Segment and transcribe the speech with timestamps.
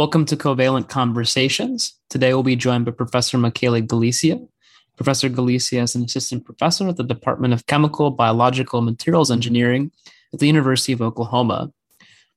[0.00, 1.92] Welcome to Covalent Conversations.
[2.08, 4.48] Today we'll be joined by Professor Michele Galizia.
[4.96, 9.92] Professor Galizia is an assistant professor at the Department of Chemical, Biological, Materials Engineering
[10.32, 11.70] at the University of Oklahoma.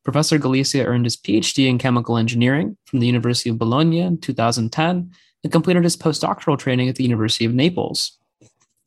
[0.04, 5.11] Professor Galizia earned his PhD in chemical engineering from the University of Bologna in 2010
[5.45, 8.20] and completed his postdoctoral training at the University of Naples.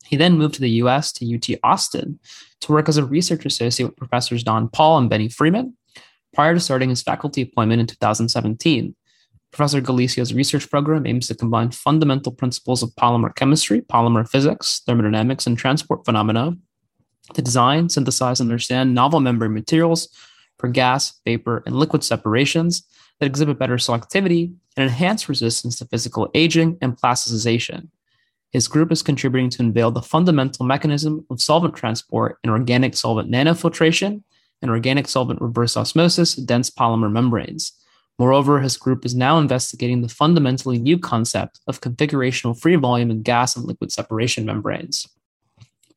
[0.05, 2.19] He then moved to the US to UT Austin
[2.61, 5.75] to work as a research associate with professors Don Paul and Benny Freeman
[6.37, 8.95] prior to starting his faculty appointment in 2017.
[9.51, 15.47] Professor Galizia's research program aims to combine fundamental principles of polymer chemistry, polymer physics, thermodynamics,
[15.47, 16.55] and transport phenomena
[17.33, 20.09] to design, synthesize, and understand novel membrane materials
[20.59, 22.83] for gas, vapor, and liquid separations
[23.19, 27.89] that exhibit better selectivity and enhance resistance to physical aging and plasticization.
[28.51, 33.31] His group is contributing to unveil the fundamental mechanism of solvent transport in organic solvent
[33.31, 34.21] nanofiltration
[34.61, 37.73] and organic solvent reverse osmosis dense polymer membranes.
[38.19, 43.21] Moreover, his group is now investigating the fundamentally new concept of configurational free volume in
[43.21, 45.07] gas and liquid separation membranes.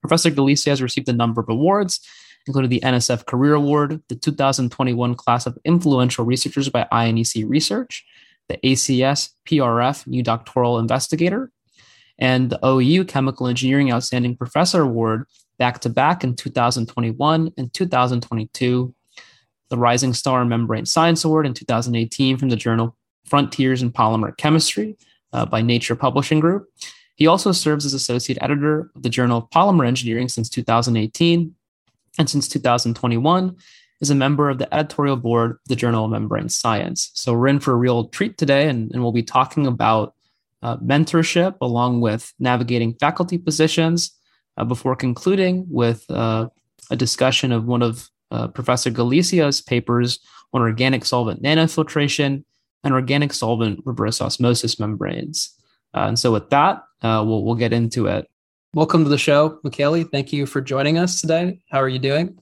[0.02, 2.00] Professor Galizia has received a number of awards,
[2.47, 8.05] including the NSF Career Award, the 2021 class of influential researchers by I&EC Research,
[8.48, 11.50] the ACS PRF New Doctoral Investigator,
[12.19, 15.24] and the OU Chemical Engineering Outstanding Professor Award
[15.61, 18.94] back to back in 2021 and 2022,
[19.69, 24.97] the Rising Star Membrane Science Award in 2018 from the journal Frontiers in Polymer Chemistry
[25.34, 26.67] uh, by Nature Publishing Group.
[27.14, 31.55] He also serves as associate editor of the Journal of Polymer Engineering since 2018,
[32.19, 33.55] and since 2021
[34.00, 37.11] is a member of the editorial board of the Journal of Membrane Science.
[37.12, 40.14] So we're in for a real treat today, and, and we'll be talking about
[40.62, 44.17] uh, mentorship along with navigating faculty positions
[44.61, 46.47] uh, before concluding with uh,
[46.91, 50.20] a discussion of one of uh, Professor Galizia's papers
[50.52, 52.44] on organic solvent nanofiltration
[52.84, 55.56] and organic solvent reverse osmosis membranes.
[55.94, 58.30] Uh, and so, with that, uh, we'll, we'll get into it.
[58.75, 60.05] Welcome to the show, Michele.
[60.05, 61.61] Thank you for joining us today.
[61.70, 62.39] How are you doing?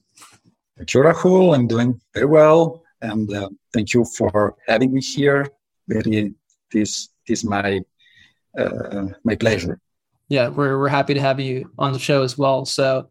[0.77, 1.55] Thank you, Rahul.
[1.55, 2.83] I'm doing very well.
[3.01, 3.31] And
[3.73, 5.47] thank you for having me here.
[5.87, 6.33] Very,
[6.71, 7.79] this, this is my
[8.57, 9.79] uh, my pleasure.
[10.29, 12.63] Yeah, we're we're happy to have you on the show as well.
[12.63, 13.09] So,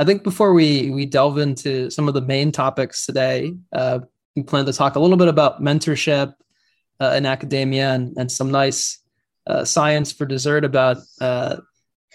[0.00, 4.00] I think before we we delve into some of the main topics today, uh,
[4.34, 6.34] we plan to talk a little bit about mentorship
[7.00, 8.98] uh, in academia and, and some nice
[9.46, 11.56] uh, science for dessert about uh,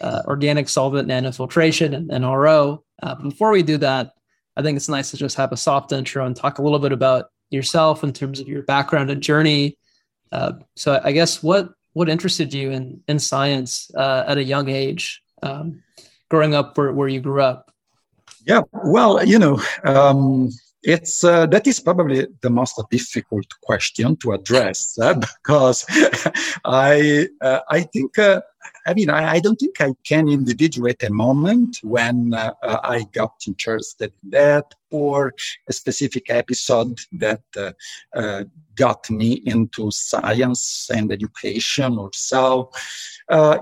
[0.01, 2.83] uh, organic solvent nanofiltration and, and RO.
[3.23, 4.11] before we do that,
[4.57, 6.91] I think it's nice to just have a soft intro and talk a little bit
[6.91, 9.77] about yourself in terms of your background and journey.
[10.75, 15.21] so, I guess what what interested you in in science uh, at a young age,
[15.43, 15.83] um,
[16.29, 17.71] growing up where, where you grew up?
[18.45, 20.49] Yeah, well, you know, um,
[20.83, 25.85] it's uh, that is probably the most difficult question to address uh, because
[26.65, 28.41] I uh, I think uh,
[28.85, 33.33] I mean I, I, don't think I can individuate a moment when uh, I got
[33.47, 35.33] interested in that or
[35.67, 37.43] a specific episode that
[38.15, 38.43] uh,
[38.75, 42.71] got me into science and education or so.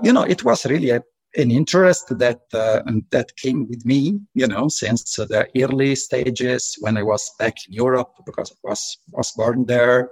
[0.02, 1.02] you know, it was really a
[1.36, 6.96] an interest that uh, that came with me, you know, since the early stages when
[6.96, 10.10] I was back in Europe because I was was born there.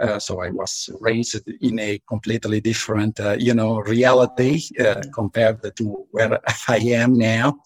[0.00, 5.60] Uh, so I was raised in a completely different, uh, you know, reality uh, compared
[5.76, 7.60] to where I am now.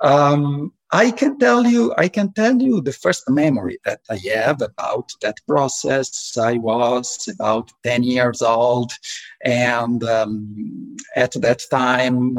[0.00, 4.62] Um, I can tell you, I can tell you the first memory that I have
[4.62, 6.38] about that process.
[6.38, 8.92] I was about 10 years old.
[9.44, 12.38] And um, at that time,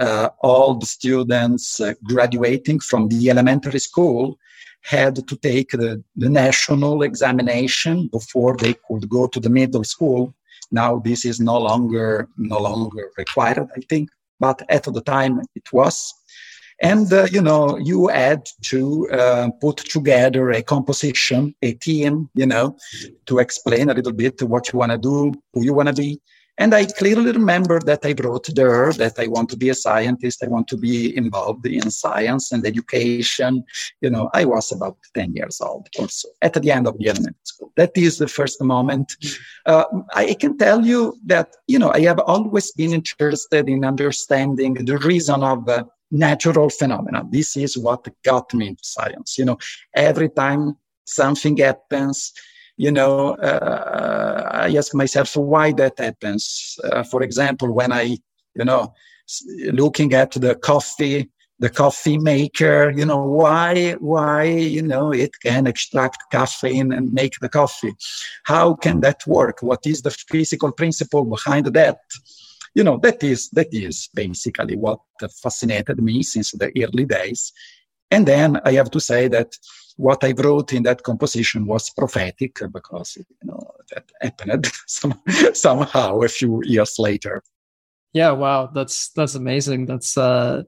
[0.00, 4.38] uh, all the students uh, graduating from the elementary school
[4.80, 10.34] had to take the, the national examination before they could go to the middle school.
[10.70, 14.08] Now this is no longer no longer required, I think,
[14.38, 16.14] but at the time it was.
[16.80, 22.46] And, uh, you know, you had to uh, put together a composition, a team, you
[22.46, 22.76] know,
[23.26, 26.20] to explain a little bit what you want to do, who you want to be.
[26.60, 30.44] And I clearly remember that I wrote there that I want to be a scientist.
[30.44, 33.64] I want to be involved in science and education.
[34.02, 37.08] You know, I was about 10 years old or so at the end of the
[37.08, 37.72] elementary school.
[37.76, 39.16] That is the first moment.
[39.64, 44.74] Uh, I can tell you that, you know, I have always been interested in understanding
[44.74, 47.24] the reason of uh, natural phenomena.
[47.30, 49.38] This is what got me into science.
[49.38, 49.58] You know,
[49.94, 52.32] every time something happens,
[52.76, 56.78] you know, uh, I ask myself why that happens.
[56.84, 58.16] Uh, for example, when I,
[58.54, 58.94] you know,
[59.72, 61.30] looking at the coffee
[61.60, 67.38] the coffee maker, you know, why, why, you know, it can extract caffeine and make
[67.40, 67.92] the coffee.
[68.44, 69.58] How can that work?
[69.60, 71.98] What is the physical principle behind that?
[72.74, 75.00] You know, that is, that is basically what
[75.42, 77.52] fascinated me since the early days.
[78.10, 79.56] And then I have to say that
[79.96, 83.60] what I wrote in that composition was prophetic because, you know,
[83.92, 85.20] that happened some,
[85.52, 87.42] somehow a few years later.
[88.12, 89.86] Yeah, wow, that's that's amazing.
[89.86, 90.64] That's uh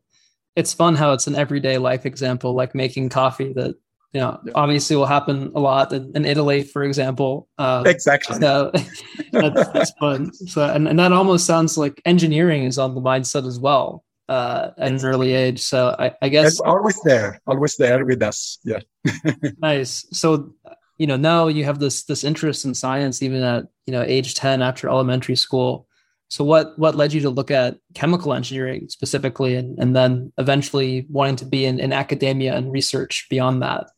[0.54, 3.74] it's fun how it's an everyday life example, like making coffee that
[4.12, 7.48] you know obviously will happen a lot in, in Italy, for example.
[7.58, 8.38] Uh, exactly.
[8.38, 8.70] So
[9.32, 10.32] that's, that's fun.
[10.34, 14.70] So and, and that almost sounds like engineering is on the mindset as well uh,
[14.78, 15.60] at an early age.
[15.60, 18.58] So I, I guess it's always there, always there with us.
[18.64, 18.80] Yeah.
[19.58, 20.06] nice.
[20.12, 20.54] So
[20.98, 24.34] you know now you have this this interest in science even at you know age
[24.34, 25.86] ten after elementary school.
[26.28, 31.06] So what what led you to look at chemical engineering specifically, and, and then eventually
[31.10, 33.88] wanting to be in, in academia and research beyond that?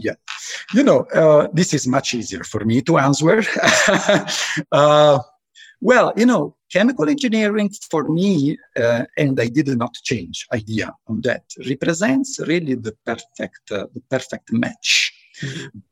[0.00, 0.14] Yeah,
[0.74, 3.42] you know, uh, this is much easier for me to answer.
[4.72, 5.18] uh,
[5.80, 11.20] well, you know, chemical engineering for me, uh, and I did not change idea on
[11.22, 15.12] that, represents really the perfect, uh, the perfect match.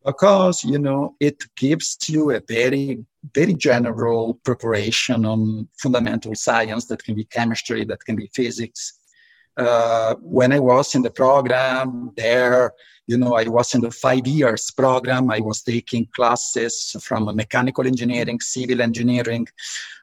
[0.04, 3.02] Because you know it gives you a very
[3.34, 8.94] very general preparation on fundamental science that can be chemistry that can be physics.
[9.56, 12.72] Uh, when i was in the program there
[13.08, 15.30] you know i was in the five years program.
[15.30, 19.46] I was taking classes from mechanical engineering civil engineering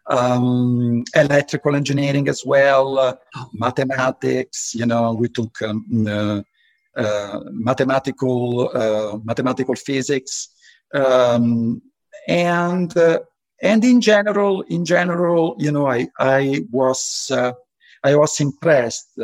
[0.07, 3.15] um, electrical engineering as well uh,
[3.53, 6.41] mathematics you know we took um, uh,
[6.95, 10.49] uh, mathematical uh, mathematical physics
[10.93, 11.81] um,
[12.27, 13.19] and uh,
[13.61, 17.31] and in general in general you know I I was
[18.03, 19.19] I was impressed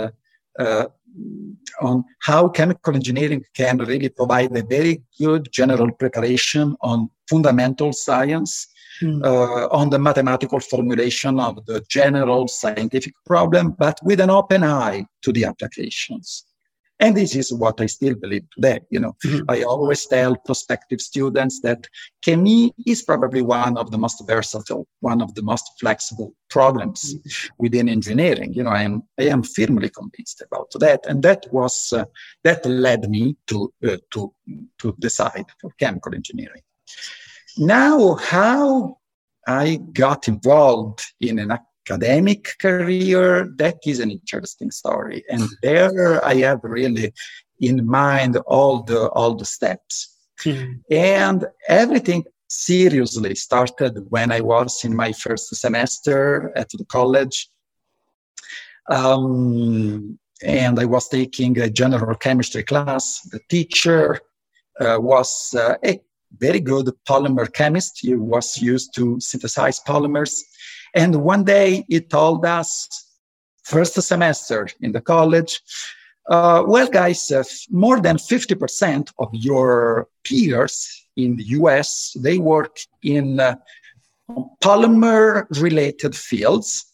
[1.82, 8.68] on how chemical engineering can really provide a very good general preparation on fundamental science,
[9.02, 9.24] mm.
[9.26, 15.06] uh, on the mathematical formulation of the general scientific problem, but with an open eye
[15.22, 16.46] to the applications.
[17.02, 18.80] And this is what I still believe today.
[18.92, 19.50] You know, mm-hmm.
[19.50, 21.88] I always tell prospective students that
[22.22, 27.54] chemistry is probably one of the most versatile, one of the most flexible programs mm-hmm.
[27.58, 28.54] within engineering.
[28.54, 32.06] You know, I am I am firmly convinced about that, and that was uh,
[32.44, 34.32] that led me to uh, to
[34.80, 36.62] to decide for chemical engineering.
[37.58, 38.98] Now, how
[39.48, 41.52] I got involved in an
[41.86, 45.24] academic career, that is an interesting story.
[45.30, 47.14] And there I have really
[47.60, 50.18] in mind all the all the steps.
[50.44, 50.74] Mm-hmm.
[50.92, 57.50] And everything seriously started when I was in my first semester at the college.
[58.90, 63.22] Um, and I was taking a general chemistry class.
[63.32, 64.20] The teacher
[64.80, 66.02] uh, was uh, a
[66.38, 68.00] very good polymer chemist.
[68.02, 70.34] He was used to synthesize polymers.
[70.94, 73.08] And one day he told us,
[73.64, 75.62] first semester in the college,
[76.30, 82.78] uh, well, guys, uh, more than 50% of your peers in the US, they work
[83.04, 83.56] in uh,
[84.64, 86.86] polymer related fields.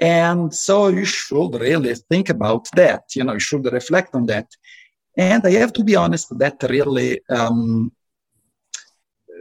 [0.00, 3.04] And so you should really think about that.
[3.14, 4.48] You know, you should reflect on that.
[5.16, 7.92] And I have to be honest, that really um,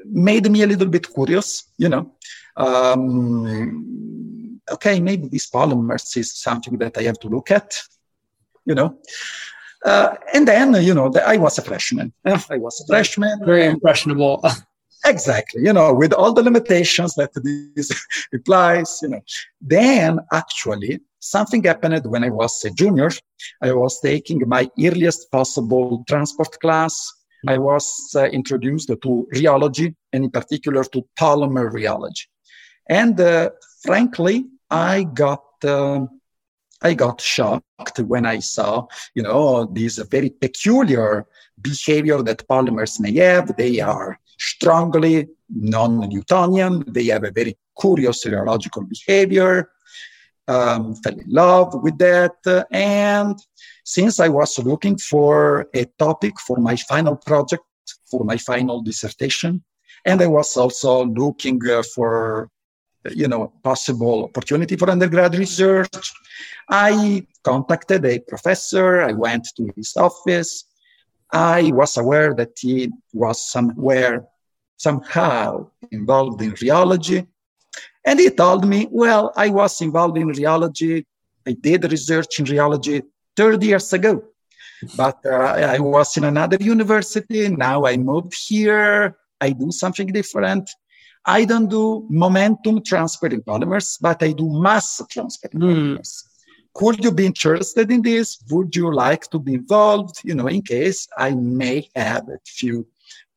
[0.05, 2.15] made me a little bit curious, you know
[2.57, 7.81] um, okay, maybe this polymers is something that I have to look at,
[8.65, 8.97] you know.
[9.83, 12.11] Uh, and then, you know, the, I was a freshman.
[12.25, 13.45] I was a freshman.
[13.45, 14.43] Very impressionable.
[15.05, 17.91] exactly, you know, with all the limitations that this
[18.33, 19.21] implies, you know.
[19.61, 23.11] Then, actually, something happened when I was a junior.
[23.61, 27.11] I was taking my earliest possible transport class.
[27.47, 32.25] I was uh, introduced to rheology, and in particular to polymer rheology.
[32.87, 33.49] And uh,
[33.83, 36.05] frankly, I got uh,
[36.81, 41.25] I got shocked when I saw, you know, this very peculiar
[41.59, 43.55] behavior that polymers may have.
[43.55, 46.83] They are strongly non-Newtonian.
[46.87, 49.71] They have a very curious rheological behavior.
[50.47, 52.65] Um, fell in love with that.
[52.69, 53.35] And
[53.83, 57.63] since I was looking for a topic for my final project,
[58.11, 59.63] for my final dissertation,
[60.05, 62.49] and I was also looking uh, for
[63.13, 66.13] you know, possible opportunity for undergrad research.
[66.69, 69.01] I contacted a professor.
[69.01, 70.65] I went to his office.
[71.31, 74.25] I was aware that he was somewhere,
[74.77, 77.27] somehow involved in rheology.
[78.05, 81.05] And he told me, well, I was involved in rheology.
[81.45, 83.03] I did research in rheology
[83.35, 84.23] 30 years ago.
[84.95, 87.49] But uh, I was in another university.
[87.49, 89.17] Now I moved here.
[89.41, 90.69] I do something different.
[91.25, 95.67] I don't do momentum transfer in polymers, but I do mass transfer in mm.
[95.67, 96.23] polymers.
[96.73, 98.37] Could you be interested in this?
[98.51, 100.21] Would you like to be involved?
[100.23, 102.85] You know, in case I may have a few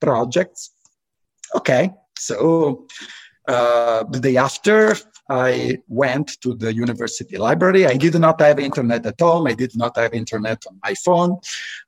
[0.01, 0.71] projects.
[1.55, 2.87] Okay, so
[3.47, 4.97] uh, the day after,
[5.31, 7.87] I went to the university library.
[7.87, 9.47] I did not have internet at home.
[9.47, 11.39] I did not have internet on my phone.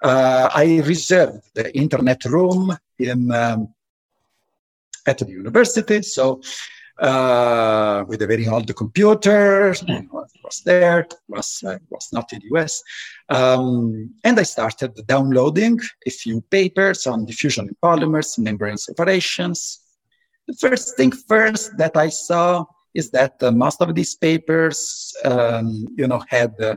[0.03, 3.75] Uh, I reserved the internet room in um,
[5.07, 6.03] at the university.
[6.03, 6.41] So
[7.01, 9.75] uh, with a very old computer,
[10.45, 12.83] was there, was uh, was not in the US,
[13.29, 19.81] um, and I started downloading a few papers on diffusion in polymers, membrane separations.
[20.47, 25.87] The first thing first that I saw is that uh, most of these papers, um,
[25.97, 26.77] you know, had uh,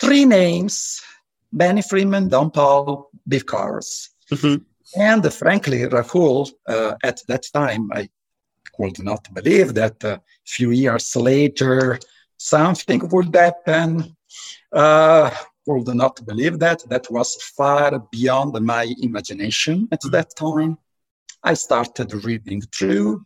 [0.00, 1.00] three names:
[1.52, 4.08] Benny Freeman, Don Paul, Bill Koros.
[4.32, 4.62] Mm-hmm.
[4.96, 8.08] And frankly, Rahul, uh, at that time, I
[8.76, 11.98] could not believe that a few years later
[12.36, 14.16] something would happen.
[14.72, 15.30] Uh,
[15.66, 16.82] would not believe that.
[16.88, 20.10] That was far beyond my imagination at mm-hmm.
[20.10, 20.78] that time.
[21.42, 23.24] I started reading through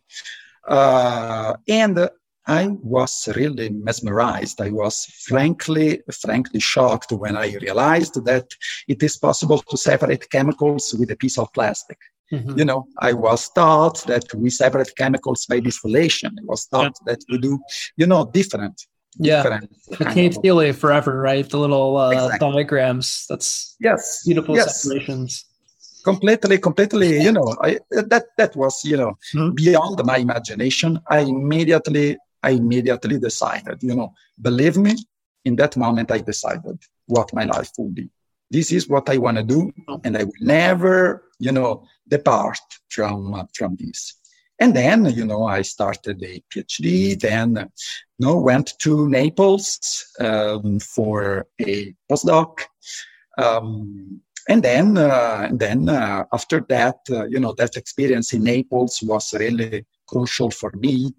[0.67, 2.09] uh, and
[2.49, 4.59] I was really mesmerized.
[4.59, 8.47] I was frankly, frankly shocked when I realized that
[8.87, 11.99] it is possible to separate chemicals with a piece of plastic.
[12.31, 12.57] Mm-hmm.
[12.57, 16.35] You know, I was taught that we separate chemicals by distillation.
[16.39, 17.13] I was taught yeah.
[17.13, 17.59] that we do,
[17.97, 18.81] you know, different.
[19.19, 21.47] Yeah, different McCabe-Thiele forever, right?
[21.47, 22.51] The little uh, exactly.
[22.51, 23.27] diagrams.
[23.29, 24.81] That's yes, beautiful yes.
[24.81, 25.45] separations
[26.05, 29.53] completely completely you know I, that that was you know mm-hmm.
[29.53, 34.95] beyond my imagination i immediately i immediately decided you know believe me
[35.45, 36.77] in that moment i decided
[37.09, 38.09] what my life will be.
[38.51, 39.71] This is what i want to do
[40.03, 44.15] and i will never you know depart from from this.
[44.61, 47.49] And then you know i started a phd then
[48.17, 49.67] you know went to naples
[50.19, 52.51] um, for a postdoc.
[53.37, 58.43] Um, and then uh, and then uh, after that uh, you know that experience in
[58.43, 61.13] naples was really crucial for me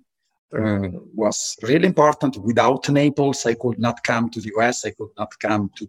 [0.59, 3.47] uh, was really important without naples.
[3.47, 5.87] I could not come to the us i could not come to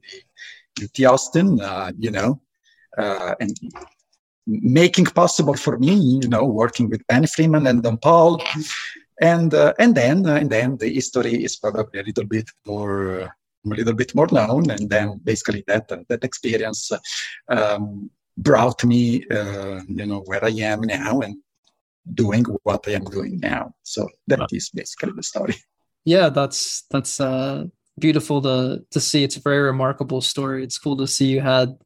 [0.75, 2.41] the UT Austin uh, you know.
[2.97, 3.55] Uh, and
[4.47, 8.41] making possible for me you know working with ben freeman and don paul.
[9.21, 13.31] And and then and then the history is probably a little bit more
[13.65, 16.91] a little bit more known, and then basically that uh, that experience
[17.49, 21.19] um, brought me, uh, you know, where I am now.
[21.21, 21.37] And
[22.13, 23.73] doing what I am doing now.
[23.83, 25.55] So that is basically the story.
[26.03, 27.65] Yeah, that's that's uh,
[27.99, 29.23] beautiful to to see.
[29.23, 30.63] It's a very remarkable story.
[30.63, 31.77] It's cool to see you had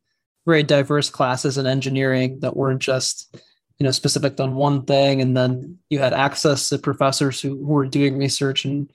[0.46, 3.36] very diverse classes in engineering that weren't just
[3.78, 7.74] you know specific on one thing, and then you had access to professors who, who
[7.74, 8.90] were doing research and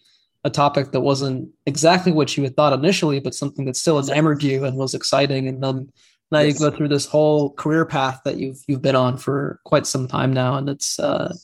[0.44, 4.42] a topic that wasn't exactly what you had thought initially, but something that still enamored
[4.42, 5.48] you and was exciting.
[5.48, 5.90] And then
[6.30, 6.60] now yes.
[6.60, 10.08] you go through this whole career path that you've you've been on for quite some
[10.08, 11.34] time now, and it's uh,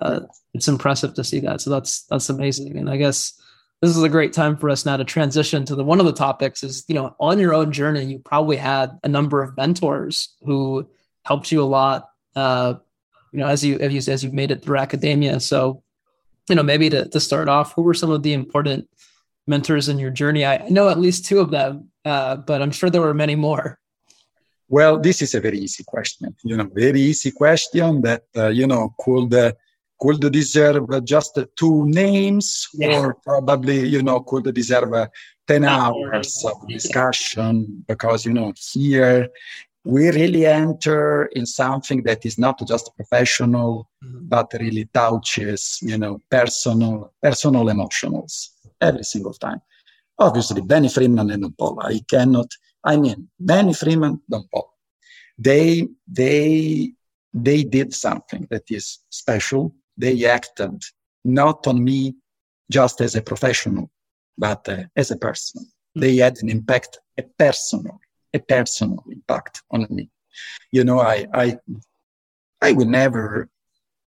[0.00, 0.20] uh,
[0.54, 1.60] it's impressive to see that.
[1.60, 2.76] So that's that's amazing.
[2.76, 3.40] And I guess
[3.80, 6.12] this is a great time for us now to transition to the one of the
[6.12, 10.34] topics is you know on your own journey you probably had a number of mentors
[10.42, 10.88] who
[11.24, 12.08] helped you a lot.
[12.36, 12.74] Uh,
[13.32, 15.40] you know as you as you as you've made it through academia.
[15.40, 15.82] So
[16.48, 18.88] you know, maybe to, to start off, who were some of the important
[19.46, 20.44] mentors in your journey?
[20.44, 23.36] I, I know at least two of them, uh, but I'm sure there were many
[23.36, 23.78] more.
[24.72, 26.34] Well, this is a very easy question.
[26.42, 29.52] You know, very easy question that uh, you know could uh,
[30.00, 32.98] could deserve just two names, yeah.
[32.98, 35.08] or probably you know could deserve uh,
[35.46, 39.28] ten hours of discussion because you know here
[39.84, 44.26] we really enter in something that is not just professional, mm-hmm.
[44.26, 48.48] but really touches, you know, personal, personal emotionals
[48.80, 49.60] every single time.
[50.18, 51.78] Obviously, Benny Freeman and Paul.
[51.82, 52.46] I cannot.
[52.84, 54.72] I mean, Benny Freeman, Don Paul.
[55.38, 56.92] They they
[57.32, 59.74] they did something that is special.
[59.96, 60.82] They acted
[61.24, 62.16] not on me
[62.70, 63.90] just as a professional,
[64.36, 65.66] but uh, as a person.
[65.94, 68.00] They had an impact, a personal
[68.34, 70.08] a personal impact on me.
[70.70, 71.58] You know, I, I,
[72.60, 73.48] I will never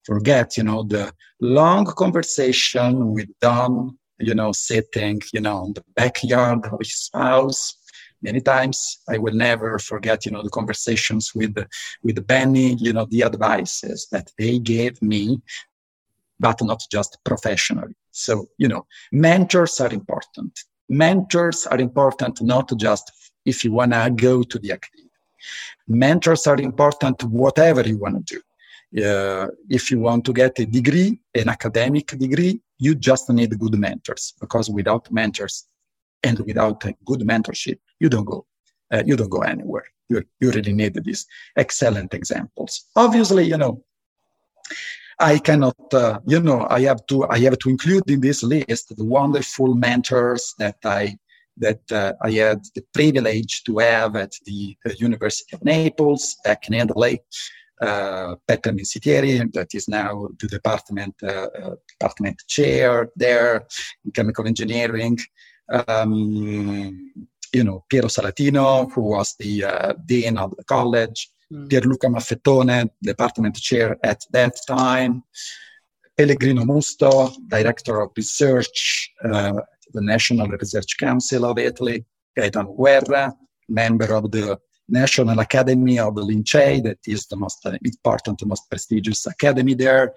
[0.06, 5.84] forget, you know, the long conversation with Don, you know, sitting, you know, in the
[5.96, 7.75] backyard of his house.
[8.24, 11.56] Many times I will never forget, you know, the conversations with,
[12.03, 15.42] with Benny, you know, the advices that they gave me,
[16.39, 17.96] but not just professionally.
[18.12, 20.53] So, you know, mentors are important.
[20.89, 23.12] mentors are important not just
[23.46, 25.10] if you want to go to the academy.
[25.88, 28.42] Mentors are important whatever you want to do.
[29.06, 33.75] Uh, if you want to get a degree, an academic degree, you just need good
[33.77, 35.65] mentors because without mentors
[36.24, 38.46] and without a good mentorship, you don't go,
[38.92, 39.86] uh, you don't go anywhere.
[40.10, 41.25] You, you really need these
[41.58, 42.86] excellent examples.
[42.96, 43.84] Obviously, you know,
[45.20, 48.96] I cannot, uh, you know, I have to, I have to include in this list
[48.96, 51.18] the wonderful mentors that I
[51.58, 56.68] that uh, I had the privilege to have at the uh, University of Naples back
[56.68, 57.20] in Italy.
[57.82, 63.65] Uh, Peppe Mensitieri, that is now the department uh, uh, department chair there
[64.06, 65.18] in chemical engineering.
[65.70, 67.12] Um,
[67.53, 71.29] you know, Piero Salatino, who was the uh, dean of the college.
[71.51, 71.70] Mm.
[71.70, 75.24] Pierluca Maffettone, department chair at that time.
[76.17, 79.62] Pellegrino Musto, director of research uh,
[79.93, 82.03] the National Research Council of Italy,
[82.36, 83.34] Gaetano Guerra,
[83.70, 88.70] member of the National Academy of the Lincei, that is the most important, the most
[88.70, 90.13] prestigious academy there.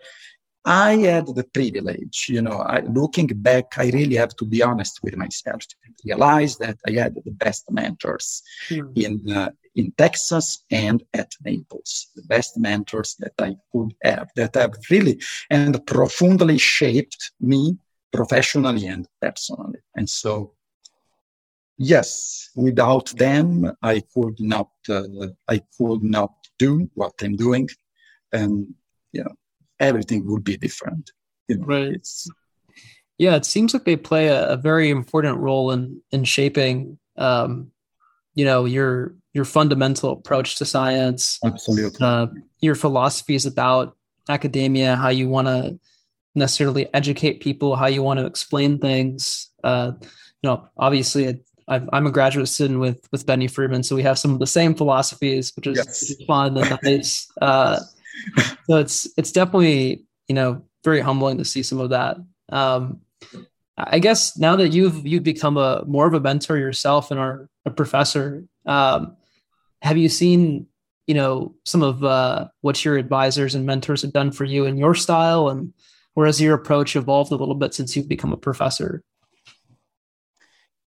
[0.67, 4.99] I had the privilege, you know, I, looking back, I really have to be honest
[5.01, 8.91] with myself and realize that I had the best mentors mm.
[8.97, 14.55] in uh, in Texas and at Naples, the best mentors that I could have, that
[14.57, 15.21] have really
[15.51, 17.77] and profoundly shaped me
[18.13, 19.79] professionally and personally.
[19.95, 20.55] And so,
[21.77, 27.69] yes, without them, I could not, uh, I could not do what I'm doing,
[28.33, 28.75] and
[29.13, 29.37] you know,
[29.81, 31.11] everything would be different.
[31.49, 32.09] You know, right.
[33.19, 37.71] yeah, it seems like they play a, a, very important role in in shaping, um,
[38.35, 41.39] you know, your your fundamental approach to science.
[41.45, 41.99] Absolutely.
[42.01, 42.27] Uh,
[42.61, 43.97] your philosophies about
[44.29, 45.79] academia, how you want to
[46.37, 49.51] necessarily educate people how you want to explain things.
[49.65, 54.03] Uh, you know, obviously, i am a graduate student with with Benny Freeman, so we
[54.03, 56.25] have some of the same philosophies, which is, yes.
[56.27, 57.29] fun and nice.
[57.41, 57.81] Uh,
[58.67, 62.17] so it's it's definitely you know very humbling to see some of that.
[62.51, 63.01] Um,
[63.77, 67.49] I guess now that you've you've become a more of a mentor yourself and are
[67.65, 69.17] a professor, um,
[69.83, 70.67] have you seen
[71.07, 74.77] you know some of uh, what your advisors and mentors have done for you in
[74.77, 75.73] your style and
[76.17, 79.03] or has your approach evolved a little bit since you've become a professor?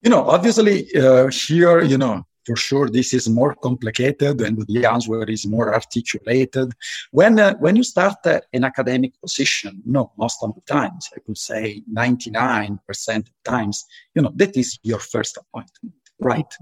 [0.03, 4.87] You know, obviously, uh, here, you know, for sure, this is more complicated and the
[4.87, 6.73] answer is more articulated.
[7.11, 11.21] When uh, when you start uh, an academic position, no, most of the times, I
[11.21, 16.53] could say 99% of times, you know, that is your first appointment, right?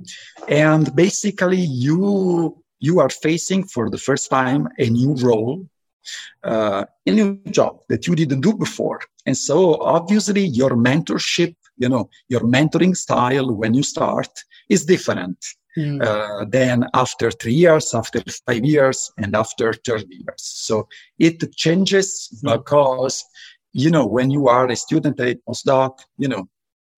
[0.49, 5.67] And basically, you you are facing for the first time a new role
[6.43, 9.01] uh, a new job that you didn't do before.
[9.25, 14.33] And so obviously your mentorship, you know, your mentoring style when you start
[14.69, 15.39] is different
[15.77, 16.03] mm.
[16.03, 20.43] uh, than after three years, after five years, and after 30 years.
[20.43, 22.53] So it changes mm.
[22.53, 23.25] because,
[23.73, 26.49] you know, when you are a student at postdoc, you know,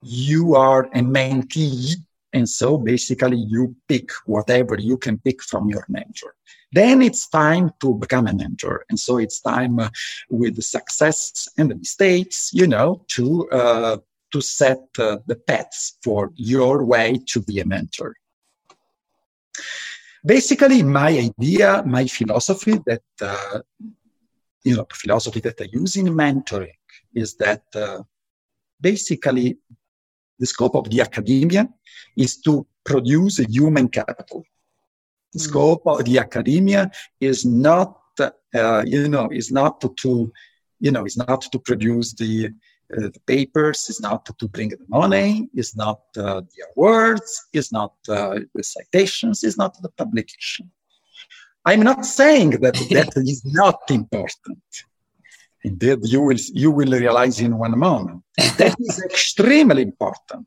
[0.02, 1.94] you are a mentee.
[2.32, 6.34] And so basically you pick whatever you can pick from your mentor.
[6.72, 8.84] Then it's time to become a mentor.
[8.90, 9.90] And so it's time uh,
[10.28, 13.98] with the success and the mistakes, you know, to, uh,
[14.32, 18.16] to set uh, the paths for your way to be a mentor.
[20.24, 23.60] Basically, my idea, my philosophy that, uh,
[24.64, 26.78] you know, philosophy that I use in mentoring
[27.14, 28.02] is that uh,
[28.80, 29.58] basically
[30.38, 31.68] the scope of the academia
[32.16, 34.42] is to produce a human capital.
[35.32, 36.90] The scope of the academia
[37.20, 40.32] is not, uh, you know, is not to,
[40.80, 42.50] you know, is not to produce the,
[42.92, 47.72] uh, the papers, is not to bring the money, is not uh, the awards, is
[47.72, 50.70] not uh, the citations, is not the publication.
[51.64, 54.58] I'm not saying that that is not important.
[55.62, 58.22] Indeed, you will you will realize in one moment
[58.58, 60.46] that is extremely important.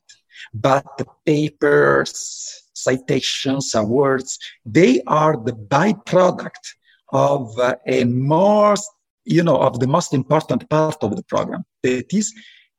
[0.54, 6.64] But the papers, citations, awards, they are the byproduct
[7.12, 8.90] of uh, a most,
[9.28, 11.64] you know, of the most important part of the program.
[11.84, 12.34] That is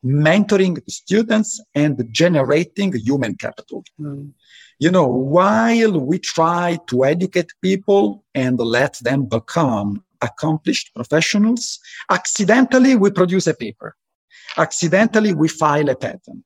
[0.04, 3.84] mentoring students and generating human capital.
[4.00, 4.32] Mm.
[4.78, 11.80] You know, while we try to educate people and let them become accomplished professionals,
[12.10, 13.96] accidentally we produce a paper.
[14.56, 16.44] Accidentally, we file a patent.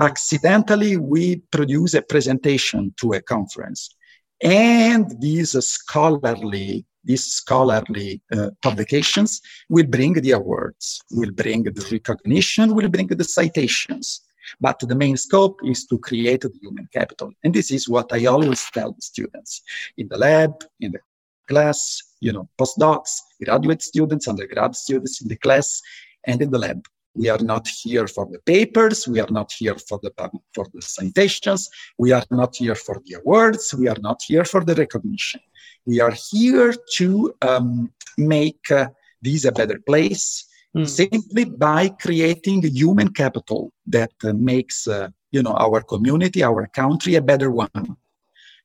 [0.00, 3.94] Accidentally, we produce a presentation to a conference.
[4.42, 12.74] And these scholarly, these scholarly uh, publications will bring the awards, will bring the recognition,
[12.74, 14.22] will bring the citations.
[14.60, 17.30] But the main scope is to create the human capital.
[17.44, 19.62] And this is what I always tell the students
[19.96, 21.00] in the lab, in the
[21.48, 25.80] class, you know, postdocs, graduate students, undergrad students in the class
[26.26, 26.84] and in the lab.
[27.14, 29.08] We are not here for the papers.
[29.08, 30.12] We are not here for the
[30.54, 31.68] for the citations.
[31.98, 33.74] We are not here for the awards.
[33.74, 35.40] We are not here for the recognition.
[35.86, 38.88] We are here to um, make uh,
[39.22, 40.44] this a better place
[40.76, 40.88] mm.
[40.88, 47.16] simply by creating human capital that uh, makes uh, you know our community, our country
[47.16, 47.96] a better one.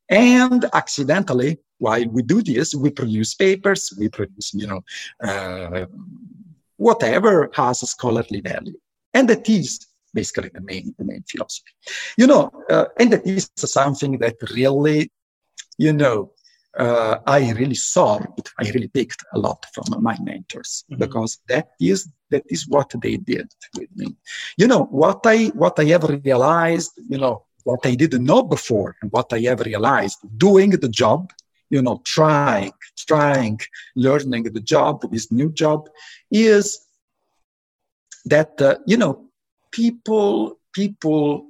[0.08, 4.82] And accidentally, while we do this, we produce papers, we produce you know
[5.24, 5.86] uh,
[6.78, 8.78] whatever has a scholarly value.
[9.14, 11.72] And that is basically the main, the main philosophy.
[12.18, 15.12] You know, uh, and that is something that really,
[15.78, 16.32] you know,
[16.78, 18.50] uh, I really saw it.
[18.60, 21.00] I really picked a lot from my mentors mm-hmm.
[21.00, 24.16] because that is that is what they did with me.
[24.58, 26.92] You know what I what I have realized.
[27.10, 31.32] You know what I didn't know before, and what I have realized doing the job.
[31.76, 32.74] You know, trying,
[33.10, 33.60] trying,
[33.96, 35.90] learning the job, this new job,
[36.32, 36.86] is
[38.26, 39.14] that uh, you know
[39.72, 41.48] people people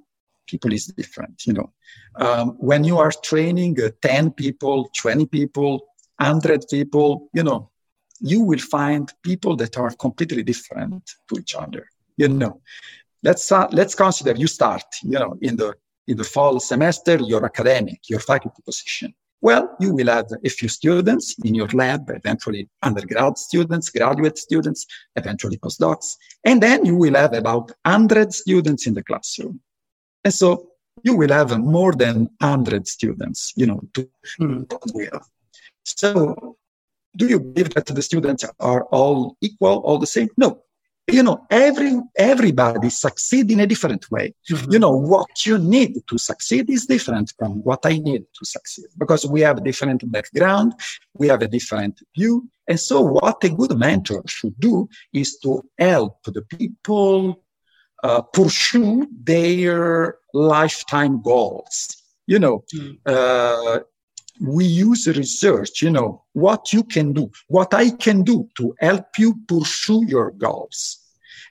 [0.47, 1.71] people is different you know.
[2.17, 5.71] Um, when you are training uh, 10 people 20 people
[6.17, 7.69] 100 people you know
[8.19, 12.61] you will find people that are completely different to each other you know.
[13.23, 15.73] Let's uh, let's consider you start you know in the
[16.07, 20.69] in the fall semester your academic your faculty position well, you will have a few
[20.69, 26.15] students in your lab, eventually undergrad students, graduate students, eventually postdocs.
[26.43, 29.59] And then you will have about 100 students in the classroom.
[30.23, 30.69] And so
[31.03, 34.65] you will have more than 100 students, you know, to mm.
[34.93, 35.29] with.
[35.83, 36.57] So
[37.15, 40.29] do you believe that the students are all equal, all the same?
[40.37, 40.63] No,
[41.07, 44.71] you know every everybody succeed in a different way mm-hmm.
[44.71, 48.85] you know what you need to succeed is different from what i need to succeed
[48.97, 50.73] because we have a different background
[51.13, 55.61] we have a different view and so what a good mentor should do is to
[55.77, 57.43] help the people
[58.03, 62.97] uh, pursue their lifetime goals you know mm.
[63.05, 63.79] uh,
[64.41, 69.17] we use research, you know, what you can do, what I can do to help
[69.17, 70.99] you pursue your goals.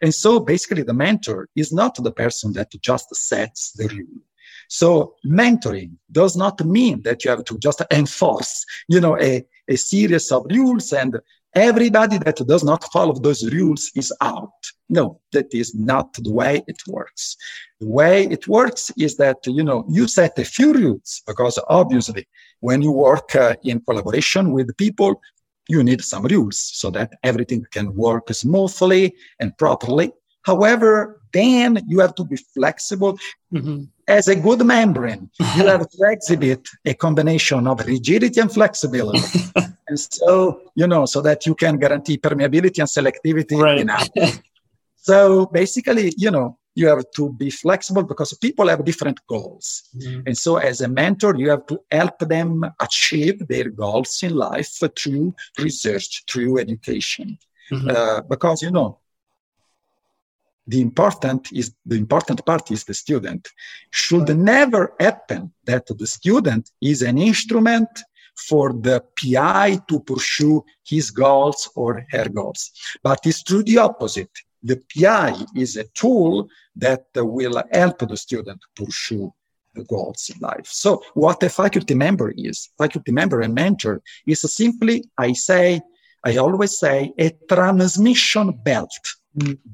[0.03, 4.21] And so basically the mentor is not the person that just sets the rule.
[4.69, 9.77] So mentoring does not mean that you have to just enforce, you know, a, a
[9.77, 11.21] series of rules and
[11.55, 14.51] everybody that does not follow those rules is out.
[14.89, 17.37] No, that is not the way it works.
[17.81, 22.27] The way it works is that, you know, you set a few rules because obviously
[22.61, 25.21] when you work uh, in collaboration with people,
[25.69, 30.13] you need some rules so that everything can work smoothly and properly.
[30.45, 33.19] However, then you have to be flexible.
[33.53, 33.85] Mm-hmm.
[34.07, 39.41] As a good membrane, you have to exhibit a combination of rigidity and flexibility.
[39.89, 43.59] and so, you know, so that you can guarantee permeability and selectivity.
[43.59, 44.41] Right.
[44.97, 49.85] so basically, you know, you have to be flexible because people have different goals.
[49.97, 50.23] Mm-hmm.
[50.27, 54.79] And so as a mentor, you have to help them achieve their goals in life
[54.99, 57.39] through research, through education.
[57.71, 57.91] Mm-hmm.
[57.91, 58.99] Uh, because, you know,
[60.67, 63.49] the important is the important part is the student.
[63.91, 67.89] Should never happen that the student is an instrument
[68.49, 72.71] for the pi to pursue his goals or her goals.
[73.03, 74.31] But it's true the opposite.
[74.63, 79.33] The PI is a tool that will help the student pursue
[79.75, 80.67] the goals in life.
[80.67, 85.83] So what a faculty member is, faculty member and mentor is simply, I say,
[86.25, 89.15] I always say, a transmission belt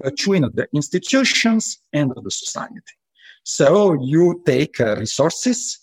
[0.02, 2.80] between the institutions and the society.
[3.42, 5.78] So you take uh, resources,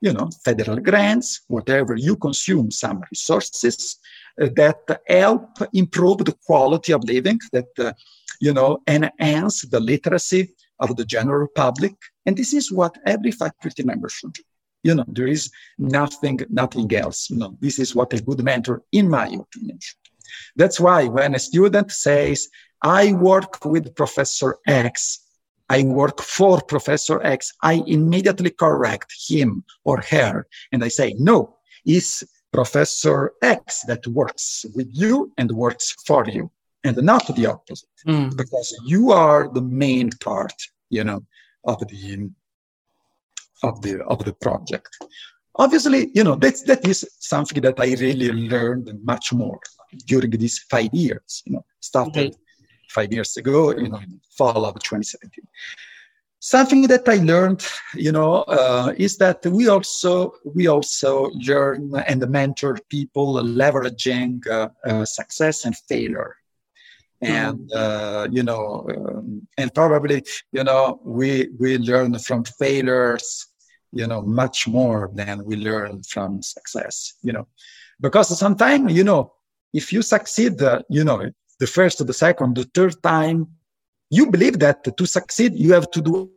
[0.00, 3.98] you know, federal grants, whatever, you consume some resources
[4.40, 7.92] uh, that help improve the quality of living, that uh,
[8.40, 11.94] you know, enhance the literacy of the general public.
[12.26, 14.42] And this is what every faculty member should do.
[14.82, 17.30] You know, there is nothing, nothing else.
[17.30, 19.96] You know, this is what a good mentor, in my opinion, should.
[20.54, 22.48] That's why when a student says,
[22.82, 25.20] I work with Professor X,
[25.68, 30.46] I work for Professor X, I immediately correct him or her.
[30.72, 36.50] And I say, no, it's Professor X that works with you and works for you
[36.86, 38.36] and not the opposite mm.
[38.36, 40.54] because you are the main part
[40.88, 41.20] you know
[41.64, 42.30] of the
[43.62, 44.90] of the of the project
[45.56, 49.60] obviously you know that that is something that i really learned much more
[50.06, 52.45] during these five years you know started mm-hmm.
[52.96, 55.44] Five years ago you know in fall of 2017
[56.46, 62.28] something that I learned, you know, uh, is that we also we also learn and
[62.28, 66.36] mentor people leveraging uh, uh, success and failure,
[67.20, 67.76] and mm-hmm.
[67.76, 73.48] uh, you know, um, and probably you know we we learn from failures,
[73.92, 77.48] you know, much more than we learn from success, you know,
[78.00, 79.32] because sometimes you know
[79.72, 83.48] if you succeed, uh, you know, the first, the second, the third time
[84.10, 86.30] you believe that to succeed you have to do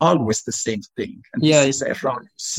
[0.00, 1.22] always the same thing.
[1.34, 1.82] And yeah it's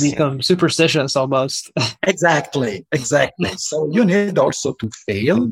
[0.01, 1.71] become superstitious almost.
[2.08, 3.51] Exactly exactly.
[3.58, 5.51] So you need also to fail.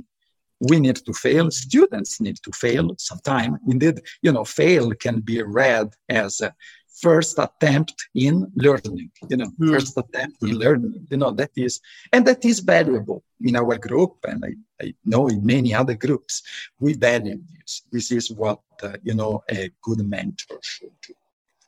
[0.62, 1.52] We need to fail.
[1.52, 3.58] Students need to fail sometime.
[3.68, 6.54] Indeed you know fail can be read as a
[7.02, 9.70] first attempt in learning you know mm.
[9.70, 11.82] first attempt in learning you know that is
[12.14, 14.54] and that is valuable in our group and i,
[14.84, 16.42] I know in many other groups
[16.80, 17.82] we value this.
[17.92, 21.14] This is what uh, you know a good mentor should do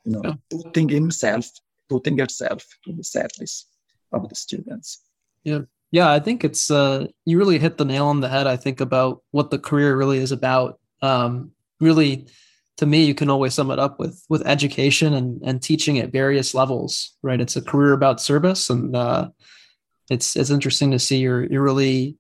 [0.06, 0.34] you know yeah.
[0.50, 1.50] putting himself
[1.90, 3.66] putting herself to the service
[4.12, 5.02] of the students.
[5.44, 5.62] Yeah.
[5.92, 8.80] Yeah i think it's uh you really hit the nail on the head i think
[8.82, 10.80] about what the career really is about.
[11.02, 12.28] Um really
[12.78, 16.12] to me you can always sum it up with with education and and teaching at
[16.12, 17.42] various levels right?
[17.42, 19.30] It's a career about service and uh
[20.10, 22.18] it's it's interesting to see you're you're really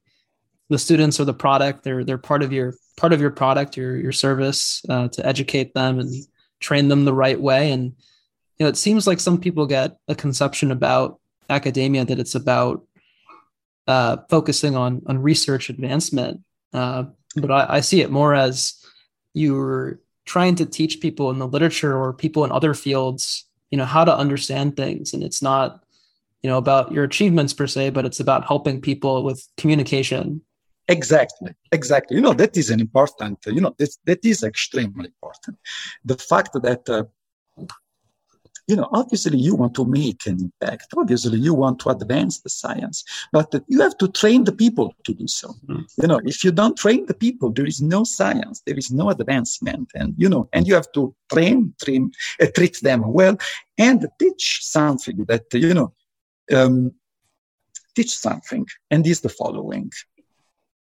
[0.69, 1.83] the students are the product.
[1.83, 5.73] They're they're part of your part of your product your your service uh, to educate
[5.73, 6.13] them and
[6.59, 7.71] train them the right way.
[7.71, 7.93] And
[8.57, 12.83] you know it seems like some people get a conception about academia that it's about
[13.87, 16.41] uh, focusing on on research advancement
[16.73, 18.73] uh, but I, I see it more as
[19.33, 23.85] you're trying to teach people in the literature or people in other fields you know
[23.85, 25.13] how to understand things.
[25.13, 25.83] And it's not
[26.43, 30.41] you know about your achievements per se but it's about helping people with communication.
[30.89, 31.51] Exactly.
[31.71, 32.15] Exactly.
[32.15, 35.57] You know that is an important you know that, that is extremely important.
[36.05, 37.03] The fact that uh,
[38.67, 40.93] you know, obviously you want to make an impact.
[40.97, 45.13] Obviously you want to advance the science, but you have to train the people to
[45.13, 45.47] do so.
[45.67, 45.83] Mm-hmm.
[46.01, 49.09] You know, if you don't train the people, there is no science, there is no
[49.09, 49.89] advancement.
[49.95, 53.37] And, you know, and you have to train, train, uh, treat them well
[53.77, 55.93] and teach something that, you know,
[56.53, 56.91] um,
[57.95, 58.67] teach something.
[58.91, 59.91] And is the following.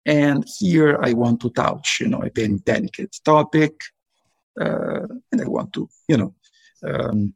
[0.05, 3.75] And here I want to touch, you know, a very delicate topic.
[4.61, 6.35] Uh, and I want to, you know,
[6.85, 7.35] um,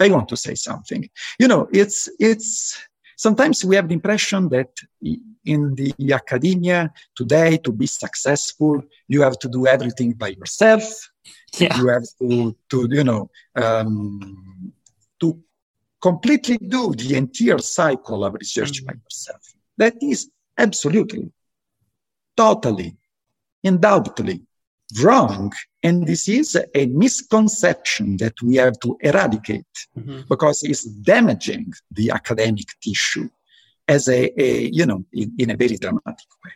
[0.00, 1.08] I want to say something.
[1.38, 2.78] You know, it's it's
[3.16, 4.70] sometimes we have the impression that
[5.44, 10.84] in the academia today to be successful you have to do everything by yourself
[11.58, 11.76] yeah.
[11.78, 14.72] you have to to you know um,
[15.20, 15.38] to
[16.00, 18.86] completely do the entire cycle of research mm-hmm.
[18.86, 19.42] by yourself
[19.76, 21.30] that is absolutely
[22.36, 22.96] totally
[23.62, 24.40] undoubtedly
[25.02, 25.52] wrong.
[25.82, 30.22] And this is a misconception that we have to eradicate mm-hmm.
[30.28, 33.28] because it's damaging the academic tissue
[33.86, 36.52] as a, a you know, in, in, a very dramatic way.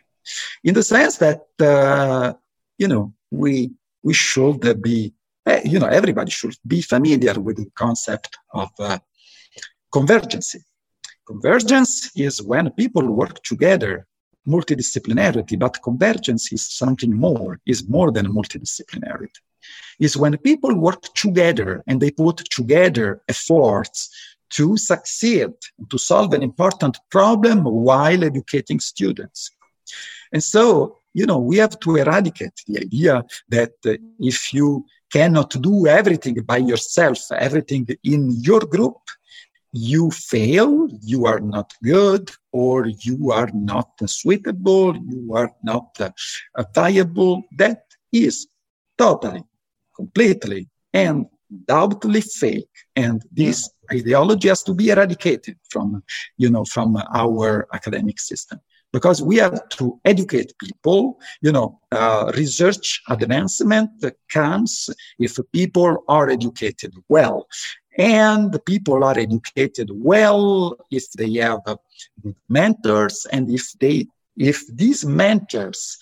[0.63, 2.33] In the sense that, uh,
[2.77, 5.13] you know, we, we should be,
[5.45, 8.97] uh, you know, everybody should be familiar with the concept of uh,
[9.91, 10.55] convergence.
[11.25, 14.07] Convergence is when people work together
[14.55, 19.39] multidisciplinarity, but convergence is something more, is more than multidisciplinarity.
[19.99, 24.09] Is when people work together and they put together efforts
[24.57, 25.51] to succeed,
[25.91, 29.51] to solve an important problem while educating students.
[30.33, 35.49] And so, you know, we have to eradicate the idea that uh, if you cannot
[35.61, 38.97] do everything by yourself, everything in your group,
[39.71, 46.09] you fail, you are not good, or you are not suitable, you are not uh,
[46.73, 47.43] viable.
[47.57, 48.47] That is
[48.97, 49.43] totally,
[49.95, 51.25] completely, and
[51.65, 52.69] doubtfully fake.
[52.95, 56.03] And this ideology has to be eradicated from,
[56.37, 58.59] you know, from our academic system
[58.91, 61.19] because we have to educate people.
[61.41, 63.91] You know, uh, research advancement
[64.29, 67.47] comes if people are educated well
[67.99, 71.61] and the people are educated well if they have
[72.47, 74.07] mentors and if they
[74.37, 75.97] if these mentors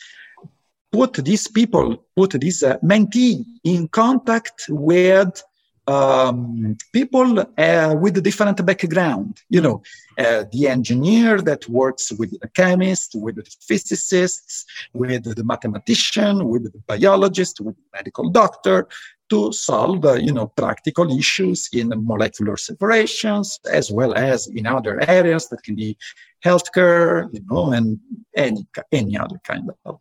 [0.92, 5.44] put these people put this uh, mentee in contact with
[5.88, 9.42] um, people uh, with a different background.
[9.50, 9.82] You know,
[10.20, 16.64] uh, the engineer that works with the chemist, with the physicists, with the mathematician, with
[16.74, 18.88] the biologist, with the medical doctor,
[19.30, 25.02] to solve, uh, you know, practical issues in molecular separations as well as in other
[25.10, 25.98] areas that can be
[26.44, 28.00] healthcare, you know, and
[28.36, 30.00] any any other kind of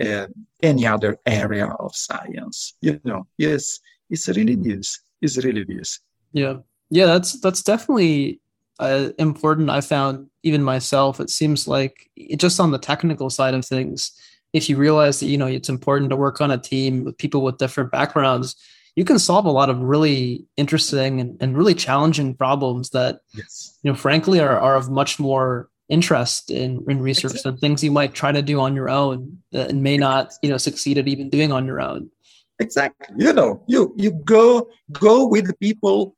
[0.00, 0.26] uh,
[0.62, 2.74] any other area of science.
[2.80, 3.78] You know, yes,
[4.10, 6.00] it's really this is really this.
[6.32, 6.58] Yeah,
[6.90, 8.40] yeah, that's that's definitely
[8.78, 9.70] uh, important.
[9.70, 11.20] I found even myself.
[11.20, 14.12] It seems like it, just on the technical side of things,
[14.52, 17.42] if you realize that you know it's important to work on a team with people
[17.42, 18.56] with different backgrounds,
[18.96, 23.78] you can solve a lot of really interesting and, and really challenging problems that yes.
[23.82, 27.50] you know frankly are, are of much more interest in, in research exactly.
[27.52, 30.56] than things you might try to do on your own and may not you know
[30.56, 32.10] succeed at even doing on your own
[32.58, 36.16] exactly you know you you go go with the people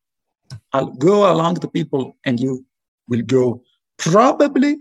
[0.73, 2.64] I'll go along the people and you
[3.09, 3.62] will go
[3.99, 4.79] probably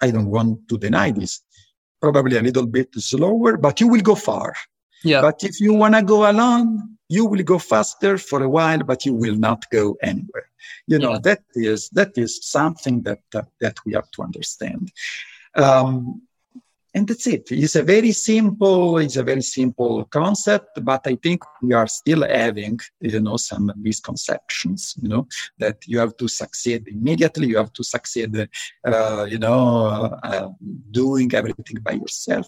[0.00, 1.42] i don't want to deny this
[2.04, 4.50] probably a little bit slower but you will go far
[5.02, 8.82] yeah but if you want to go along you will go faster for a while,
[8.82, 10.48] but you will not go anywhere.
[10.86, 11.18] You know, yeah.
[11.22, 14.90] that is, that is something that, that, that we have to understand.
[15.54, 16.22] Um,
[16.94, 17.50] and that's it.
[17.50, 22.22] It's a very simple, it's a very simple concept, but I think we are still
[22.22, 25.26] having, you know, some misconceptions, you know,
[25.58, 28.48] that you have to succeed immediately, you have to succeed,
[28.86, 30.48] uh, you know, uh,
[30.90, 32.46] doing everything by yourself.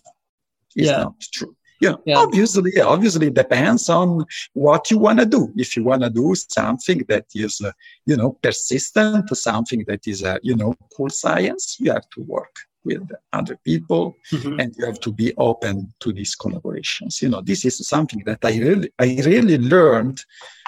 [0.77, 0.99] It's yeah.
[0.99, 1.57] not true.
[1.81, 2.19] You know, yeah.
[2.19, 5.53] obviously, obviously, it depends on what you want to do.
[5.57, 7.73] If you want to do something that is, uh,
[8.07, 12.55] you know, persistent, something that is, uh, you know, cool science, you have to work
[12.87, 14.61] with other people mm-hmm.
[14.61, 17.21] and you have to be open to these collaborations.
[17.21, 20.19] You know, this is something that I really, I really learned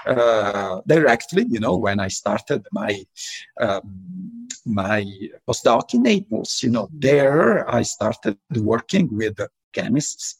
[0.06, 1.46] uh, directly.
[1.48, 2.92] You know, when I started my
[3.60, 5.04] um, my
[5.46, 6.60] postdoc in Naples.
[6.62, 9.38] You know, there I started working with
[9.72, 10.38] chemists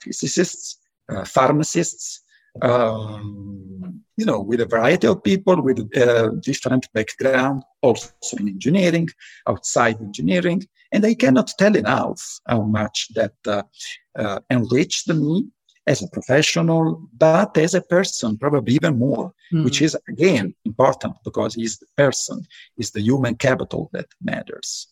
[0.00, 2.20] physicists, uh, pharmacists,
[2.60, 9.08] um, you know, with a variety of people with uh, different background, also in engineering,
[9.46, 10.62] outside engineering.
[10.92, 13.62] And I cannot tell enough how much that uh,
[14.16, 15.46] uh, enriched me
[15.86, 19.64] as a professional, but as a person, probably even more, mm.
[19.64, 24.86] which is again important because he's the person, is the human capital that matters.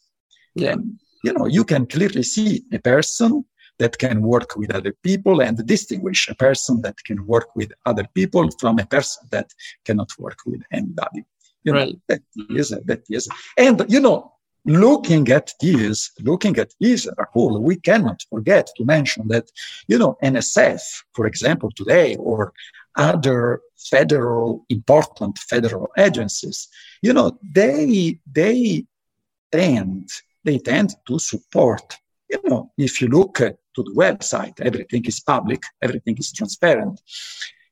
[0.55, 0.73] Yeah.
[0.73, 3.45] And, you know, you can clearly see a person
[3.79, 8.07] that can work with other people and distinguish a person that can work with other
[8.15, 9.53] people from a person that
[9.85, 11.25] cannot work with anybody.
[11.63, 11.93] You right.
[11.93, 13.29] Know, that is, that is.
[13.57, 14.33] And, you know,
[14.65, 19.51] looking at this, looking at this Rahul, we cannot forget to mention that,
[19.89, 20.81] you know, NSF,
[21.13, 22.53] for example, today, or
[22.97, 26.69] other federal, important federal agencies,
[27.03, 28.85] you know, they, they
[29.53, 30.09] tend,
[30.45, 31.97] they tend to support
[32.31, 37.01] you know, if you look to the website, everything is public, everything is transparent.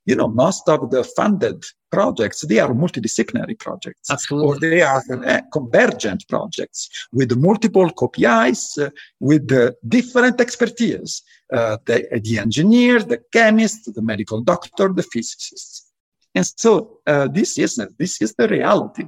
[0.09, 1.59] You know, most of the funded
[1.91, 4.11] projects, they are multidisciplinary projects.
[4.11, 4.47] Absolutely.
[4.49, 6.81] Or they are uh, convergent projects
[7.13, 8.91] with multiple KPIs, uh,
[9.21, 11.23] with uh, different expertise.
[11.53, 15.89] Uh, the, the engineer, the chemist, the medical doctor, the physicist.
[16.35, 19.05] And so uh, this is this is the reality,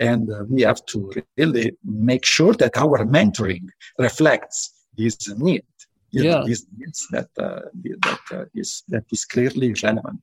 [0.00, 0.98] and uh, we have to
[1.36, 3.66] really make sure that our mentoring
[3.98, 4.58] reflects
[4.96, 5.64] this need.
[6.10, 7.62] Yeah, this needs that uh,
[8.06, 10.22] that uh, is that is clearly relevant.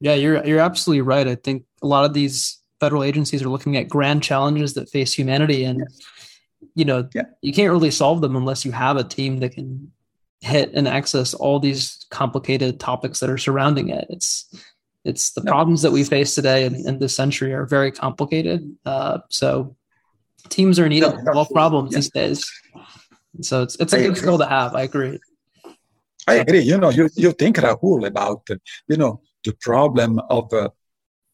[0.00, 1.28] Yeah, you're you're absolutely right.
[1.28, 5.12] I think a lot of these federal agencies are looking at grand challenges that face
[5.12, 5.98] humanity, and yes.
[6.74, 7.24] you know yeah.
[7.42, 9.92] you can't really solve them unless you have a team that can
[10.40, 14.06] hit and access all these complicated topics that are surrounding it.
[14.08, 14.52] It's
[15.04, 15.52] it's the no.
[15.52, 18.76] problems that we face today in, in this century are very complicated.
[18.84, 19.76] Uh, so
[20.48, 22.50] teams are needed no, all problems these days.
[23.42, 24.74] So it's it's a good skill to have.
[24.74, 25.18] I agree.
[26.26, 26.60] I agree.
[26.60, 28.48] You know, you, you think Rahul about
[28.88, 30.68] you know the problem of uh,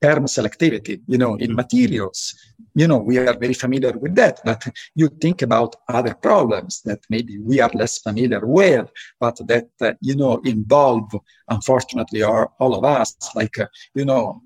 [0.03, 1.01] permselectivity.
[1.07, 2.35] You know, in materials,
[2.75, 4.41] you know, we are very familiar with that.
[4.45, 8.91] But you think about other problems that maybe we are less familiar with,
[9.21, 11.11] but that uh, you know involve,
[11.49, 14.43] unfortunately, are all of us, like uh, you know,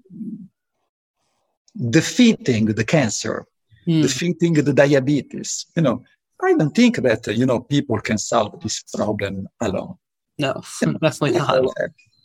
[1.91, 3.47] defeating the cancer,
[3.87, 4.03] mm.
[4.03, 5.67] defeating the diabetes.
[5.77, 6.05] You know,
[6.43, 9.97] I don't think that you know people can solve this problem alone.
[10.39, 11.65] No, definitely not.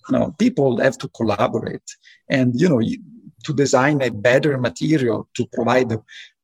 [0.10, 1.90] No, people have to collaborate,
[2.30, 2.82] and you know,
[3.46, 5.92] to design a better material to provide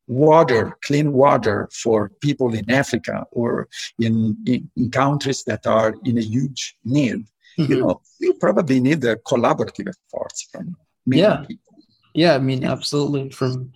[0.08, 3.68] water, clean water for people in Africa or
[3.98, 7.26] in, in, in countries that are in a huge need.
[7.58, 7.72] Mm-hmm.
[7.72, 10.76] You know, you probably need a collaborative efforts from
[11.06, 11.46] many yeah.
[11.48, 11.74] people.
[12.14, 13.30] Yeah, I mean, absolutely.
[13.30, 13.72] From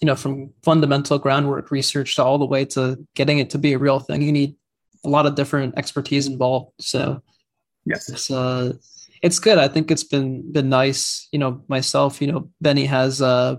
[0.00, 3.72] you know, from fundamental groundwork research to all the way to getting it to be
[3.72, 4.54] a real thing, you need
[5.04, 6.72] a lot of different expertise involved.
[6.80, 7.22] So
[7.86, 8.74] yes, it's uh,
[9.22, 9.58] it's good.
[9.58, 11.28] I think it's been been nice.
[11.32, 13.56] You know, myself, you know, Benny has uh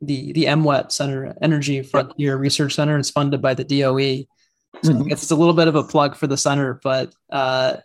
[0.00, 2.98] the the MWET Center Energy Frontier Research Center.
[2.98, 4.26] It's funded by the DOE.
[4.82, 5.10] So mm-hmm.
[5.10, 7.78] it's a little bit of a plug for the center, but uh,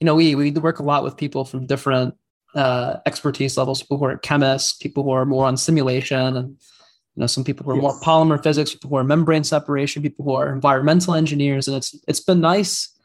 [0.00, 2.14] you know, we we work a lot with people from different
[2.54, 7.20] uh, expertise levels, people who are chemists, people who are more on simulation, and you
[7.20, 7.82] know some people who are yes.
[7.82, 11.98] more polymer physics, people who are membrane separation, people who are environmental engineers, and it's
[12.06, 12.96] it's been nice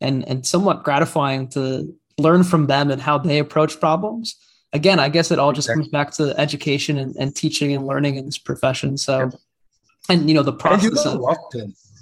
[0.00, 1.94] and and somewhat gratifying to
[2.26, 4.36] learn from them and how they approach problems.
[4.72, 8.14] Again, I guess it all just comes back to education and, and teaching and learning
[8.16, 8.96] in this profession.
[8.96, 9.30] So,
[10.08, 10.84] and you know the process.
[10.84, 11.38] And you know what?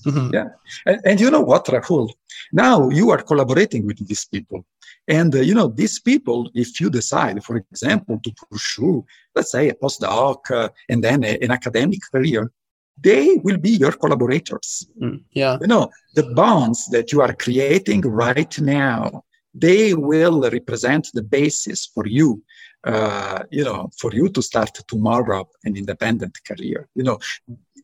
[0.06, 0.28] Mm-hmm.
[0.36, 0.48] Yeah,
[0.86, 2.06] and, and you know what, Rahul?
[2.52, 4.64] Now you are collaborating with these people
[5.10, 9.04] and, uh, you know, these people, if you decide, for example, to pursue,
[9.34, 12.50] let's say, a postdoc uh, and then a, an academic career,
[12.96, 14.86] they will be your collaborators.
[15.02, 15.58] Mm, yeah.
[15.60, 19.24] You know, the bonds that you are creating right now,
[19.55, 22.42] they will represent the basis for you,
[22.84, 26.88] uh, you know, for you to start tomorrow an independent career.
[26.94, 27.18] You know,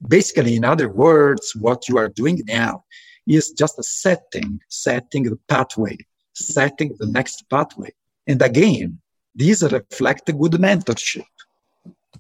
[0.07, 2.85] basically, in other words, what you are doing now
[3.27, 5.99] is just a setting, setting the pathway
[6.37, 7.93] setting the next pathway.
[8.27, 8.99] And again,
[9.35, 11.25] these reflect good mentorship.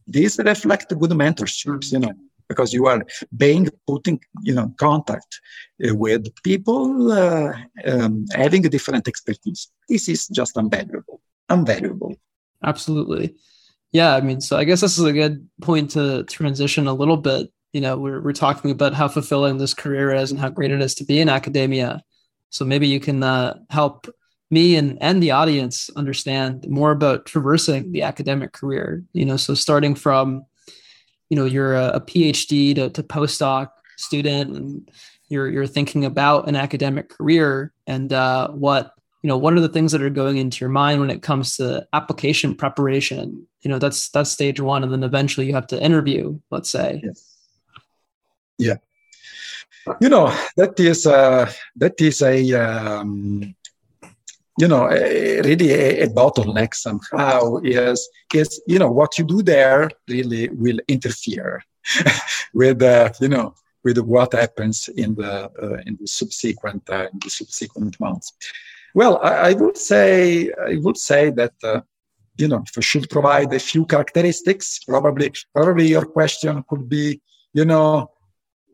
[0.07, 2.13] These reflect good mentorships, you know,
[2.49, 3.05] because you are
[3.37, 5.41] being putting, you know, contact
[5.87, 7.53] uh, with people uh,
[7.85, 9.69] um, having a different expertise.
[9.89, 11.21] This is just invaluable,
[11.51, 12.17] invaluable.
[12.63, 13.35] Absolutely.
[13.93, 17.17] Yeah, I mean, so I guess this is a good point to transition a little
[17.17, 17.49] bit.
[17.73, 20.81] You know, we're, we're talking about how fulfilling this career is and how great it
[20.81, 22.03] is to be in academia.
[22.51, 24.07] So maybe you can uh, help
[24.51, 29.03] me and, and the audience understand more about traversing the academic career.
[29.13, 30.45] You know, so starting from,
[31.29, 34.91] you know, you're a, a PhD to, to postdoc student and
[35.29, 39.69] you're you're thinking about an academic career and uh, what you know what are the
[39.69, 43.47] things that are going into your mind when it comes to application preparation?
[43.63, 47.01] You know that's that's stage one and then eventually you have to interview let's say.
[47.03, 47.37] Yes.
[48.59, 48.77] yeah.
[50.01, 53.56] You know that is uh, that is a um,
[54.59, 59.91] you know really a, a, bottleneck somehow is is you know what you do there
[60.09, 61.63] really will interfere
[62.55, 63.55] with uh, you know
[63.85, 68.33] with what happens in the uh, in the subsequent uh, in the subsequent months.
[68.95, 71.81] Well, I, I, would say I would say that uh,
[72.37, 77.21] you know if I should provide a few characteristics, probably probably your question could be
[77.53, 78.11] you know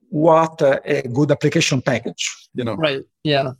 [0.08, 2.24] what a good application package,
[2.54, 2.74] you know.
[2.74, 3.02] Right.
[3.24, 3.52] Yeah.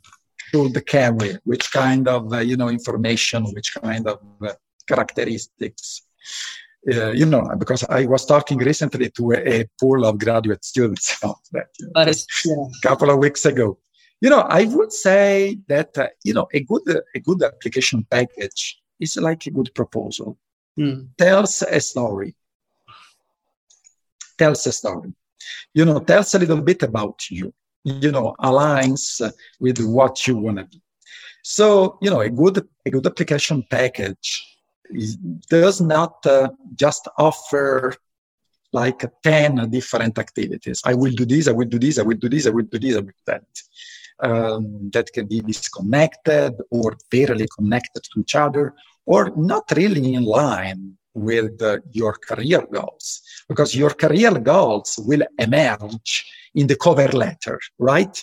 [0.53, 4.53] Should carry, which kind of, uh, you know, information, which kind of uh,
[4.87, 6.03] characteristics.
[6.91, 11.17] Uh, you know, because I was talking recently to a, a pool of graduate students
[11.23, 11.67] about that.
[11.79, 12.53] You know, yeah.
[12.83, 13.77] A couple of weeks ago.
[14.21, 16.83] You know, I would say that, uh, you know, a good,
[17.15, 20.37] a good application package is like a good proposal.
[20.79, 21.09] Mm.
[21.17, 22.35] Tells a story.
[24.37, 25.13] Tells a story
[25.73, 29.21] you know, tells a little bit about you, you know, aligns
[29.59, 30.81] with what you want to be.
[31.43, 34.57] So, you know, a good, a good application package
[35.49, 37.93] does not uh, just offer
[38.71, 40.81] like 10 different activities.
[40.85, 42.79] I will do this, I will do this, I will do this, I will do
[42.79, 43.45] this, I will do that.
[44.19, 48.73] Um, that can be disconnected or barely connected to each other
[49.05, 53.21] or not really in line with uh, your career goals
[53.53, 56.11] because your career goals will emerge
[56.55, 58.15] in the cover letter, right?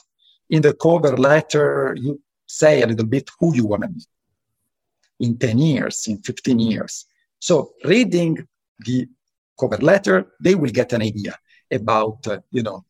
[0.48, 4.04] In the cover letter, you say a little bit who you want to be
[5.20, 7.06] in 10 years, in 15 years.
[7.38, 8.44] So reading
[8.80, 9.06] the
[9.58, 11.38] cover letter, they will get an idea
[11.70, 12.84] about, uh, you know,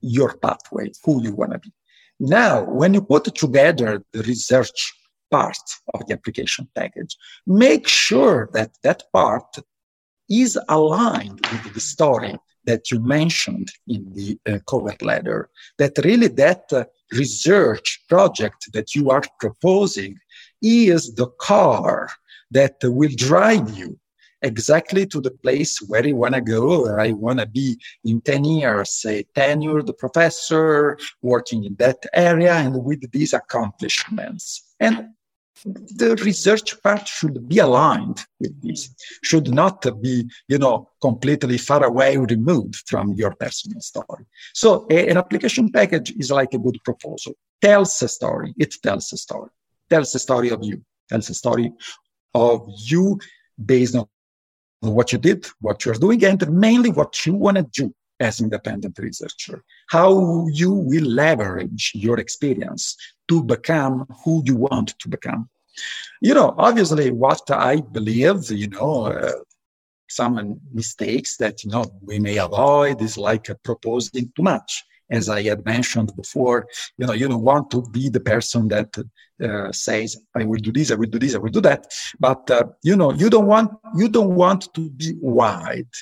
[0.00, 1.72] your pathway, who you want to be.
[2.18, 4.94] Now, when you put together the research
[5.30, 7.16] part of the application package.
[7.46, 9.50] Make sure that that part
[10.28, 16.28] is aligned with the story that you mentioned in the uh, cover letter, that really
[16.28, 20.18] that uh, research project that you are proposing
[20.62, 22.08] is the car
[22.50, 23.98] that will drive you
[24.44, 28.20] exactly to the place where you want to go, where I want to be in
[28.20, 34.74] 10 years, a tenured professor working in that area and with these accomplishments.
[34.78, 35.08] And
[35.64, 41.84] the research part should be aligned with this, should not be, you know, completely far
[41.84, 44.26] away removed from your personal story.
[44.52, 47.34] So a, an application package is like a good proposal.
[47.62, 48.54] Tells a story.
[48.58, 49.50] It tells a story.
[49.88, 50.82] Tells a story of you.
[51.08, 51.72] Tells a story
[52.34, 53.18] of you
[53.64, 54.06] based on
[54.80, 58.98] what you did, what you're doing, and mainly what you want to do as independent
[58.98, 62.96] researcher, how you will leverage your experience
[63.28, 65.48] to become who you want to become.
[66.20, 69.32] You know, obviously, what I believe, you know, uh,
[70.08, 75.42] some mistakes that you know we may avoid is like proposing too much as I
[75.42, 78.96] had mentioned before, you know, you don't want to be the person that
[79.42, 82.50] uh, says, "I will do this, I will do this, I will do that," but
[82.50, 85.92] uh, you know, you don't want you don't want to be wide.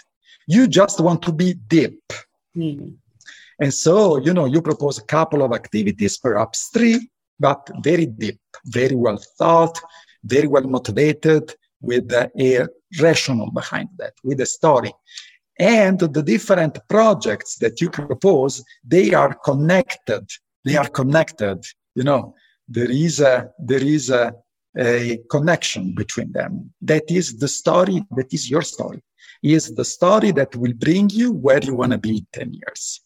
[0.46, 2.02] You just want to be deep.
[2.56, 2.90] Mm-hmm.
[3.60, 8.40] And so, you know, you propose a couple of activities, perhaps three, but very deep,
[8.66, 9.80] very well thought,
[10.24, 12.68] very well motivated, with a
[13.00, 14.92] rationale behind that, with a story.
[15.58, 20.24] And the different projects that you propose, they are connected.
[20.64, 21.64] They are connected.
[21.94, 22.34] You know,
[22.68, 24.32] there is a, there is a,
[24.76, 26.72] a connection between them.
[26.80, 29.02] That is the story, that is your story,
[29.42, 33.00] is the story that will bring you where you want to be in 10 years.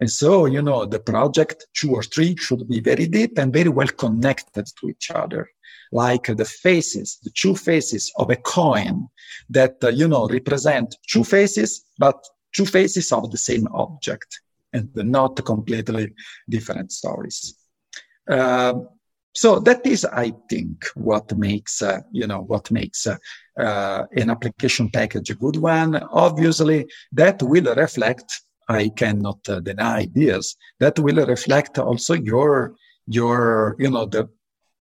[0.00, 3.70] And so, you know, the project two or three should be very deep and very
[3.70, 5.48] well connected to each other
[5.92, 9.08] like the faces, the two faces of a coin
[9.48, 12.16] that, uh, you know, represent two faces, but
[12.52, 14.40] two faces of the same object
[14.72, 16.12] and not completely
[16.48, 17.54] different stories.
[18.28, 18.74] Uh,
[19.34, 23.16] so that is, I think, what makes, uh, you know, what makes uh,
[23.58, 25.96] uh, an application package a good one.
[25.96, 30.56] Obviously, that will reflect I cannot uh, deny this.
[30.80, 32.74] That will reflect also your
[33.06, 34.30] your you know the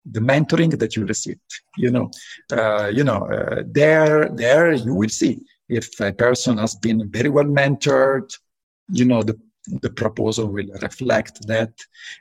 [0.04, 1.40] the mentoring that you received.
[1.76, 2.10] You know,
[2.52, 3.28] uh, you know,
[3.66, 8.32] there, there you will see if a person has been very well mentored.
[8.90, 11.72] You know, the the proposal will reflect that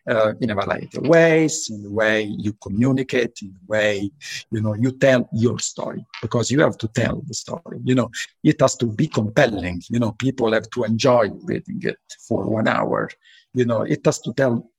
[0.07, 4.11] uh, in a variety of ways, in the way you communicate, in the way
[4.51, 7.79] you know you tell your story, because you have to tell the story.
[7.83, 8.09] You know,
[8.43, 9.81] it has to be compelling.
[9.89, 13.09] You know, people have to enjoy reading it for one hour.
[13.53, 14.69] You know, it has to tell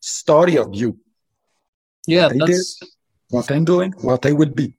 [0.00, 0.98] story of you
[2.06, 2.88] yeah, what that's did,
[3.30, 4.76] what I'm doing, what I will be.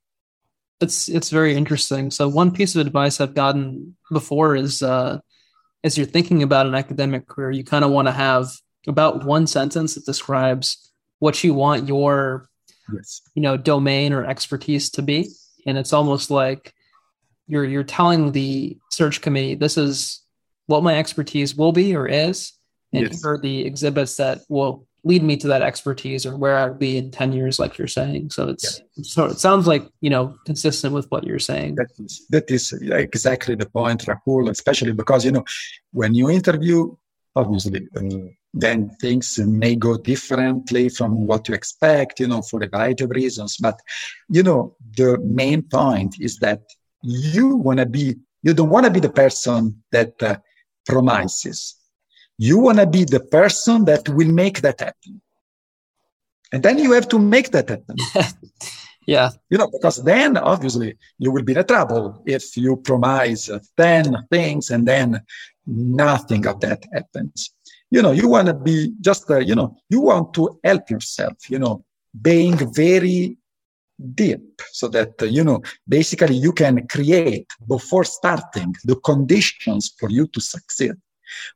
[0.81, 2.11] It's it's very interesting.
[2.11, 5.19] So one piece of advice I've gotten before is uh,
[5.83, 8.49] as you're thinking about an academic career, you kind of want to have
[8.87, 12.49] about one sentence that describes what you want your
[12.93, 13.21] yes.
[13.35, 15.29] you know domain or expertise to be,
[15.65, 16.73] and it's almost like
[17.47, 20.21] you're you're telling the search committee this is
[20.67, 22.53] what my expertise will be or is,
[22.91, 23.21] and yes.
[23.21, 26.97] here are the exhibits that will lead me to that expertise or where I'd be
[26.97, 28.29] in 10 years, like you're saying.
[28.29, 29.03] So it's, yeah.
[29.03, 31.75] so it sounds like, you know, consistent with what you're saying.
[31.75, 35.43] That is, that is exactly the point, Rahul, especially because, you know,
[35.91, 36.95] when you interview,
[37.35, 42.69] obviously, uh, then things may go differently from what you expect, you know, for a
[42.69, 43.57] variety of reasons.
[43.57, 43.79] But,
[44.29, 46.61] you know, the main point is that
[47.01, 50.37] you want to be, you don't want to be the person that uh,
[50.85, 51.75] promises
[52.47, 55.21] you want to be the person that will make that happen.
[56.51, 57.95] And then you have to make that happen.
[59.07, 59.29] yeah.
[59.49, 64.71] You know, because then obviously you will be in trouble if you promise 10 things
[64.71, 65.21] and then
[65.65, 67.51] nothing of that happens.
[67.89, 71.49] You know, you want to be just, uh, you know, you want to help yourself,
[71.49, 71.85] you know,
[72.21, 73.37] being very
[74.15, 80.09] deep so that, uh, you know, basically you can create before starting the conditions for
[80.09, 80.95] you to succeed.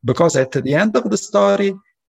[0.04, 1.74] Because at the end of the story,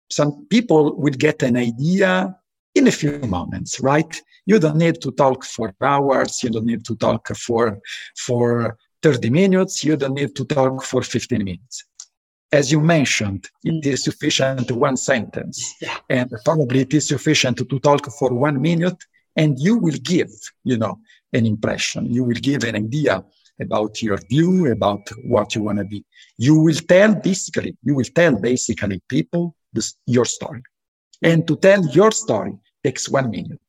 [0.10, 2.36] some people will get an idea
[2.76, 4.22] in a few moments, right?
[4.46, 6.44] You don't need to talk for hours.
[6.44, 7.80] You don't need to talk for,
[8.18, 9.84] for 30 minutes.
[9.84, 11.86] You don't need to talk for 15 minutes.
[12.52, 13.86] As you mentioned, it mm.
[13.86, 15.98] is sufficient one sentence yeah.
[16.10, 19.04] and probably it is sufficient to talk for one minute
[19.36, 20.30] and you will give,
[20.64, 21.00] you know,
[21.34, 22.06] an impression.
[22.14, 23.24] You will give an idea
[23.62, 26.06] about your view, about what you want to be.
[26.38, 30.64] You will tell basically, you will tell basically people this, your story.
[31.22, 33.60] And to tell your story takes one minute.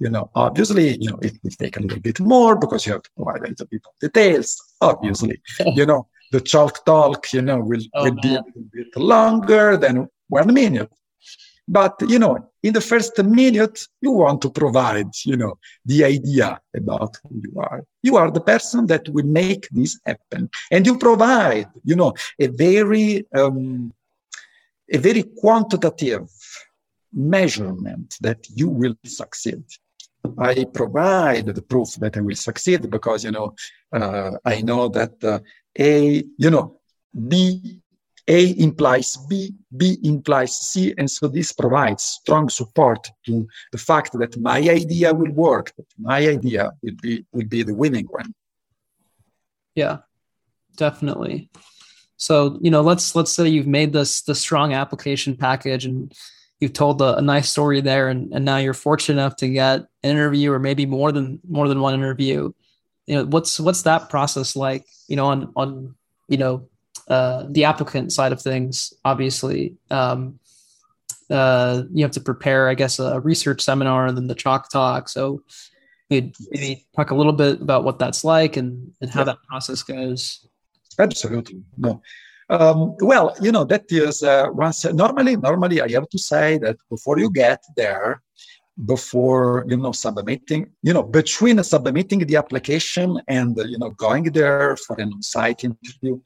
[0.00, 3.02] You know, obviously, you know, it will take a little bit more because you have
[3.02, 4.60] to provide a little bit of details.
[4.80, 5.40] Obviously,
[5.74, 9.76] you know, the chalk talk, you know, will, oh, will be a little bit longer
[9.76, 10.90] than one minute.
[11.66, 16.60] But, you know, in the first minute, you want to provide, you know, the idea
[16.76, 17.84] about who you are.
[18.02, 20.50] You are the person that will make this happen.
[20.70, 23.92] And you provide, you know, a very, um,
[24.92, 26.28] a very quantitative
[27.12, 29.62] measurement that you will succeed.
[30.38, 33.54] I provide the proof that I will succeed because, you know,
[33.92, 35.38] uh, I know that uh,
[35.78, 36.80] A, you know,
[37.28, 37.80] B
[38.26, 44.12] a implies B, B implies C, and so this provides strong support to the fact
[44.18, 48.34] that my idea will work, that my idea will be will be the winning one.
[49.74, 49.98] Yeah,
[50.76, 51.50] definitely.
[52.16, 56.12] So you know, let's let's say you've made this the strong application package and
[56.60, 59.80] you've told a, a, nice story there, and, and now you're fortunate enough to get
[59.80, 62.52] an interview or maybe more than more than one interview.
[63.06, 64.86] You know, what's what's that process like?
[65.08, 65.94] You know, on on
[66.28, 66.68] you know
[67.08, 70.38] uh, the applicant side of things, obviously, um,
[71.30, 75.08] uh, you have to prepare, I guess, a research seminar and then the chalk talk.
[75.08, 75.42] So
[76.10, 79.24] maybe, maybe talk a little bit about what that's like and, and how yeah.
[79.24, 80.46] that process goes.
[80.98, 81.62] Absolutely.
[81.76, 82.02] No.
[82.50, 86.76] Um, well, you know, that is uh, once normally, normally I have to say that
[86.90, 88.22] before you get there,
[88.86, 94.76] before you know submitting you know between submitting the application and you know going there
[94.76, 96.18] for an on-site interview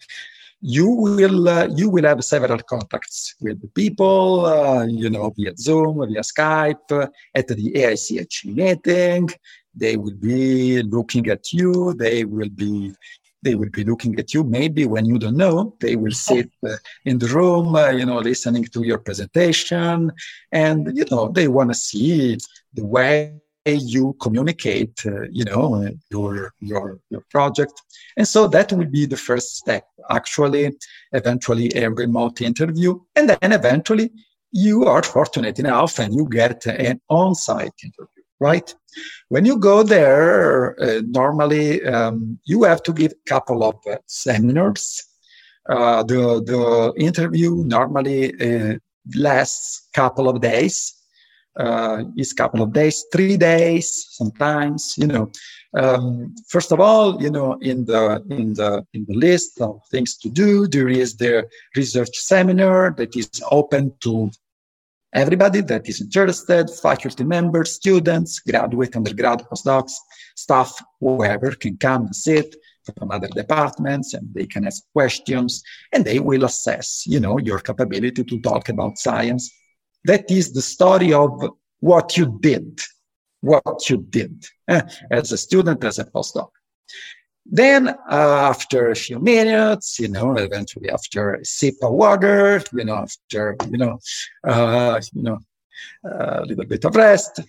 [0.61, 5.99] you will uh, you will have several contacts with people uh, you know via zoom
[5.99, 9.29] via skype uh, at the AICHE meeting.
[9.75, 11.95] They will be looking at you.
[11.95, 12.93] They will be
[13.43, 14.43] they will be looking at you.
[14.43, 18.19] Maybe when you don't know they will sit uh, in the room uh, you know
[18.19, 20.11] listening to your presentation.
[20.51, 22.37] And you know they want to see
[22.75, 23.35] the way
[23.75, 27.81] you communicate uh, you know your your your project
[28.17, 30.77] and so that will be the first step actually
[31.13, 34.11] eventually a remote interview and then eventually
[34.53, 38.75] you are fortunate enough and you get an on-site interview right?
[39.29, 43.97] When you go there, uh, normally um, you have to give a couple of uh,
[44.07, 45.05] seminars.
[45.69, 48.79] Uh, the the interview normally uh,
[49.15, 50.95] lasts couple of days.
[51.59, 54.95] Uh, is couple of days, three days, sometimes.
[54.97, 55.33] You know,
[55.75, 60.17] um, first of all, you know, in the in the in the list of things
[60.19, 64.31] to do, there is the research seminar that is open to
[65.15, 69.95] Everybody that is interested, faculty members, students, graduate, undergrad, postdocs,
[70.37, 72.55] staff, whoever can come and sit
[72.85, 75.63] from other departments and they can ask questions
[75.95, 79.51] and they will assess, you know, your capability to talk about science.
[80.09, 81.33] That is the story of
[81.81, 82.81] what you did,
[83.43, 84.81] what you did eh,
[85.11, 86.49] as a student, as a postdoc.
[87.45, 92.87] Then, uh, after a few minutes, you know, eventually after a sip of water, you
[92.87, 93.99] know, after, you know,
[94.45, 95.39] uh, you know,
[96.05, 97.41] a little bit of rest,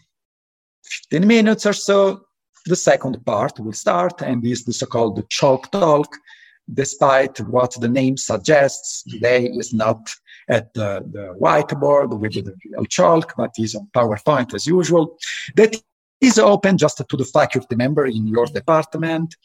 [1.12, 2.26] 15 minutes or so,
[2.66, 6.10] the second part will start and is the so-called chalk talk.
[6.74, 10.02] Despite what the name suggests, today is not
[10.50, 15.18] at the, the whiteboard with the real chalk, but is on PowerPoint as usual.
[15.56, 15.76] That
[16.20, 19.36] is open just to the faculty member in your department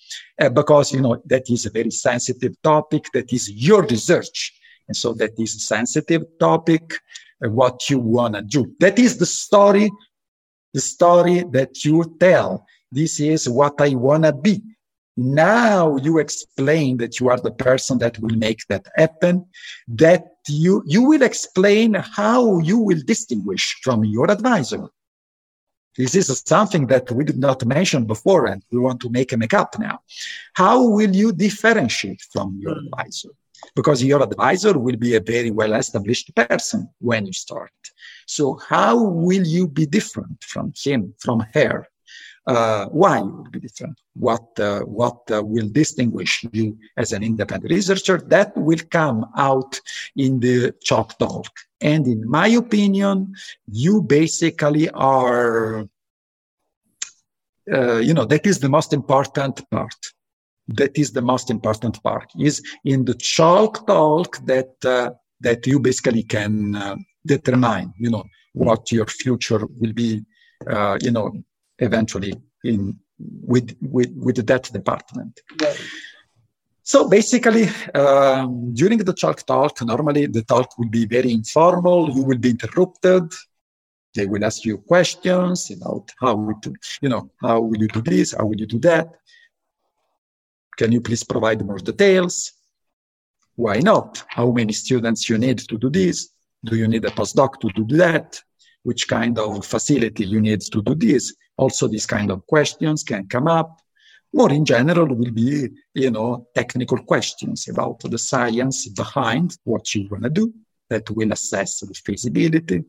[0.40, 4.52] uh, because you know that is a very sensitive topic that is your research.
[4.88, 6.94] And so that is a sensitive topic
[7.44, 8.74] uh, what you want to do.
[8.80, 9.90] That is the story
[10.72, 12.66] the story that you tell.
[12.90, 14.62] This is what i want to be
[15.16, 19.46] now you explain that you are the person that will make that happen
[19.86, 24.88] that you you will explain how you will distinguish from your advisor
[25.96, 29.36] this is something that we did not mention before, and we want to make a
[29.36, 30.00] makeup now.
[30.54, 32.86] How will you differentiate from your hmm.
[32.86, 33.30] advisor?
[33.76, 37.70] Because your advisor will be a very well established person when you start.
[38.26, 41.86] So, how will you be different from him, from her?
[42.46, 43.98] Uh, why you will be different?
[44.14, 48.18] What uh, what uh, will distinguish you as an independent researcher?
[48.18, 49.80] That will come out
[50.16, 51.48] in the chalk talk.
[51.80, 53.34] And in my opinion,
[53.66, 55.88] you basically are,
[57.72, 60.00] uh, you know, that is the most important part.
[60.68, 62.30] That is the most important part.
[62.38, 68.24] Is in the chalk talk that uh, that you basically can uh, determine, you know,
[68.52, 70.24] what your future will be,
[70.68, 71.32] uh, you know,
[71.78, 75.40] eventually in with with with that department.
[75.62, 75.80] Right.
[76.86, 82.10] So basically, um, during the chalk talk, normally the talk will be very informal.
[82.10, 83.32] You will be interrupted.
[84.14, 88.02] They will ask you questions about how we do, you know, how will you do
[88.02, 88.32] this?
[88.32, 89.08] How will you do that?
[90.76, 92.52] Can you please provide more details?
[93.56, 94.22] Why not?
[94.28, 96.28] How many students you need to do this?
[96.64, 98.40] Do you need a postdoc to do that?
[98.82, 101.34] Which kind of facility you need to do this?
[101.56, 103.80] Also, these kind of questions can come up
[104.34, 110.08] more in general will be, you know, technical questions about the science behind what you
[110.10, 110.52] want to do
[110.90, 112.82] that will assess the feasibility.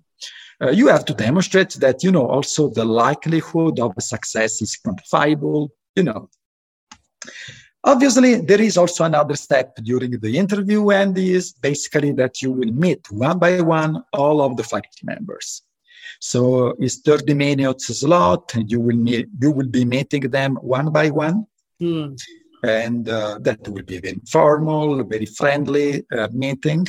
[0.59, 5.69] Uh, you have to demonstrate that, you know, also the likelihood of success is quantifiable,
[5.95, 6.29] you know.
[7.83, 12.71] Obviously, there is also another step during the interview, and is basically that you will
[12.71, 15.61] meet one by one all of the faculty members.
[16.19, 20.91] So it's 30 minutes slot, and you will meet, you will be meeting them one
[20.91, 21.45] by one.
[21.81, 22.17] Mm.
[22.63, 26.87] And uh, that will be very informal, very friendly uh, meeting.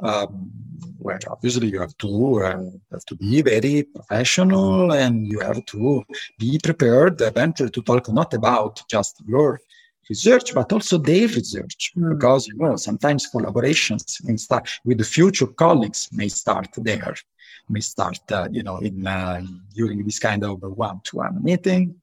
[0.00, 0.50] Um,
[0.98, 6.02] where obviously you have to uh, have to be very professional and you have to
[6.38, 9.60] be prepared eventually to talk not about just your
[10.08, 12.10] research, but also their research, mm.
[12.14, 14.04] because you know sometimes collaborations
[14.38, 17.14] start with the future colleagues may start there,
[17.68, 19.42] may start uh, you know in uh,
[19.74, 21.96] during this kind of one-to-one meeting.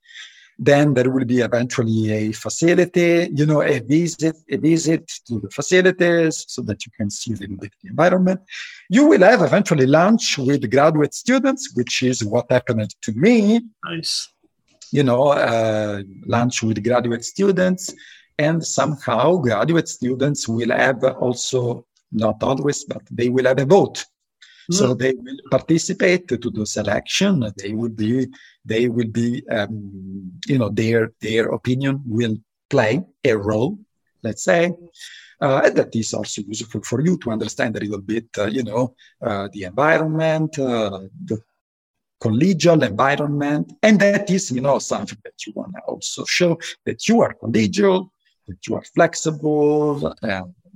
[0.59, 5.49] Then there will be eventually a facility, you know, a visit, a visit to the
[5.49, 8.41] facilities so that you can see a little bit the environment.
[8.88, 13.62] You will have eventually lunch with graduate students, which is what happened to me.
[13.84, 14.30] Nice
[14.91, 17.93] you know, uh, lunch with graduate students.
[18.38, 24.05] And somehow graduate students will have also, not always, but they will have a vote.
[24.72, 27.51] So they will participate to the selection.
[27.57, 28.28] They will be,
[28.63, 32.38] they will be, um, you know, their, their opinion will
[32.69, 33.78] play a role,
[34.24, 34.72] let's say.
[35.41, 38.63] Uh, and that is also useful for you to understand a little bit, uh, you
[38.63, 41.41] know, uh, the environment, uh, the
[42.22, 43.74] collegial environment.
[43.82, 47.36] And that is, you know, something that you want to also show that you are
[47.41, 48.09] collegial,
[48.47, 50.15] that you are flexible,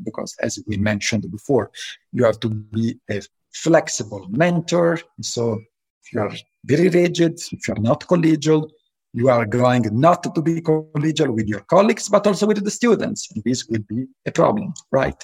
[0.03, 1.71] because as we mentioned before,
[2.11, 3.21] you have to be a
[3.64, 4.99] flexible mentor.
[5.22, 5.60] So
[6.03, 6.34] if you are
[6.66, 8.70] very rigid, if you are not collegial,
[9.14, 13.32] you are going not to be collegial with your colleagues, but also with the students.
[13.32, 15.22] And this will be a problem, right?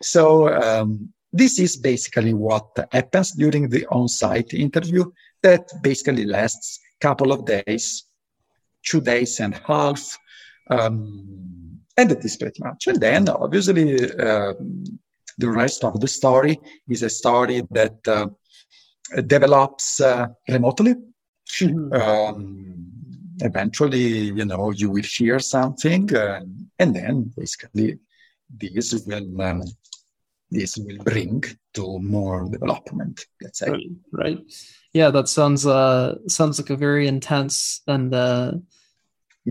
[0.00, 5.10] So um, this is basically what happens during the on-site interview
[5.42, 8.04] that basically lasts a couple of days,
[8.84, 10.18] two days and a half.
[10.70, 12.86] Um, and that is pretty much.
[12.86, 14.84] And then obviously um,
[15.38, 16.58] the rest of the story
[16.88, 18.26] is a story that uh,
[19.26, 20.94] develops uh, remotely.
[21.60, 21.92] Mm-hmm.
[21.92, 22.86] Um,
[23.40, 26.40] eventually, you know, you will hear something, uh,
[26.78, 27.98] and then basically
[28.48, 29.62] this will um,
[30.50, 31.42] this will bring
[31.74, 33.26] to more development.
[33.40, 33.70] Let's say.
[33.70, 33.90] Right.
[34.12, 34.38] right
[34.92, 38.52] yeah, that sounds uh sounds like a very intense and uh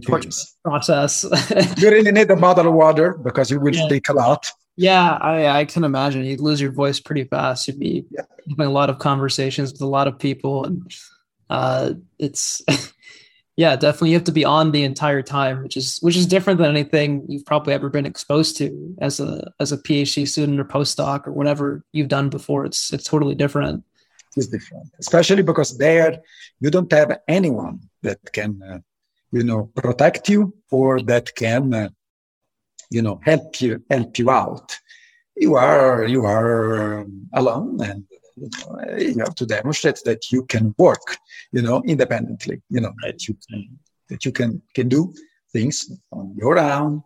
[0.03, 0.55] process.
[1.77, 3.85] you really need a bottle of water because you will yeah.
[3.85, 4.51] speak a lot.
[4.77, 7.67] Yeah, I, I can imagine you'd lose your voice pretty fast.
[7.67, 8.23] You'd be yeah.
[8.49, 10.91] having a lot of conversations with a lot of people, and
[11.49, 12.61] uh, it's
[13.57, 16.57] yeah, definitely you have to be on the entire time, which is which is different
[16.59, 20.65] than anything you've probably ever been exposed to as a as a PhD student or
[20.65, 22.65] postdoc or whatever you've done before.
[22.65, 23.83] It's it's totally different
[24.37, 26.21] is different, especially because there
[26.59, 28.79] you don't have anyone that can, uh,
[29.31, 31.89] you know, protect you or that can, uh,
[32.91, 34.77] you know, help you help you out.
[35.35, 38.03] You are you are um, alone, and
[38.35, 41.17] you, know, you, have to demonstrate that you can work,
[41.51, 42.61] you know, independently.
[42.69, 43.79] You know that you can
[44.09, 45.13] that you can can do
[45.53, 47.03] things on your own.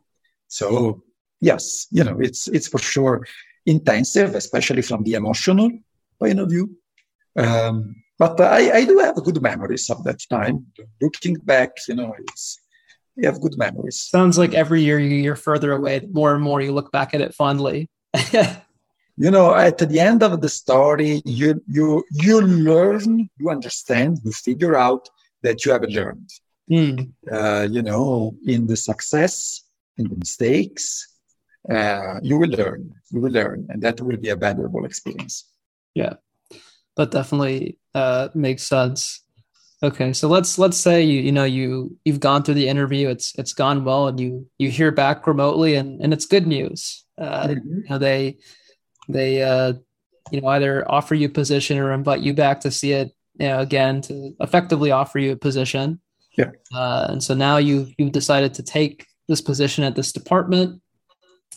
[0.48, 1.04] So
[1.40, 3.26] yes, you know, it's it's for sure
[3.66, 5.70] intensive, especially from the emotional
[6.20, 6.76] point of view
[7.36, 10.66] um, but I, I do have good memories of that time.
[11.02, 12.60] Looking back, you know, it's
[13.16, 14.00] you have good memories.
[14.00, 17.34] Sounds like every year you're further away, more and more you look back at it
[17.34, 17.90] fondly.
[19.18, 24.32] you know, at the end of the story, you you you learn, you understand, you
[24.32, 25.10] figure out
[25.44, 26.30] that you have learned.
[26.70, 27.12] Mm.
[27.32, 29.62] Uh, you know, in the success,
[29.98, 31.08] in the mistakes,
[31.70, 32.94] uh, you will learn.
[33.12, 35.46] You will learn, and that will be a valuable experience.
[35.94, 36.16] Yeah
[36.96, 39.22] that definitely uh, makes sense.
[39.84, 43.34] Okay, so let's let's say you you know you you've gone through the interview, it's
[43.38, 47.06] it's gone well, and you you hear back remotely, and and it's good news.
[47.18, 47.78] Uh, mm-hmm.
[47.80, 48.38] You know they
[49.10, 49.74] they uh,
[50.32, 53.48] you know either offer you a position or invite you back to see it you
[53.48, 56.00] know, again to effectively offer you a position.
[56.38, 56.52] Yeah.
[56.74, 60.82] Uh, and so now you you've decided to take this position at this department,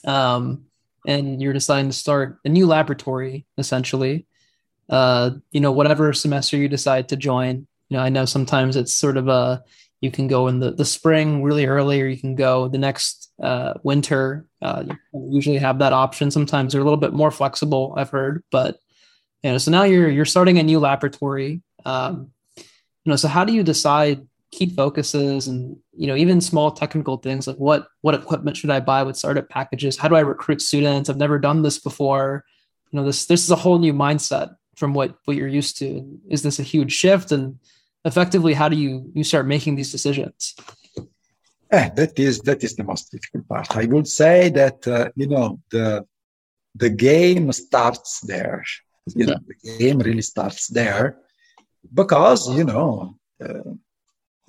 [0.06, 0.64] um,
[1.06, 4.26] and you're deciding to start a new laboratory essentially
[4.88, 7.66] uh, you know, whatever semester you decide to join.
[7.88, 9.62] You know, I know sometimes it's sort of a
[10.00, 13.32] you can go in the, the spring really early, or you can go the next
[13.42, 14.46] uh, winter.
[14.62, 16.30] Uh, you usually have that option.
[16.30, 17.94] Sometimes they're a little bit more flexible.
[17.96, 18.78] I've heard, but
[19.42, 21.62] you know, so now you're you're starting a new laboratory.
[21.84, 26.70] Um, you know, so how do you decide key focuses and you know even small
[26.70, 29.96] technical things like what what equipment should I buy with startup packages?
[29.96, 31.08] How do I recruit students?
[31.08, 32.44] I've never done this before.
[32.90, 36.20] You know, this this is a whole new mindset from what what you're used to
[36.28, 37.58] is this a huge shift and
[38.10, 40.54] effectively how do you you start making these decisions?
[41.70, 43.68] Eh, that is that is the most difficult part.
[43.82, 45.86] I would say that uh, you know the
[46.82, 48.64] the game starts there.
[49.18, 51.04] You know the game really starts there
[52.00, 53.70] because you know uh,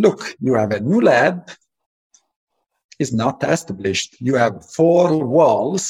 [0.04, 1.36] look you have a new lab
[3.04, 4.12] is not established.
[4.28, 5.08] You have four
[5.38, 5.86] walls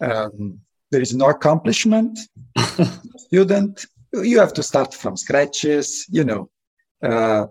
[0.00, 2.18] um, there is no accomplishment.
[3.16, 6.50] Student you have to start from scratches you know
[7.02, 7.46] uh,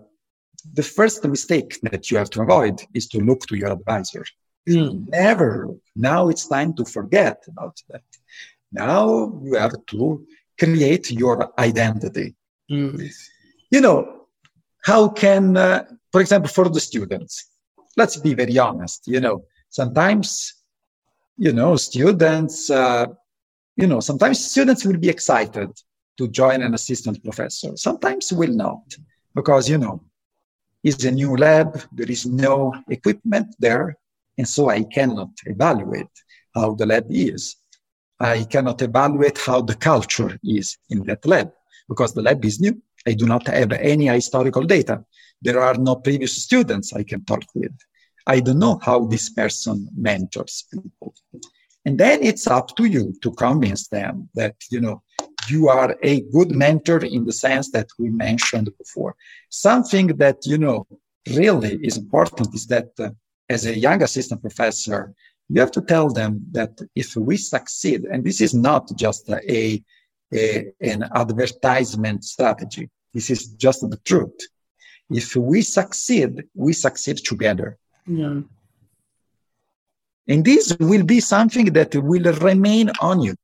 [0.74, 4.24] the first mistake that you have to avoid is to look to your advisor.
[4.68, 5.08] Mm.
[5.08, 5.68] Never.
[5.96, 8.02] Now it's time to forget about that.
[8.72, 10.26] Now you have to
[10.58, 12.34] create your identity.
[12.70, 13.10] Mm.
[13.70, 14.26] You know,
[14.84, 17.48] how can, uh, for example, for the students,
[17.96, 20.54] let's be very honest, you know, sometimes,
[21.36, 23.06] you know, students, uh,
[23.76, 25.70] you know, sometimes students will be excited
[26.20, 27.70] to join an assistant professor.
[27.76, 28.84] Sometimes will not,
[29.34, 30.02] because, you know,
[30.84, 31.80] it's a new lab.
[31.92, 33.96] There is no equipment there.
[34.36, 36.14] And so I cannot evaluate
[36.54, 37.56] how the lab is.
[38.20, 41.52] I cannot evaluate how the culture is in that lab
[41.88, 42.74] because the lab is new.
[43.06, 45.02] I do not have any historical data.
[45.40, 47.72] There are no previous students I can talk with.
[48.26, 51.14] I don't know how this person mentors people.
[51.86, 55.02] And then it's up to you to convince them that, you know,
[55.50, 59.14] you are a good mentor in the sense that we mentioned before.
[59.48, 60.86] Something that, you know,
[61.28, 63.10] really is important is that uh,
[63.48, 65.14] as a young assistant professor,
[65.48, 69.82] you have to tell them that if we succeed, and this is not just a,
[70.32, 74.38] a an advertisement strategy, this is just the truth.
[75.10, 77.76] If we succeed, we succeed together.
[78.06, 78.40] Yeah.
[80.28, 83.34] And this will be something that will remain on you.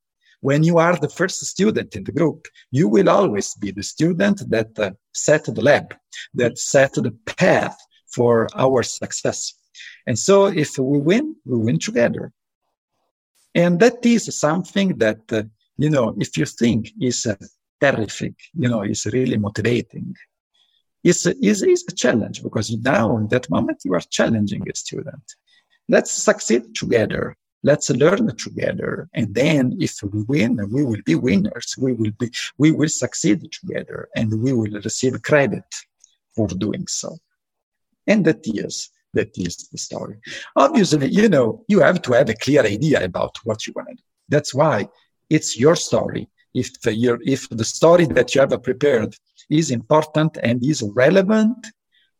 [0.41, 4.49] When you are the first student in the group, you will always be the student
[4.49, 5.95] that uh, set the lab,
[6.35, 7.77] that set the path
[8.07, 9.53] for our success.
[10.05, 12.31] And so if we win, we win together.
[13.53, 15.43] And that is something that, uh,
[15.77, 17.35] you know, if you think is uh,
[17.81, 20.15] terrific, you know, is really motivating.
[21.03, 25.23] It's, it's, it's a challenge because now in that moment you are challenging a student.
[25.89, 27.35] Let's succeed together.
[27.63, 29.09] Let's learn together.
[29.13, 31.75] And then if we win, we will be winners.
[31.77, 35.65] We will be, we will succeed together and we will receive credit
[36.35, 37.17] for doing so.
[38.05, 40.17] And that is that is the story.
[40.55, 43.95] Obviously, you know, you have to have a clear idea about what you want to
[43.95, 44.03] do.
[44.29, 44.87] That's why
[45.29, 46.29] it's your story.
[46.53, 49.15] If your if the story that you have prepared
[49.49, 51.57] is important and is relevant,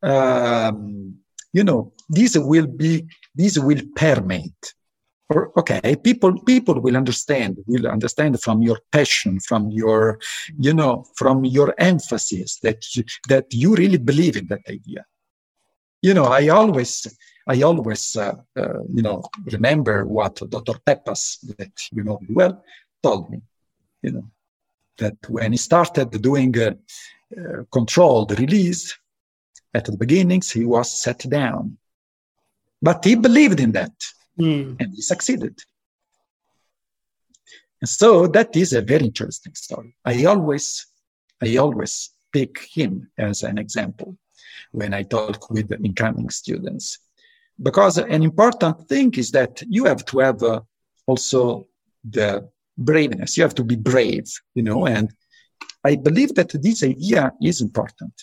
[0.03, 1.15] um,
[1.53, 4.73] you know, this will be this will permeate.
[5.29, 10.19] Or, okay, people people will understand will understand from your passion, from your
[10.57, 12.81] you know, from your emphasis that
[13.27, 15.05] that you really believe in that idea
[16.01, 17.07] you know, I always,
[17.47, 20.75] I always, uh, uh, you know, remember what Dr.
[20.85, 22.63] Peppas, that you know well,
[23.01, 23.41] told me,
[24.01, 24.29] you know,
[24.97, 28.97] that when he started doing a, uh, controlled release
[29.73, 31.77] at the beginnings, he was set down,
[32.81, 33.93] but he believed in that,
[34.39, 34.75] mm.
[34.79, 35.57] and he succeeded.
[37.81, 39.95] And so that is a very interesting story.
[40.03, 40.87] I always,
[41.41, 44.17] I always pick him as an example
[44.71, 46.99] when I talk with incoming students.
[47.61, 50.61] Because an important thing is that you have to have uh,
[51.05, 51.67] also
[52.03, 53.37] the braveness.
[53.37, 55.11] You have to be brave, you know, and
[55.83, 58.13] I believe that this idea is important.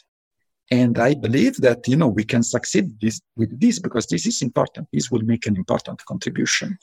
[0.70, 4.42] And I believe that, you know, we can succeed this, with this because this is
[4.42, 4.88] important.
[4.92, 6.78] This will make an important contribution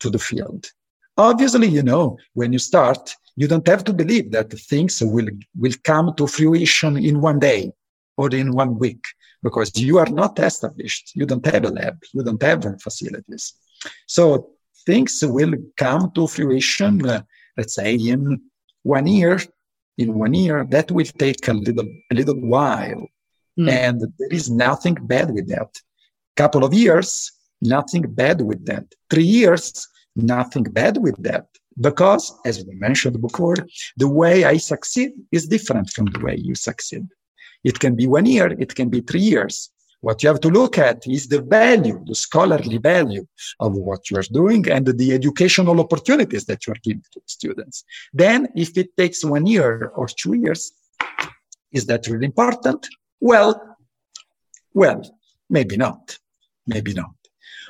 [0.00, 0.66] to the field.
[1.18, 5.74] Obviously, you know, when you start, you don't have to believe that things will, will
[5.84, 7.72] come to fruition in one day
[8.16, 9.04] or in one week
[9.42, 11.12] because you are not established.
[11.14, 12.02] You don't have a lab.
[12.12, 13.52] You don't have facilities.
[14.06, 14.50] So
[14.86, 17.22] things will come to fruition, uh,
[17.56, 18.40] let's say in
[18.82, 19.38] one year,
[19.98, 23.06] in one year, that will take a little, a little while.
[23.58, 23.70] Mm.
[23.70, 25.70] And there is nothing bad with that.
[26.36, 27.32] Couple of years,
[27.62, 28.84] nothing bad with that.
[29.10, 31.46] Three years, nothing bad with that.
[31.78, 33.56] Because, as we mentioned before,
[33.96, 37.06] the way I succeed is different from the way you succeed.
[37.64, 39.70] It can be one year, it can be three years.
[40.00, 43.26] What you have to look at is the value, the scholarly value
[43.60, 47.28] of what you are doing and the educational opportunities that you are giving to the
[47.28, 47.84] students.
[48.12, 50.72] Then, if it takes one year or two years,
[51.72, 52.86] is that really important?
[53.20, 53.76] Well,
[54.74, 55.02] well,
[55.48, 56.18] maybe not.
[56.66, 57.12] Maybe not.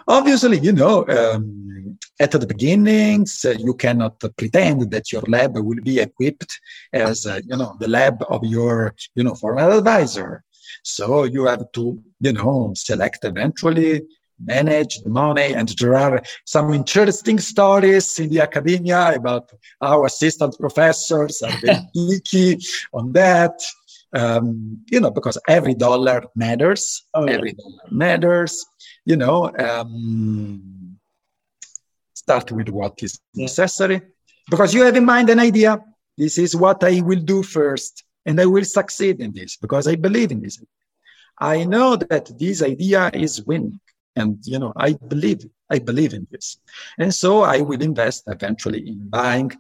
[0.09, 5.83] Obviously, you know, um, at the beginnings, uh, you cannot pretend that your lab will
[5.83, 6.61] be equipped
[6.93, 10.45] as, uh, you know, the lab of your, you know, formal advisor.
[10.83, 14.03] So you have to, you know, select eventually
[14.45, 15.55] manage the money.
[15.55, 21.81] And there are some interesting stories in the academia about our assistant professors are very
[21.97, 23.61] geeky on that.
[24.15, 27.05] Um, you know, because every dollar matters.
[27.13, 27.33] Oh, yeah.
[27.33, 28.65] Every dollar matters
[29.07, 30.99] you know, um,
[32.13, 34.03] start with what is necessary
[34.51, 35.81] because you have in mind an idea.
[36.19, 39.95] This is what I will do first, and I will succeed in this because I
[39.95, 40.63] believe in this.
[41.39, 43.81] I know that this idea is winning.
[44.17, 46.59] And, you know, I believe, I believe in this.
[46.99, 49.53] And so I will invest eventually in buying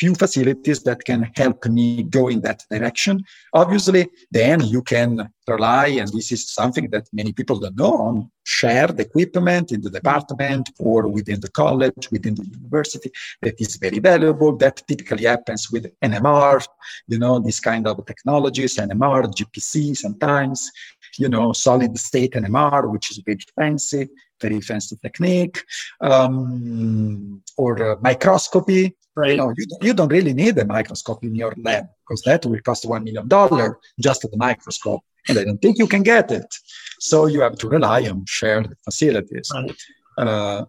[0.00, 3.22] few facilities that can help me go in that direction.
[3.52, 5.10] Obviously, then you can
[5.46, 9.90] rely, and this is something that many people don't know, on shared equipment in the
[9.90, 13.10] department or within the college, within the university.
[13.42, 14.56] That is very valuable.
[14.56, 16.66] That typically happens with NMR,
[17.08, 20.70] you know, this kind of technologies, NMR, GPC sometimes,
[21.18, 24.08] you know, solid state NMR, which is a very fancy,
[24.40, 25.58] very fancy technique,
[26.00, 28.96] um, or uh, microscopy.
[29.16, 29.32] Right.
[29.32, 32.60] You, know, you, you, don't really need a microscope in your lab because that will
[32.60, 33.28] cost $1 million
[33.98, 35.02] just the microscope.
[35.28, 36.46] And I don't think you can get it.
[37.00, 39.50] So you have to rely on shared facilities.
[39.52, 39.76] Right.
[40.16, 40.64] Uh,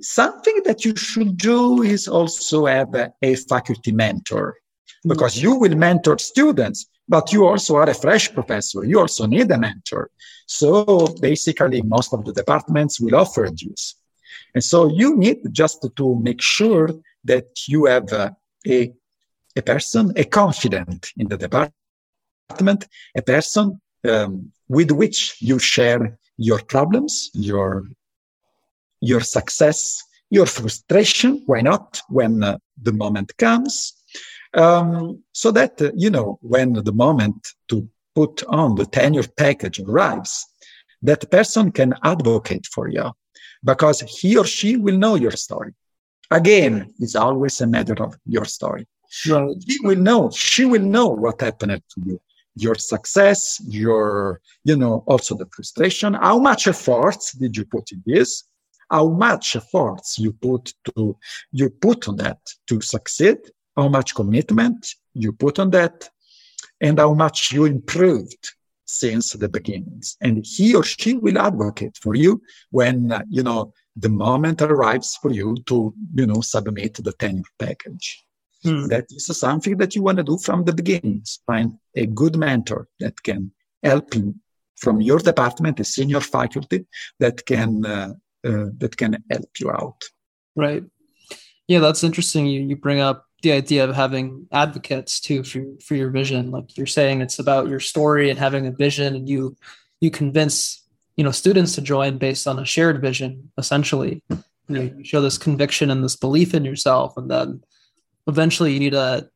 [0.00, 4.56] something that you should do is also have a, a faculty mentor
[5.06, 8.84] because you will mentor students but you also are a fresh professor.
[8.84, 10.10] You also need a mentor.
[10.46, 13.94] So basically, most of the departments will offer this.
[14.54, 16.90] And so you need just to make sure
[17.26, 18.92] that you have a, a,
[19.56, 26.60] a person, a confidant in the department, a person um, with which you share your
[26.62, 27.84] problems, your,
[29.00, 31.42] your success, your frustration.
[31.46, 32.00] Why not?
[32.08, 33.94] When uh, the moment comes,
[34.54, 39.80] um, so that, uh, you know, when the moment to put on the tenure package
[39.80, 40.46] arrives,
[41.02, 43.12] that person can advocate for you
[43.62, 45.74] because he or she will know your story.
[46.30, 48.86] Again, it's always a matter of your story.
[49.28, 49.54] Right.
[49.66, 52.20] He will know, she will know what happened to you,
[52.56, 56.14] your success, your, you know, also the frustration.
[56.14, 58.44] How much efforts did you put in this?
[58.90, 61.16] How much efforts you put to,
[61.52, 63.38] you put on that to succeed?
[63.76, 66.08] how much commitment you put on that
[66.80, 68.52] and how much you improved
[68.86, 70.16] since the beginnings.
[70.20, 75.16] And he or she will advocate for you when, uh, you know, the moment arrives
[75.20, 78.24] for you to, you know, submit the tenure package.
[78.62, 78.86] Hmm.
[78.88, 81.24] That is something that you want to do from the beginning.
[81.46, 84.34] Find a good mentor that can help you
[84.76, 86.86] from your department, a senior faculty
[87.18, 88.12] that can, uh,
[88.44, 90.02] uh, that can help you out.
[90.54, 90.84] Right.
[91.68, 92.46] Yeah, that's interesting.
[92.46, 96.76] You, you bring up the idea of having advocates too for for your vision like
[96.76, 99.56] you're saying it's about your story and having a vision and you
[100.00, 100.85] you convince
[101.16, 104.38] you know students to join based on a shared vision essentially you
[104.68, 107.62] know you show this conviction and this belief in yourself and then
[108.26, 109.28] eventually you need to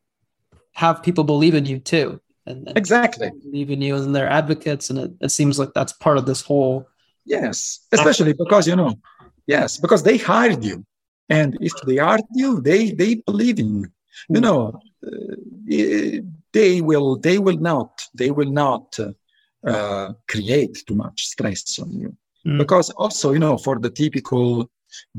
[0.73, 4.89] have people believe in you too and, and exactly believe in you and they're advocates
[4.89, 6.87] and it, it seems like that's part of this whole
[7.25, 8.93] yes especially because you know
[9.47, 10.85] yes because they hired you
[11.31, 13.85] and if they are you, they they believe in you.
[14.27, 14.45] You hmm.
[14.45, 16.19] know, uh,
[16.51, 19.13] they will they will not they will not uh,
[19.65, 22.57] uh, create too much stress on you mm.
[22.57, 24.69] because also you know for the typical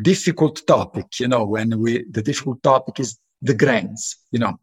[0.01, 4.59] difficult topic, you know, when we the difficult topic is the grants, you know,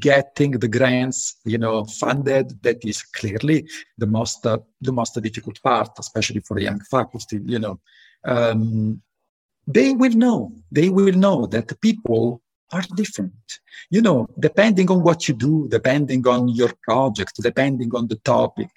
[0.00, 2.60] getting the grants, you know, funded.
[2.62, 7.40] That is clearly the most uh, the most difficult part, especially for young faculty.
[7.44, 7.80] You know,
[8.24, 9.02] um,
[9.66, 12.42] they will know, they will know that the people
[12.72, 13.32] are different.
[13.90, 18.70] You know, depending on what you do, depending on your project, depending on the topic,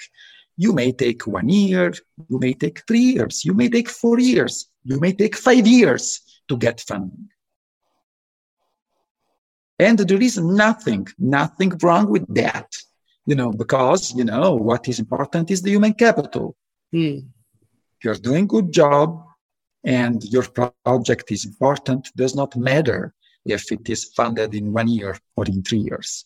[0.58, 1.94] you may take one year,
[2.30, 6.22] you may take three years, you may take four years, you may take five years
[6.48, 7.30] to get funding.
[9.80, 12.72] And there is nothing, nothing wrong with that,
[13.26, 16.56] you know, because, you know, what is important is the human capital.
[16.94, 17.26] Mm.
[18.04, 19.26] You're doing good job,
[19.84, 23.14] and your project is important does not matter
[23.46, 26.26] if it is funded in one year or in three years.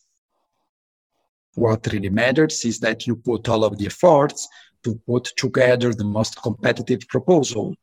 [1.56, 4.48] What really matters is that you put all of the efforts
[4.84, 7.76] to put together the most competitive proposal.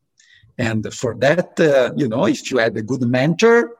[0.56, 3.76] And for that, uh, you know, if you had a good mentor,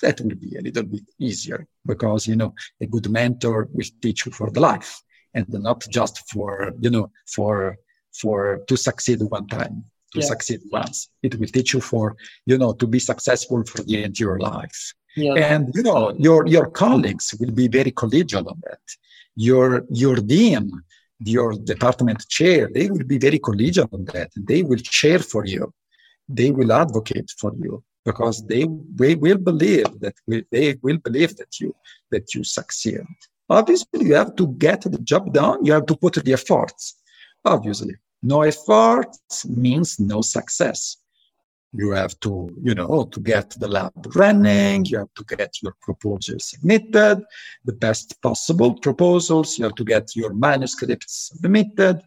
[0.00, 4.26] that will be a little bit easier because, you know, a good mentor will teach
[4.26, 5.00] you for the life
[5.34, 7.76] and not just for, you know, for,
[8.12, 9.84] for to succeed one time
[10.14, 10.26] to yeah.
[10.26, 11.08] succeed once.
[11.22, 14.94] It will teach you for, you know, to be successful for the entire life.
[15.16, 15.34] Yeah.
[15.34, 18.80] And, you know, your, your colleagues will be very collegial on that.
[19.36, 20.70] Your, your dean,
[21.18, 24.30] your department chair, they will be very collegial on that.
[24.36, 25.72] They will cheer for you.
[26.28, 31.36] They will advocate for you because they, they will believe that we, they will believe
[31.36, 31.74] that you,
[32.10, 33.06] that you succeed.
[33.48, 35.64] Obviously, you have to get the job done.
[35.64, 36.96] You have to put the efforts,
[37.44, 37.94] obviously.
[38.22, 39.16] No effort
[39.46, 40.96] means no success.
[41.74, 44.84] You have to, you know, to get the lab running.
[44.84, 47.24] You have to get your proposals submitted,
[47.64, 49.58] the best possible proposals.
[49.58, 52.02] You have to get your manuscripts submitted.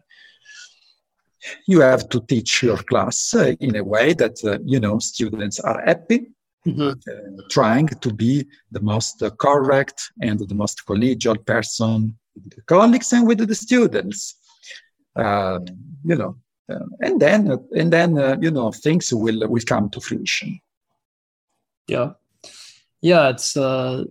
[1.66, 5.60] you have to teach your class uh, in a way that uh, you know students
[5.60, 6.26] are happy
[6.66, 6.88] mm-hmm.
[6.88, 13.12] uh, trying to be the most correct and the most collegial person with the colleagues
[13.12, 14.36] and with the students
[15.16, 15.64] um,
[16.04, 16.36] you know
[16.68, 20.60] uh, and then and then uh, you know things will will come to fruition
[21.88, 22.12] yeah
[23.00, 24.04] yeah it's uh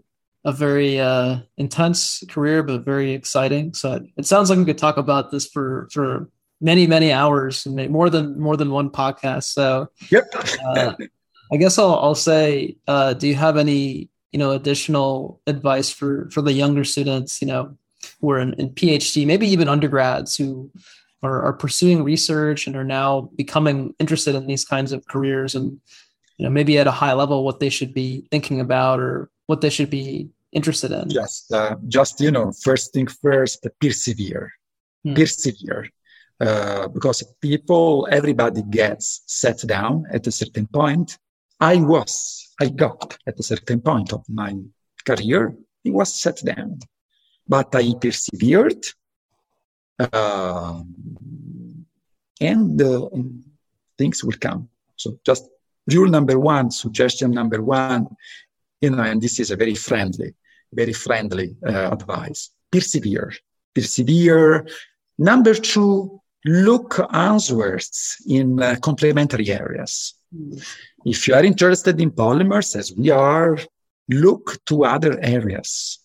[0.45, 3.74] a very uh, intense career, but very exciting.
[3.74, 6.30] So it sounds like we could talk about this for for
[6.62, 9.45] many many hours, more than more than one podcast.
[9.45, 10.26] So yep.
[10.64, 10.93] uh,
[11.51, 16.30] I guess I'll I'll say, uh, do you have any you know additional advice for
[16.30, 17.76] for the younger students, you know,
[18.20, 20.72] who are in, in PhD, maybe even undergrads who
[21.24, 25.80] are, are pursuing research and are now becoming interested in these kinds of careers and
[26.38, 29.62] you know maybe at a high level what they should be thinking about or what
[29.62, 31.10] they should be interested in?
[31.10, 34.51] Just, uh, just you know, first thing first, persevere,
[35.03, 35.14] hmm.
[35.14, 35.89] persevere,
[36.39, 41.18] uh, because people, everybody gets set down at a certain point.
[41.60, 44.56] I was, I got at a certain point of my
[45.06, 46.80] career, it was set down,
[47.48, 48.86] but I persevered,
[50.00, 50.82] uh,
[52.41, 53.10] and uh,
[53.98, 54.70] things will come.
[54.96, 55.50] So just
[55.91, 58.08] rule number one, suggestion number one,
[58.82, 60.36] you know, and this is a very friendly
[60.76, 62.52] very friendly uh, advice.
[62.72, 63.32] Persevere,
[63.74, 64.68] persevere.
[65.18, 70.14] Number two, look answers in uh, complementary areas.
[71.06, 73.58] If you are interested in polymers, as we are,
[74.10, 76.00] look to other areas.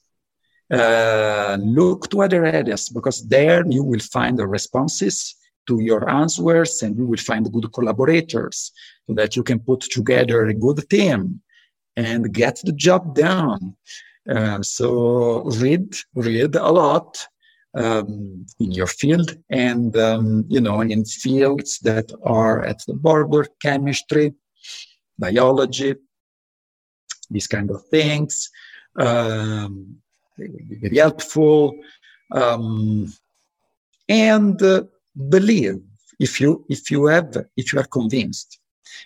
[0.70, 5.34] Uh, look to other areas because there you will find the responses
[5.66, 8.70] to your answers and you will find good collaborators
[9.06, 11.40] so that you can put together a good team
[11.96, 13.74] and get the job done.
[14.28, 17.26] Uh, so read, read a lot
[17.74, 23.46] um, in your field and, um, you know, in fields that are at the border,
[23.60, 24.34] chemistry,
[25.18, 25.96] biology,
[27.28, 28.50] these kind of things.
[28.96, 30.00] Um,
[30.48, 31.74] will be helpful.
[32.32, 33.12] Um,
[34.08, 34.84] and uh,
[35.28, 35.80] believe
[36.18, 38.58] if you if you have if you are convinced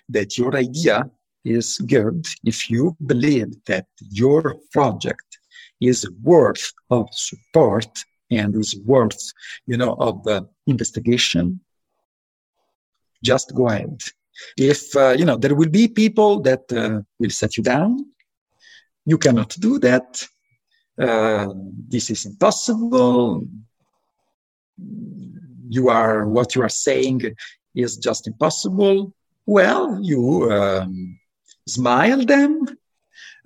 [0.09, 1.09] that your idea
[1.43, 5.39] is good if you believe that your project
[5.81, 7.87] is worth of support
[8.31, 9.33] and is worth,
[9.67, 11.59] you know, of uh, investigation.
[13.23, 14.01] Just go ahead.
[14.57, 18.05] If, uh, you know, there will be people that uh, will set you down.
[19.05, 20.27] You cannot do that.
[20.99, 21.47] Uh,
[21.87, 23.47] this is impossible.
[25.67, 27.35] You are, what you are saying
[27.75, 29.13] is just impossible.
[29.45, 31.19] Well, you, um,
[31.67, 32.65] smile them,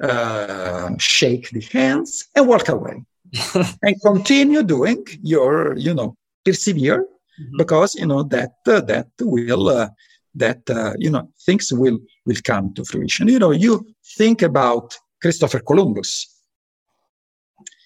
[0.01, 3.03] uh, shake the hands, and walk away.
[3.83, 7.57] and continue doing your, you know, persevere mm-hmm.
[7.57, 9.89] because you know that uh, that will uh,
[10.35, 13.27] that uh, you know things will will come to fruition.
[13.27, 13.85] You know, you
[14.17, 16.27] think about Christopher Columbus.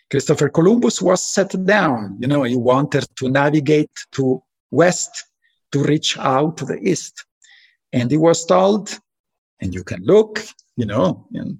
[0.09, 2.17] Christopher Columbus was set down.
[2.19, 4.41] You know, he wanted to navigate to
[4.71, 5.25] west
[5.71, 7.25] to reach out to the east,
[7.91, 8.99] and he was told
[9.63, 10.43] and you can look,
[10.75, 11.57] you know, and,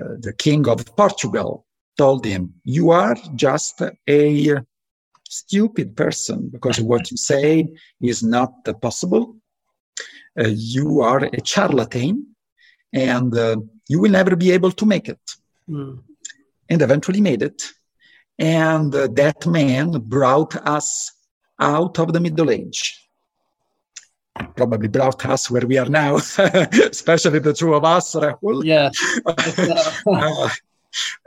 [0.00, 1.66] uh, the king of Portugal
[1.96, 4.56] told him, You are just a
[5.28, 7.68] stupid person because what you say
[8.00, 9.36] is not possible.
[10.38, 12.14] Uh, you are a charlatan
[12.92, 13.56] and uh,
[13.88, 15.24] you will never be able to make it.
[15.68, 16.02] Mm.
[16.68, 17.62] And eventually made it.
[18.38, 21.12] And uh, that man brought us
[21.58, 23.06] out of the Middle Age
[24.56, 26.16] probably brought us where we are now,
[26.90, 28.64] especially the two of us, Rahul.
[28.64, 28.90] Yeah.
[29.26, 30.48] uh,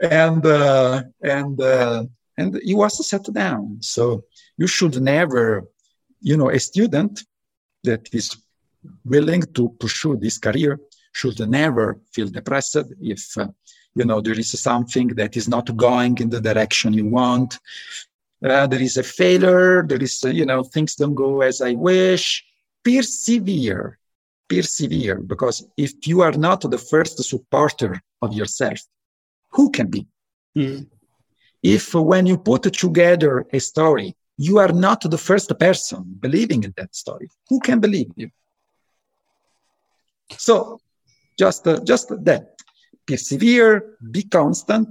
[0.00, 2.04] and uh, and uh,
[2.36, 3.78] and he was set down.
[3.80, 4.24] So
[4.56, 5.68] you should never,
[6.20, 7.22] you know, a student
[7.84, 8.36] that is
[9.04, 10.78] willing to pursue this career
[11.12, 13.48] should never feel depressed if uh,
[13.94, 17.58] you know there is something that is not going in the direction you want.
[18.42, 19.84] Uh, there is a failure.
[19.86, 22.44] There is, you know, things don't go as I wish
[22.82, 23.98] persevere,
[24.48, 28.78] persevere, because if you are not the first supporter of yourself,
[29.50, 30.06] who can be?
[30.56, 30.86] Mm.
[31.62, 36.72] If when you put together a story, you are not the first person believing in
[36.76, 38.30] that story, who can believe you?
[40.38, 40.80] So
[41.38, 42.54] just, uh, just that.
[43.06, 44.88] Persevere, be constant,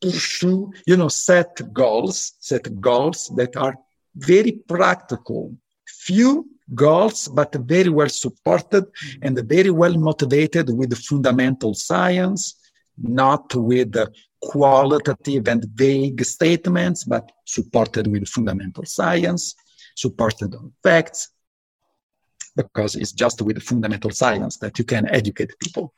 [0.00, 3.76] pursue, you know, set goals, set goals that are
[4.14, 5.54] very practical.
[5.86, 8.84] Few goals, but very well supported
[9.22, 12.54] and very well motivated with fundamental science,
[12.96, 13.94] not with
[14.40, 19.54] qualitative and vague statements, but supported with fundamental science,
[19.94, 21.28] supported on facts.
[22.56, 25.92] because it's just with fundamental science that you can educate people.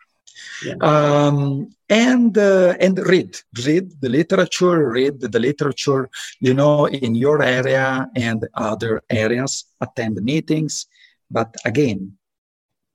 [0.64, 0.74] Yeah.
[0.80, 3.36] Um, and uh, and read
[3.66, 6.08] read the literature read the literature
[6.40, 10.86] you know in your area and other areas attend meetings
[11.30, 12.12] but again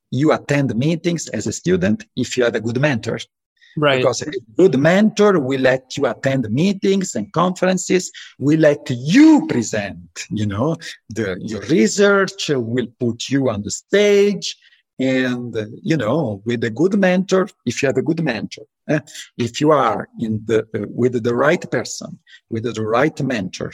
[0.10, 3.20] you attend meetings as a student if you have a good mentor
[3.78, 3.98] Right.
[3.98, 10.00] Because a good mentor will let you attend meetings and conferences, will let you present,
[10.32, 10.78] you know,
[11.10, 14.58] the, your research, will put you on the stage.
[14.99, 18.99] And, you know, with a good mentor, if you have a good mentor, eh,
[19.38, 22.18] if you are in the, uh, with the right person,
[22.49, 23.72] with the right mentor,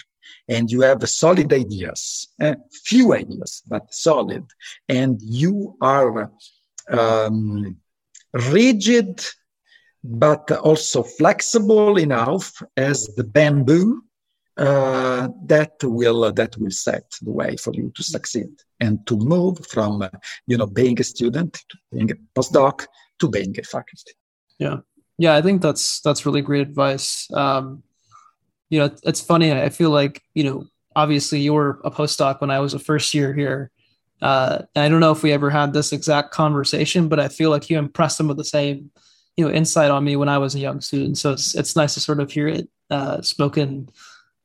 [0.50, 4.44] and you have solid ideas, eh, few ideas, but solid,
[4.90, 6.32] and you are
[6.90, 7.78] um,
[8.34, 9.24] rigid
[10.04, 14.04] but also flexible enough as the bamboo
[14.58, 19.18] uh, that will uh, that will set the way for you to succeed and to
[19.18, 20.10] move from uh,
[20.46, 22.86] you know being a student to being a postdoc
[23.20, 24.14] to being a faculty.
[24.60, 24.78] Yeah,
[25.18, 27.28] yeah, I think that's that's really great advice.
[27.34, 27.84] Um,
[28.70, 29.52] you know, it's funny.
[29.52, 30.66] I feel like you know,
[30.96, 33.72] obviously, you were a postdoc when I was a first year here.
[34.22, 37.70] Uh, I don't know if we ever had this exact conversation, but I feel like
[37.70, 38.92] you impressed some of the same
[39.36, 41.18] you know insight on me when I was a young student.
[41.18, 43.90] So it's it's nice to sort of hear it uh, spoken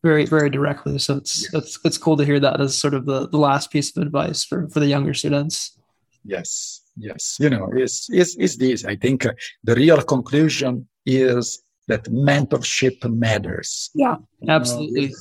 [0.02, 0.98] very very directly.
[0.98, 3.96] So it's it's it's cool to hear that as sort of the, the last piece
[3.96, 5.78] of advice for for the younger students.
[6.24, 7.36] Yes, yes.
[7.40, 8.84] You know, is is is this?
[8.84, 9.32] I think uh,
[9.64, 13.90] the real conclusion is that mentorship matters.
[13.94, 14.16] Yeah,
[14.46, 15.02] absolutely.
[15.02, 15.14] You know,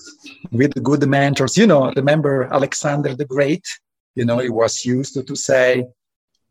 [0.51, 3.65] with, with good mentors, you know, remember Alexander the Great?
[4.15, 5.85] You know, he was used to, to say,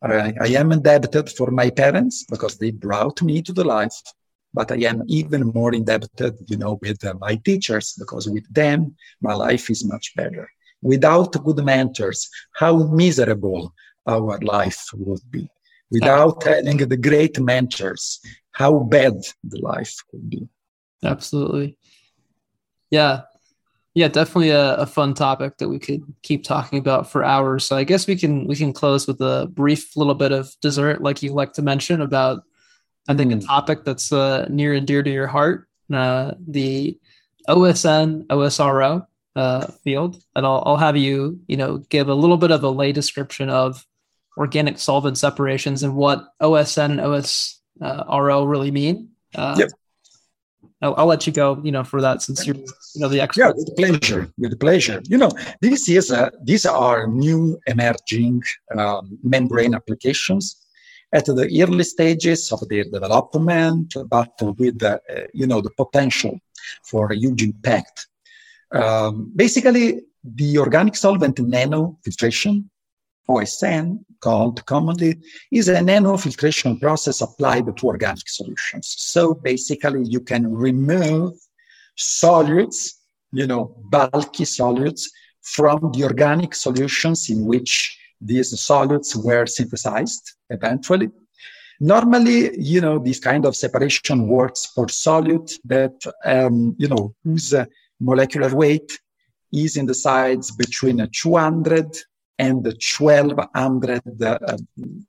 [0.02, 3.94] I, I am indebted for my parents because they brought me to the life,
[4.56, 8.96] but I am even more indebted, you know, with uh, my teachers because with them,
[9.20, 10.48] my life is much better.
[10.80, 13.74] Without good mentors, how miserable
[14.06, 15.46] our life would be.
[15.90, 18.18] Without having the great mentors,
[18.52, 20.48] how bad the life could be.
[21.04, 21.76] Absolutely.
[22.90, 23.22] Yeah.
[23.94, 27.66] Yeah, definitely a, a, fun topic that we could keep talking about for hours.
[27.66, 31.02] So I guess we can we can close with a brief little bit of dessert,
[31.02, 32.42] like you like to mention about.
[33.08, 33.46] I think a mm.
[33.46, 36.98] topic that's uh, near and dear to your heart, uh, the
[37.48, 39.06] OSN OSRO
[39.36, 42.70] uh, field, and I'll, I'll have you you know give a little bit of a
[42.70, 43.84] lay description of
[44.36, 49.10] organic solvent separations and what OSN and OSRO really mean.
[49.34, 49.70] Uh, yep.
[50.82, 53.40] I'll, I'll, let you go, you know, for that since you're, you know, the expert.
[53.40, 55.00] Yeah, with pleasure, with pleasure.
[55.06, 55.30] You know,
[55.62, 56.12] this is
[56.42, 58.42] these are new emerging
[58.76, 60.65] um, membrane applications
[61.12, 66.38] at the early stages of their development, but with the, uh, you know, the potential
[66.82, 68.08] for a huge impact.
[68.72, 72.64] Um, basically, the organic solvent nanofiltration
[73.28, 75.18] OSN, called commonly,
[75.50, 78.94] is a nanofiltration process applied to organic solutions.
[78.98, 81.34] So basically, you can remove
[81.98, 82.92] solutes,
[83.32, 85.08] you know, bulky solutes
[85.42, 91.10] from the organic solutions in which these solutes were synthesized eventually.
[91.80, 95.94] Normally, you know, this kind of separation works for solute that,
[96.24, 97.54] um, you know, whose
[98.00, 98.98] molecular weight
[99.52, 101.96] is in the sides between 200
[102.38, 104.56] and 1200 uh,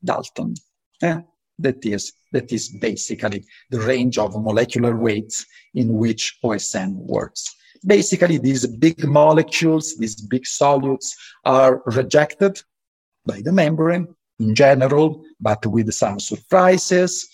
[0.04, 0.54] Dalton.
[1.02, 1.20] Eh?
[1.60, 7.56] That is, that is basically the range of molecular weights in which OSN works.
[7.86, 11.14] Basically, these big molecules, these big solutes
[11.46, 12.62] are rejected
[13.28, 14.08] by the membrane
[14.40, 17.28] in general, but with some surprises.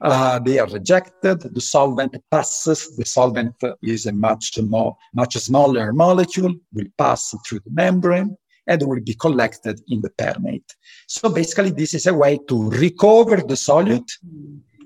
[0.00, 1.40] Uh, they are rejected.
[1.40, 2.96] The solvent passes.
[2.96, 8.36] The solvent is a much more, much smaller molecule, will pass through the membrane
[8.66, 10.74] and will be collected in the permeate.
[11.06, 14.10] So basically, this is a way to recover the solute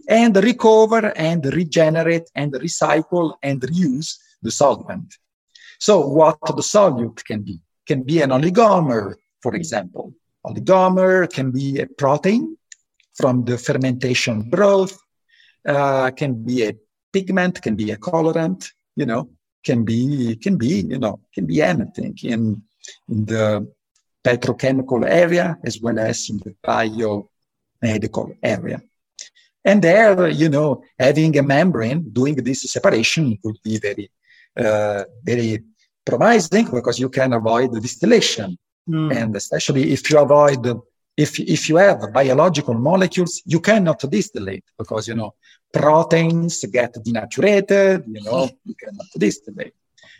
[0.09, 5.15] and recover and regenerate and recycle and reuse the solvent.
[5.78, 7.61] So what the solute can be?
[7.86, 10.15] Can be an oligomer, for example.
[10.47, 12.57] Oligomer can be a protein
[13.15, 14.99] from the fermentation broth,
[15.66, 16.75] uh, can be a
[17.12, 19.31] pigment, can be a colorant, you know,
[19.65, 22.62] can be, can be, you know, can be anything in
[23.09, 23.66] in the
[24.23, 28.83] petrochemical area as well as in the biomedical area.
[29.65, 34.11] And there, you know, having a membrane doing this separation would be very,
[34.57, 35.62] uh, very
[36.05, 38.59] promising because you can avoid the distillation.
[38.89, 39.16] Mm.
[39.16, 40.66] And especially if you avoid,
[41.16, 45.35] if, if you have biological molecules, you cannot distillate because, you know,
[45.73, 49.74] proteins get denatured, you know, you cannot distillate.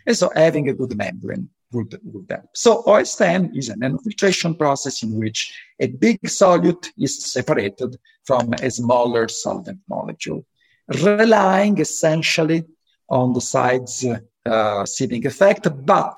[0.05, 2.49] And so having a good membrane would, would help.
[2.53, 8.69] So OSN is an nanofiltration process in which a big solute is separated from a
[8.69, 10.45] smaller solvent molecule,
[10.87, 12.63] relying essentially
[13.09, 15.67] on the sides uh, sieving effect.
[15.85, 16.17] But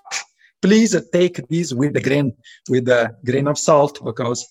[0.67, 2.33] please take this with a grain
[2.69, 4.41] with a grain of salt because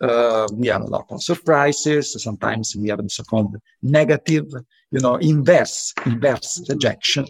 [0.00, 2.04] uh, we have a lot of surprises.
[2.28, 4.46] Sometimes we have the so-called negative,
[4.94, 7.26] you know, inverse inverse rejection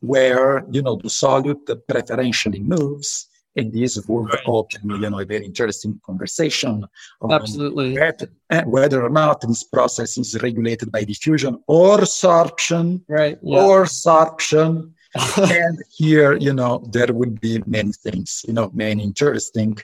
[0.00, 4.42] where you know the solute preferentially moves and this would right.
[4.46, 6.84] open you know a very interesting conversation
[7.30, 13.38] absolutely whether, eh, whether, or not this process is regulated by diffusion or sorption right
[13.42, 13.62] yeah.
[13.62, 14.92] or sorption
[15.36, 19.76] and here you know there would be many things you know many interesting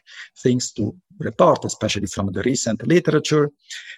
[0.43, 3.51] things to report especially from the recent literature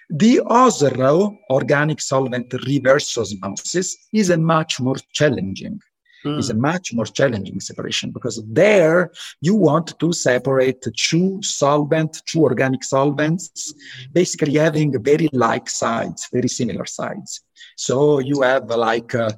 [0.09, 5.79] the OSRO organic solvent reverse osmosis is a much more challenging
[6.23, 6.39] mm.
[6.39, 9.11] is a much more challenging separation because there
[9.41, 13.73] you want to separate two solvent, two organic solvents,
[14.11, 17.41] basically having very like sides, very similar sides.
[17.75, 19.31] So you have like uh,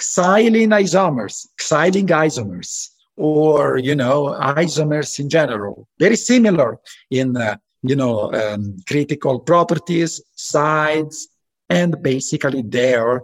[0.00, 6.78] xylene isomers, xylene isomers, or you know isomers in general, very similar
[7.10, 11.28] in uh, you know um, critical properties, sides,
[11.72, 13.22] and basically, there,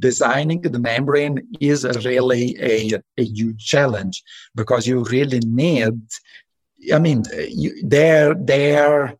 [0.00, 4.24] designing the membrane is really a, a huge challenge
[4.56, 5.94] because you really need,
[6.92, 9.16] I mean, you, they're, they're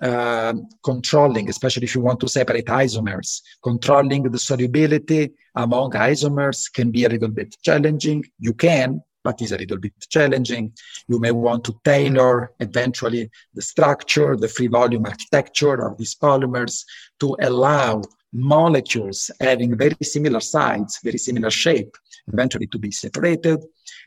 [0.00, 0.54] uh,
[0.84, 7.04] controlling, especially if you want to separate isomers, controlling the solubility among isomers can be
[7.04, 8.24] a little bit challenging.
[8.38, 10.72] You can, but is a little bit challenging.
[11.08, 16.84] You may want to tailor eventually the structure, the free volume architecture of these polymers
[17.20, 18.02] to allow
[18.32, 21.96] molecules having very similar size, very similar shape,
[22.32, 23.58] eventually to be separated.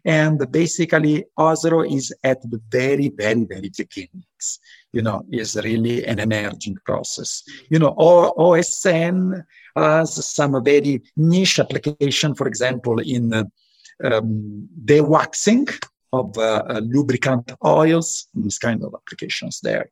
[0.05, 4.59] And basically, OSRO is at the very, very, very beginnings.
[4.91, 7.43] You know, is really an emerging process.
[7.69, 9.43] You know, OSN
[9.75, 13.33] has some very niche application, for example, in
[14.03, 15.67] um, waxing
[16.13, 19.89] of uh, lubricant oils, these kind of applications there.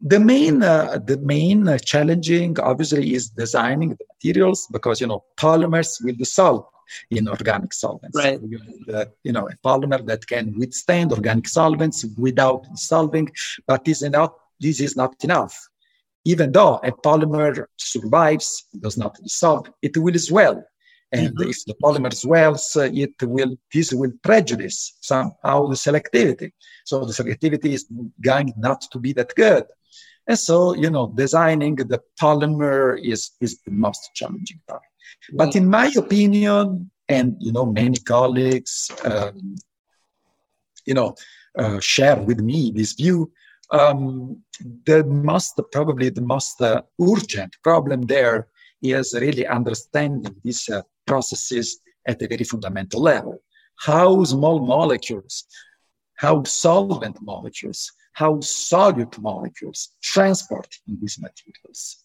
[0.00, 5.24] The main, uh, the main uh, challenging, obviously, is designing the materials because you know
[5.36, 6.66] polymers will dissolve
[7.10, 8.16] in organic solvents.
[8.16, 8.40] Right.
[8.42, 8.60] You,
[8.92, 13.30] uh, you know, a polymer that can withstand organic solvents without dissolving,
[13.66, 15.68] but is not, this is not enough.
[16.24, 20.62] Even though a polymer survives, does not dissolve, it will swell.
[21.12, 21.50] And mm-hmm.
[21.50, 26.50] if the polymer swells, uh, it will this will prejudice somehow the selectivity.
[26.84, 27.86] So the selectivity is
[28.20, 29.64] going not to be that good.
[30.26, 34.82] And so, you know, designing the polymer is, is the most challenging part.
[35.32, 39.56] But in my opinion, and, you know, many colleagues, um,
[40.84, 41.14] you know,
[41.58, 43.30] uh, share with me this view,
[43.70, 44.42] um,
[44.84, 48.48] the most, probably the most uh, urgent problem there
[48.82, 53.42] is really understanding these uh, processes at a very fundamental level.
[53.78, 55.44] How small molecules,
[56.16, 62.02] how solvent molecules how solute molecules transport in these materials.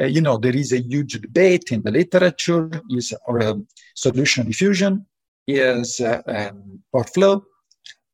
[0.00, 2.70] Uh, you know, there is a huge debate in the literature.
[2.90, 3.54] Is uh,
[3.94, 5.06] solution diffusion?
[5.46, 7.44] Is uh, um, or flow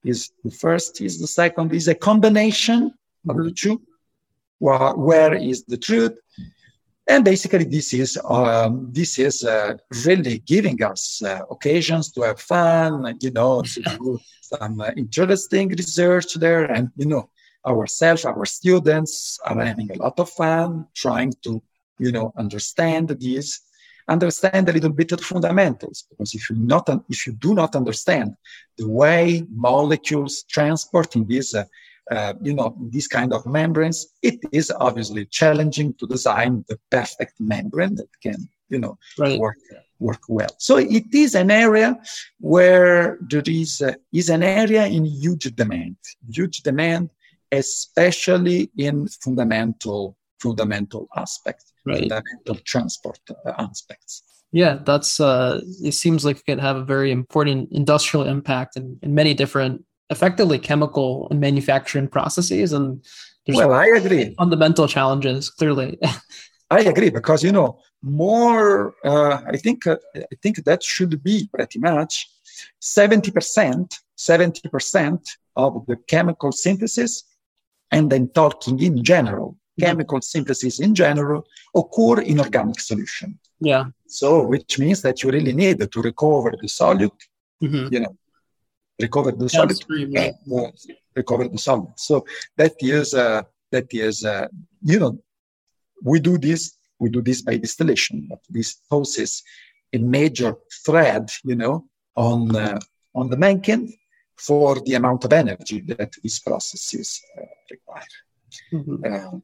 [0.05, 2.93] is the first is the second is a combination
[3.28, 3.82] of the two.
[4.59, 6.12] Where is the truth?
[7.06, 12.40] And basically this is um, this is uh, really giving us uh, occasions to have
[12.40, 17.28] fun you know to do some uh, interesting research there and you know
[17.66, 21.62] ourselves, our students are having a lot of fun trying to,
[21.98, 23.60] you know, understand these,
[24.08, 26.04] understand a little bit of fundamentals.
[26.10, 28.34] Because if you not, if you do not understand
[28.76, 31.64] the way molecules transport in these, uh,
[32.10, 37.34] uh, you know, these kind of membranes, it is obviously challenging to design the perfect
[37.40, 39.38] membrane that can, you know, right.
[39.38, 39.56] work
[40.00, 40.54] work well.
[40.58, 41.96] So it is an area
[42.40, 45.96] where there is uh, is an area in huge demand,
[46.28, 47.10] huge demand
[47.54, 51.98] especially in fundamental fundamental aspects, right.
[51.98, 54.23] fundamental transport uh, aspects.
[54.52, 58.98] Yeah, that's uh, it seems like it could have a very important industrial impact in,
[59.02, 62.73] in many different, effectively chemical and manufacturing processes.
[62.73, 63.05] And
[63.47, 64.35] there's well, I agree.
[64.39, 65.98] Fundamental challenges, clearly.
[66.70, 68.94] I agree because you know more.
[69.05, 72.28] Uh, I think uh, I think that should be pretty much
[72.81, 73.98] seventy percent.
[74.16, 77.24] Seventy percent of the chemical synthesis
[77.90, 79.56] and then talking in general.
[79.78, 83.38] Chemical synthesis in general occur in organic solution.
[83.60, 83.86] Yeah.
[84.06, 87.20] So, which means that you really need to recover the solute,
[87.62, 87.92] mm-hmm.
[87.92, 88.16] you know,
[89.01, 90.70] recover the solid and uh,
[91.14, 91.98] recover the solvent.
[91.98, 92.24] So
[92.56, 94.48] that is uh, that is uh,
[94.82, 95.18] you know
[96.02, 98.26] we do this we do this by distillation.
[98.28, 99.42] But this poses
[99.92, 101.86] a major thread, you know,
[102.16, 102.80] on uh,
[103.14, 103.92] on the Mencken
[104.36, 108.16] for the amount of energy that these processes uh, require.
[108.72, 109.05] Mm-hmm.
[109.05, 109.43] Um,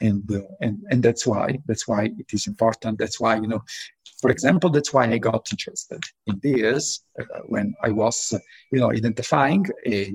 [0.00, 2.98] and, uh, and and that's why that's why it is important.
[2.98, 3.62] That's why you know,
[4.20, 8.38] for example, that's why I got interested in this uh, when I was uh,
[8.70, 10.14] you know identifying a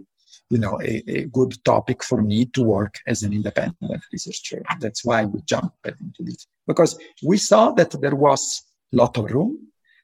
[0.49, 4.61] you know a, a, good topic for me to work as an independent researcher.
[4.79, 8.61] That's why we jumped into this because we saw that there was
[8.93, 9.57] a lot of room,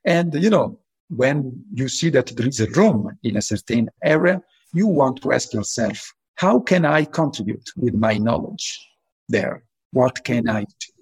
[0.06, 4.42] and you know when you see that there is a room in a certain area,
[4.74, 8.80] you want to ask yourself, how can I contribute with my knowledge
[9.28, 9.64] there?
[9.92, 10.94] What can I do?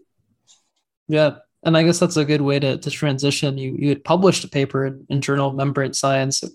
[1.08, 1.36] Yeah.
[1.64, 3.58] And I guess that's a good way to, to transition.
[3.58, 6.44] You you had published a paper in, in Journal of Membrane Science.
[6.44, 6.52] It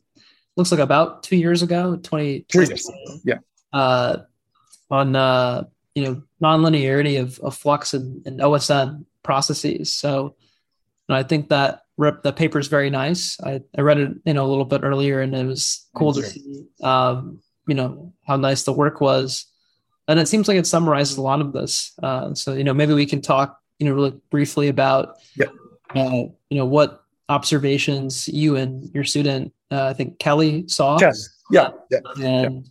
[0.57, 2.91] looks like about two years ago, 20, Three years.
[3.25, 3.39] Yeah.
[3.73, 4.19] Uh,
[4.91, 9.93] on uh, you know, nonlinearity of, of flux and, and OSN processes.
[9.93, 10.37] So
[11.09, 13.41] I think that rep, the paper is very nice.
[13.41, 16.23] I, I read it, you know, a little bit earlier, and it was cool to
[16.23, 19.47] see, um, you know, how nice the work was.
[20.09, 21.93] And it seems like it summarizes a lot of this.
[22.03, 25.47] Uh, so, you know, maybe we can talk, you know, really briefly about, yeah.
[25.95, 30.99] uh, you know, what observations you and your student, uh, I think Kelly saw.
[31.01, 31.29] Yes.
[31.51, 31.71] Yeah.
[31.91, 31.99] yeah.
[32.21, 32.65] And,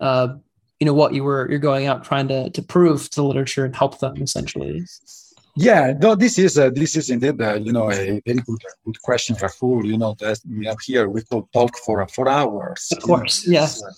[0.00, 0.06] yeah.
[0.06, 0.36] Uh,
[0.80, 3.64] you know, what you were you're going out trying to to prove to the literature
[3.64, 4.84] and help them essentially.
[5.56, 9.00] Yeah, no, this is uh, this is indeed uh, you know a very good good
[9.02, 9.84] question, Rahul.
[9.86, 12.88] You know that we have here we could talk for for hours.
[12.90, 13.82] Of course, yes.
[13.82, 13.90] Uh,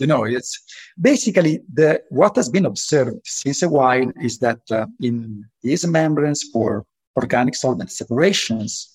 [0.00, 0.58] you know, it's
[1.00, 6.44] basically the what has been observed since a while is that uh, in these membranes
[6.52, 6.86] for
[7.16, 8.92] organic solvent separations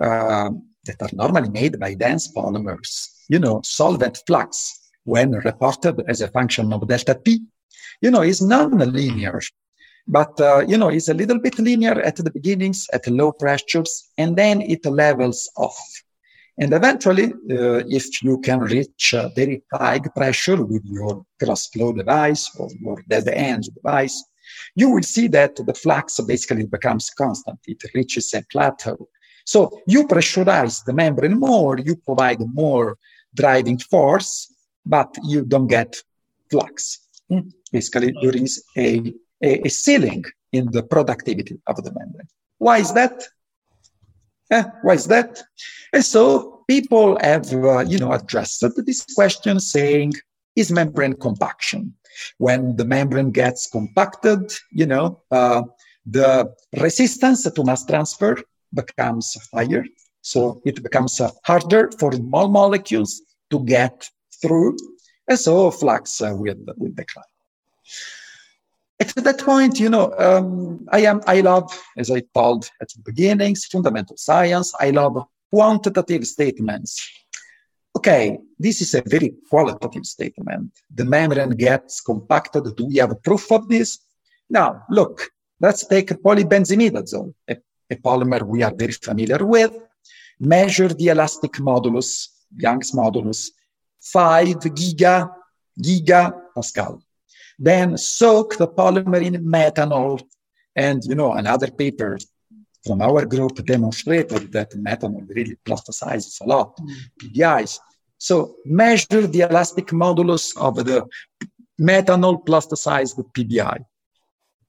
[0.00, 0.50] uh,
[0.84, 6.28] that are normally made by dense polymers, you know, solvent flux when reported as a
[6.28, 7.40] function of delta P,
[8.00, 9.40] you know, is non-linear
[10.06, 14.10] but uh, you know it's a little bit linear at the beginnings at low pressures
[14.18, 15.78] and then it levels off.
[16.58, 21.92] And eventually uh, if you can reach a very high pressure with your cross flow
[21.92, 24.24] device or your dead end device
[24.74, 27.58] you will see that the flux basically becomes constant.
[27.66, 29.08] It reaches a plateau.
[29.44, 32.96] So you pressurize the membrane more you provide more
[33.34, 34.52] driving force
[34.84, 35.96] but you don't get
[36.48, 37.00] flux.
[37.28, 37.48] Hmm?
[37.72, 39.12] basically there is a
[39.42, 42.28] a, a ceiling in the productivity of the membrane.
[42.58, 43.22] Why is that?
[44.50, 45.42] Yeah, why is that?
[45.92, 50.12] And so people have, uh, you know, addressed this question saying,
[50.54, 51.94] is membrane compaction?
[52.38, 55.62] When the membrane gets compacted, you know, uh,
[56.06, 58.38] the resistance to mass transfer
[58.72, 59.84] becomes higher.
[60.22, 64.08] So it becomes uh, harder for small molecules to get
[64.40, 64.76] through.
[65.28, 67.24] And so flux uh, will, will decline
[68.98, 73.02] at that point, you know, um, I am, I love, as I told at the
[73.04, 74.72] beginnings, fundamental science.
[74.80, 77.10] I love quantitative statements.
[77.94, 80.70] Okay, this is a very qualitative statement.
[80.94, 82.64] The membrane gets compacted.
[82.76, 83.98] Do we have proof of this?
[84.48, 87.56] Now, look, let's take polybenzimidazole, a,
[87.90, 89.72] a polymer we are very familiar with.
[90.38, 93.50] Measure the elastic modulus, Young's modulus,
[94.00, 95.30] 5 giga,
[95.82, 97.02] giga Pascal
[97.58, 100.22] then soak the polymer in methanol.
[100.74, 102.18] And, you know, another paper
[102.84, 106.78] from our group demonstrated that methanol really plasticizes a lot.
[107.20, 107.78] PBIs.
[108.18, 111.06] So measure the elastic modulus of the
[111.80, 113.84] methanol plasticized PBI.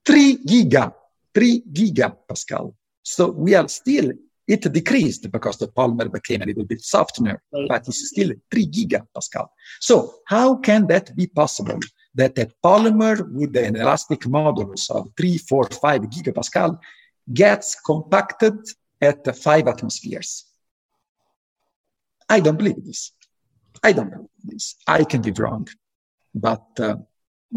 [0.05, 0.93] Three giga,
[1.33, 2.75] three giga Pascal.
[3.03, 4.11] So we are still,
[4.47, 9.47] it decreased because the polymer became a little bit softer, but it's still three gigapascal.
[9.79, 11.79] So how can that be possible?
[12.17, 16.79] That a polymer with an elastic modulus of 3, 4, 5 gigapascal
[17.33, 18.57] gets compacted
[19.01, 20.45] at 5 atmospheres.
[22.29, 23.13] I don't believe this.
[23.83, 24.75] I don't believe this.
[24.87, 25.67] I can be wrong,
[26.33, 26.97] but uh,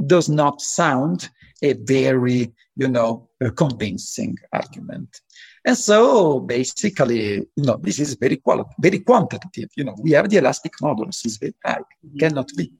[0.06, 1.30] does not sound
[1.62, 5.20] a very, you know, convincing argument.
[5.64, 9.68] And so basically, you know, this is very quali- very quantitative.
[9.76, 12.18] You know, we have the elastic modulus is very high, mm-hmm.
[12.18, 12.72] cannot be.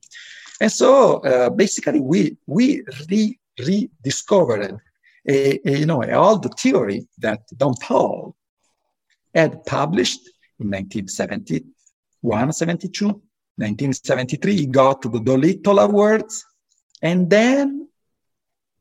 [0.60, 4.78] And so uh, basically, we we re, rediscovered
[5.28, 8.36] a, a, you know an old theory that Don Paul
[9.34, 10.20] had published
[10.58, 14.56] in 1971, 72, 1973.
[14.56, 16.44] He got the Doolittle Awards,
[17.00, 17.88] and then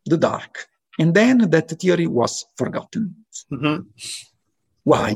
[0.05, 0.67] the dark,
[0.99, 3.15] and then that theory was forgotten.
[3.51, 3.83] Mm-hmm.
[4.83, 5.15] Why?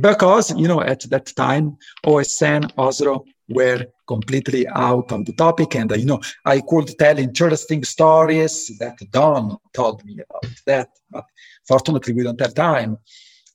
[0.00, 5.76] because, you know, at that time, OSN, OSRO were completely out of the topic.
[5.76, 10.88] And, uh, you know, I could tell interesting stories that Don told me about that.
[11.10, 11.24] But
[11.66, 12.98] fortunately, we don't have time.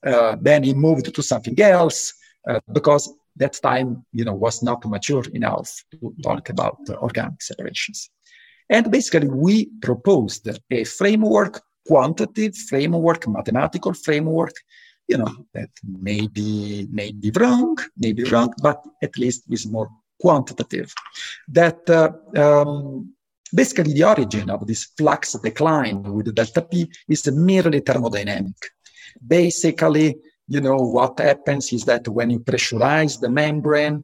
[0.05, 2.13] Uh, then he moved to something else
[2.47, 7.41] uh, because that time, you know, was not mature enough to talk about uh, organic
[7.41, 8.09] separations.
[8.69, 14.53] And basically, we proposed a framework, quantitative framework, mathematical framework,
[15.09, 19.65] you know, that may be, may be wrong, may be wrong, but at least is
[19.65, 19.89] more
[20.21, 20.93] quantitative.
[21.47, 23.13] That uh, um,
[23.51, 28.59] basically the origin of this flux decline with delta P is merely thermodynamic.
[29.25, 30.15] Basically,
[30.47, 34.03] you know, what happens is that when you pressurize the membrane,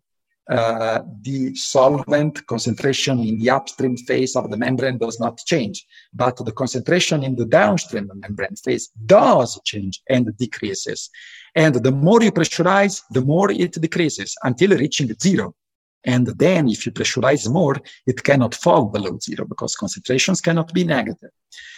[0.49, 6.37] uh, the solvent concentration in the upstream phase of the membrane does not change, but
[6.37, 11.09] the concentration in the downstream membrane phase does change and decreases.
[11.55, 15.55] And the more you pressurize, the more it decreases until reaching zero.
[16.05, 20.83] And then if you pressurize more, it cannot fall below zero because concentrations cannot be
[20.83, 21.31] negative.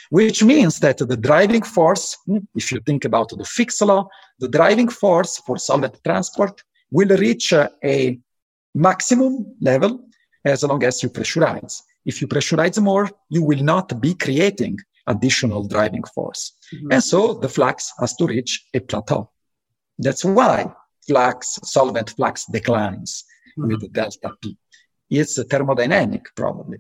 [0.10, 2.18] Which means that the driving force,
[2.56, 6.62] if you think about the Fick's law, the driving force for solvent transport
[6.92, 8.20] will reach a
[8.76, 10.08] maximum level
[10.46, 11.82] as long as you pressurize.
[12.06, 14.78] If you pressurize more, you will not be creating
[15.08, 16.54] additional driving force.
[16.74, 16.92] Mm-hmm.
[16.94, 19.32] And so the flux has to reach a plateau.
[19.98, 20.72] That's why
[21.06, 23.24] flux, solvent flux declines
[23.58, 23.68] mm-hmm.
[23.68, 24.58] with delta P.
[25.10, 26.80] It's thermodynamic, probably.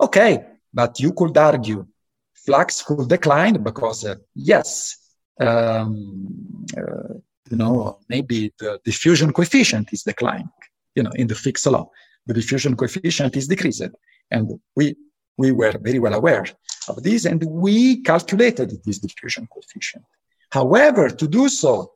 [0.00, 1.86] Okay, but you could argue
[2.34, 4.96] flux could decline because, uh, yes,
[5.40, 7.14] um, uh,
[7.50, 10.50] you know, maybe the diffusion coefficient is declining
[10.94, 11.90] you know, in the Fick's law,
[12.26, 13.90] the diffusion coefficient is decreased.
[14.30, 14.96] And we,
[15.36, 16.46] we were very well aware
[16.88, 20.04] of this and we calculated this diffusion coefficient.
[20.50, 21.92] However, to do so,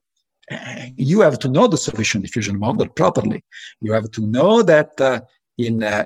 [0.97, 3.45] you have to know the solution diffusion model properly.
[3.81, 5.21] You have to know that uh,
[5.59, 6.05] in uh,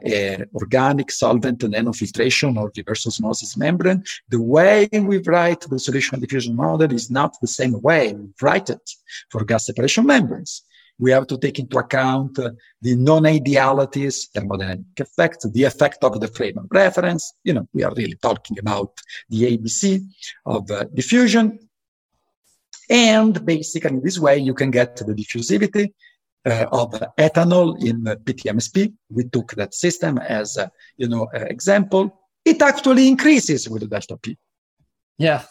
[0.55, 6.55] organic solvent and nanofiltration or reverse osmosis membrane, the way we write the solution diffusion
[6.55, 8.91] model is not the same way we write it
[9.31, 10.63] for gas separation membranes
[10.99, 12.51] we have to take into account uh,
[12.81, 17.35] the non-idealities, thermodynamic effects, the effect of the frame of reference.
[17.45, 18.93] You know, we are really talking about
[19.29, 20.07] the ABC
[20.47, 21.59] of uh, diffusion.
[22.89, 25.93] And basically, in this way, you can get the diffusivity
[26.47, 28.93] uh, of ethanol in PTMSP.
[29.11, 32.21] We took that system as, a, you know, example.
[32.45, 34.39] It actually increases with the delta P.
[35.19, 35.43] Yeah.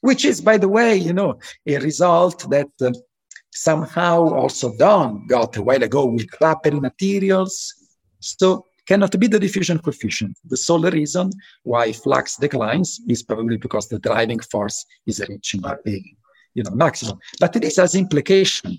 [0.00, 2.92] Which is, by the way, you know, a result that uh,
[3.52, 7.74] somehow also Don got a while ago with rubbery materials.
[8.20, 10.36] So cannot be the diffusion coefficient.
[10.44, 11.30] The sole reason
[11.62, 15.76] why flux declines is probably because the driving force is reaching a
[16.54, 17.18] you know maximum.
[17.38, 18.78] But this has implication.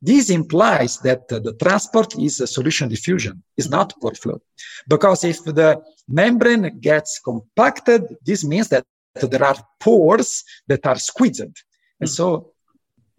[0.00, 4.38] This implies that the transport is a solution diffusion, is not pore flow.
[4.86, 11.62] Because if the membrane gets compacted, this means that there are pores that are squeezed.
[12.00, 12.53] And so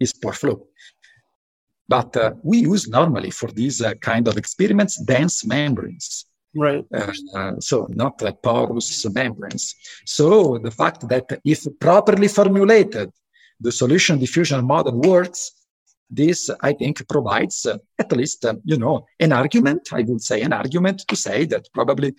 [0.00, 0.66] is pore flow.
[1.88, 6.26] But uh, we use normally for these uh, kind of experiments dense membranes.
[6.54, 6.84] Right.
[6.92, 9.74] Uh, uh, so not like porous membranes.
[10.04, 13.10] So the fact that if properly formulated,
[13.60, 15.52] the solution diffusion model works,
[16.10, 19.88] this I think provides uh, at least uh, you know an argument.
[19.92, 22.14] I would say an argument to say that probably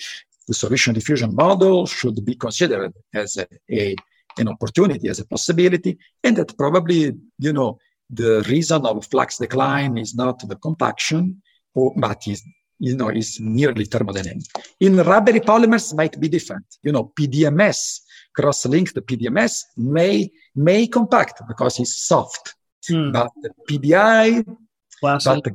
[0.47, 3.95] the solution diffusion model should be considered as a, a
[4.39, 9.97] an opportunity, as a possibility, and that probably you know the reason of flux decline
[9.97, 11.41] is not the compaction,
[11.73, 12.43] or, but is
[12.79, 14.45] you know is merely thermodynamic.
[14.79, 16.65] In rubbery polymers might be different.
[16.83, 18.01] You know, PDMS
[18.37, 22.55] cross-linked PDMS may may compact because it's soft,
[22.87, 23.11] hmm.
[23.11, 23.31] but
[23.69, 24.45] PBI,
[25.01, 25.29] glassy.
[25.29, 25.47] but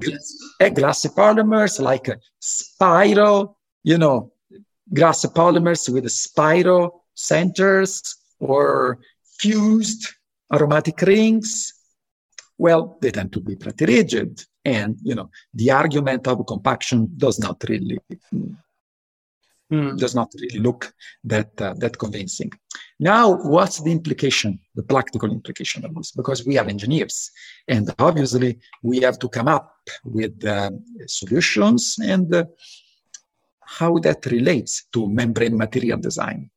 [0.60, 2.10] uh, glassy polymers like
[2.40, 4.32] spiro, you know,
[4.92, 8.16] glassy polymers with spiral centers
[8.51, 8.98] or
[9.40, 10.02] fused
[10.52, 11.73] aromatic rings
[12.59, 14.40] well, they tend to be pretty rigid.
[14.64, 17.98] And, you know, the argument of compaction does not really,
[19.73, 19.98] mm.
[19.98, 20.93] does not really look
[21.24, 22.52] that, uh, that convincing.
[23.01, 23.24] Now,
[23.55, 26.12] what's the implication, the practical implication of this?
[26.12, 27.32] Because we are engineers
[27.66, 29.74] and obviously we have to come up
[30.05, 30.70] with uh,
[31.06, 32.44] solutions and uh,
[33.78, 36.48] how that relates to membrane material design.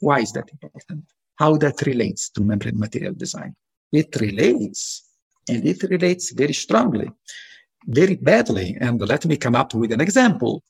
[0.00, 1.04] Why is that important?
[1.36, 3.54] How that relates to membrane material design?
[3.92, 5.04] It relates
[5.48, 7.10] and it relates very strongly,
[7.86, 8.76] very badly.
[8.80, 10.62] And let me come up with an example.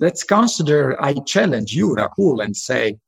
[0.00, 2.98] Let's consider I challenge you, Rahul, and say,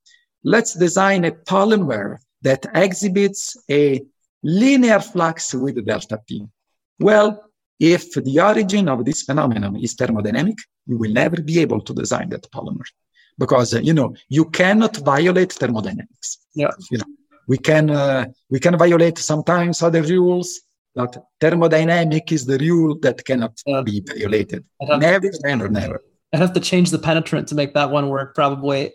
[0.44, 4.02] let's design a polymer that exhibits a
[4.43, 6.47] linear flux with delta P.
[7.01, 7.43] Well,
[7.80, 12.28] if the origin of this phenomenon is thermodynamic, you will never be able to design
[12.30, 12.84] that polymer
[13.38, 16.38] because you know you cannot violate thermodynamics.
[16.54, 17.06] Yeah, you know
[17.46, 20.60] we can uh, we can violate sometimes other rules,
[20.94, 23.82] but thermodynamic is the rule that cannot yeah.
[23.82, 24.64] be violated.
[24.80, 26.02] Never, never, never.
[26.32, 28.92] I'd have to change the penetrant to make that one work, probably.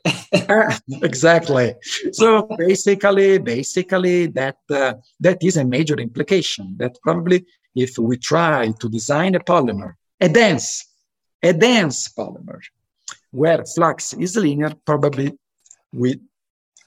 [1.01, 1.76] exactly.
[2.11, 6.76] So basically, basically that uh, that is a major implication.
[6.77, 10.85] That probably if we try to design a polymer, a dense,
[11.41, 12.59] a dense polymer,
[13.31, 15.33] where flux is linear, probably
[15.93, 16.19] we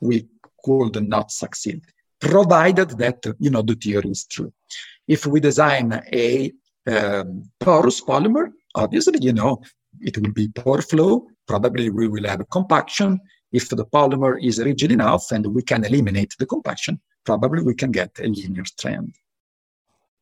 [0.00, 0.26] we
[0.64, 1.82] could not succeed,
[2.20, 4.52] provided that you know the theory is true.
[5.08, 6.52] If we design a
[6.86, 9.62] um, porous polymer, obviously you know
[10.00, 11.26] it will be pore flow.
[11.46, 13.20] Probably we will have compaction.
[13.52, 17.90] If the polymer is rigid enough and we can eliminate the compaction, probably we can
[17.92, 19.14] get a linear strand.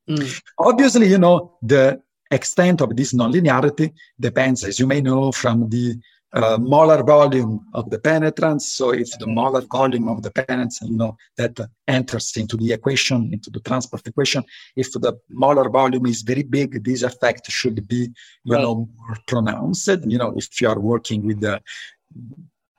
[0.09, 0.43] Mm.
[0.59, 2.03] Obviously, you know, the
[2.33, 5.97] extent of this nonlinearity depends, as you may know, from the
[6.35, 8.73] uh, molar volume of the penetrants.
[8.73, 13.31] So if the molar volume of the penetrants, you know, that enters into the equation,
[13.33, 14.43] into the transport equation.
[14.75, 18.11] If the molar volume is very big, this effect should be,
[18.45, 19.89] you know, more pronounced.
[20.07, 21.61] You know, if you are working with the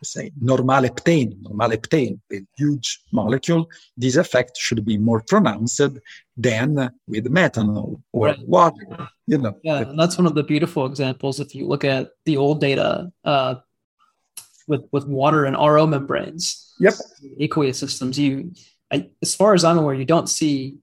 [0.04, 5.82] say normalheptane, normalheptane, a huge molecule, this effect should be more pronounced
[6.38, 8.48] than with methanol or right.
[8.48, 9.10] water.
[9.28, 9.58] You know.
[9.64, 11.40] Yeah, and that's one of the beautiful examples.
[11.40, 13.56] If you look at the old data uh,
[14.68, 16.94] with with water and RO membranes, yep,
[17.40, 18.54] aqueous systems, you,
[18.92, 20.78] I, as far as I'm aware, you don't see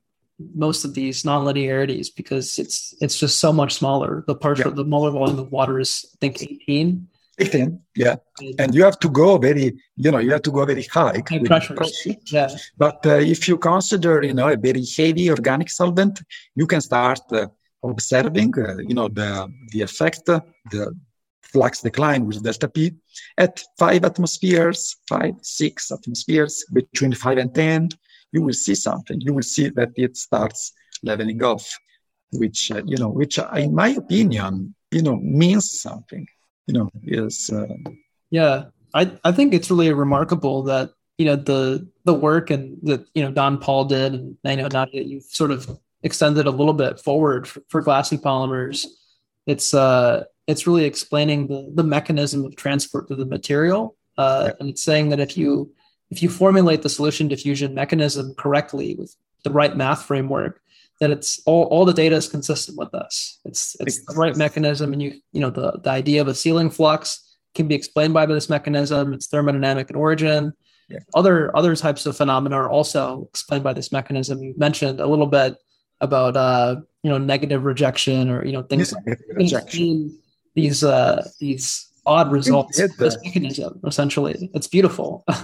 [0.55, 4.25] most of these nonlinearities because it's it's just so much smaller.
[4.27, 4.77] The partial, yep.
[4.77, 7.09] the molar volume of water is I think 18
[7.41, 8.17] 15, yeah.
[8.59, 11.23] And you have to go very, you know, you have to go very high.
[11.29, 12.15] High pressure.
[12.27, 12.49] Yeah.
[12.77, 16.21] But uh, if you consider, you know, a very heavy organic solvent,
[16.55, 17.47] you can start uh,
[17.83, 20.95] observing, uh, you know, the, the effect, the
[21.43, 22.93] flux decline with delta P
[23.39, 27.89] at five atmospheres, five, six atmospheres, between five and 10,
[28.33, 29.21] you will see something.
[29.21, 30.73] You will see that it starts
[31.03, 31.67] leveling off,
[32.33, 36.27] which, uh, you know, which uh, in my opinion, you know, means something
[36.67, 37.77] you know is uh,
[38.31, 38.65] yeah
[38.95, 43.23] i i think it's really remarkable that you know the the work and that you
[43.23, 46.73] know don paul did and i know now that you've sort of extended a little
[46.73, 48.87] bit forward for, for glassy polymers
[49.47, 54.53] it's uh it's really explaining the the mechanism of transport to the material uh, yeah.
[54.61, 55.73] and it's saying that if you
[56.11, 59.15] if you formulate the solution diffusion mechanism correctly with
[59.45, 60.61] the right math framework
[61.01, 63.41] that it's all, all the data is consistent with this.
[63.45, 66.71] It's it's the right mechanism, and you you know the the idea of a ceiling
[66.71, 69.13] flux can be explained by this mechanism.
[69.13, 70.53] It's thermodynamic in origin.
[70.89, 70.99] Yeah.
[71.15, 74.43] Other other types of phenomena are also explained by this mechanism.
[74.43, 75.57] You mentioned a little bit
[76.01, 80.19] about uh, you know negative rejection or you know things like rejection.
[80.55, 82.77] these uh, these odd results.
[82.99, 85.25] This mechanism essentially, it's beautiful.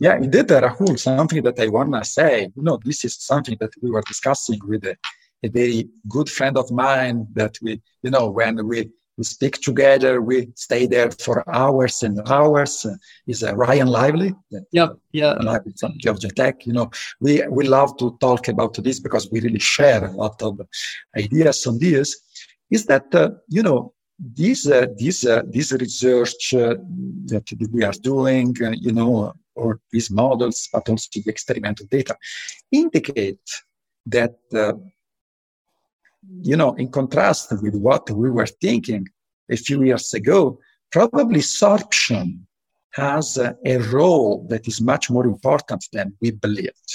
[0.00, 3.72] Yeah, indeed, Rahul, something that I want to say, you know, this is something that
[3.82, 4.96] we were discussing with a,
[5.42, 10.22] a, very good friend of mine that we, you know, when we, we speak together,
[10.22, 12.86] we stay there for hours and hours.
[13.26, 14.34] Is uh, Ryan Lively?
[14.72, 15.32] Yeah, yeah.
[15.32, 16.64] Lively from Georgia Tech.
[16.64, 16.90] You know,
[17.20, 20.62] we, we love to talk about this because we really share a lot of
[21.14, 22.16] ideas on this.
[22.70, 26.76] Is that, uh, you know, this, uh, this, uh, this research uh,
[27.26, 32.14] that we are doing, uh, you know, or these models, but also the experimental data,
[32.82, 33.46] indicate
[34.06, 34.74] that, uh,
[36.50, 39.02] you know, in contrast with what we were thinking
[39.50, 40.58] a few years ago,
[40.90, 42.26] probably sorption
[42.92, 46.90] has uh, a role that is much more important than we believed.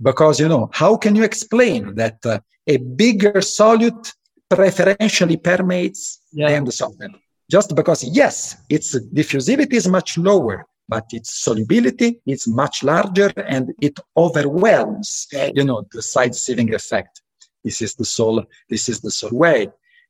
[0.00, 4.06] Because, you know, how can you explain that uh, a bigger solute
[4.48, 6.02] preferentially permeates
[6.32, 6.48] yeah.
[6.50, 7.16] than the solvent?
[7.50, 8.88] Just because, yes, its
[9.18, 15.08] diffusivity is much lower, but its solubility is much larger and it overwhelms,
[15.54, 17.22] you know, the size sieving effect.
[17.64, 19.68] This is the sole, this is the sole way.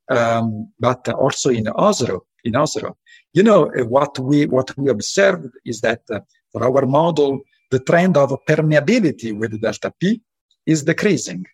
[0.08, 2.96] Um, but also in OSRO, in OSRO,
[3.34, 6.20] you know, what we, what we observed is that uh,
[6.50, 7.40] for our model,
[7.70, 10.20] the trend of permeability with delta P
[10.66, 11.44] is decreasing.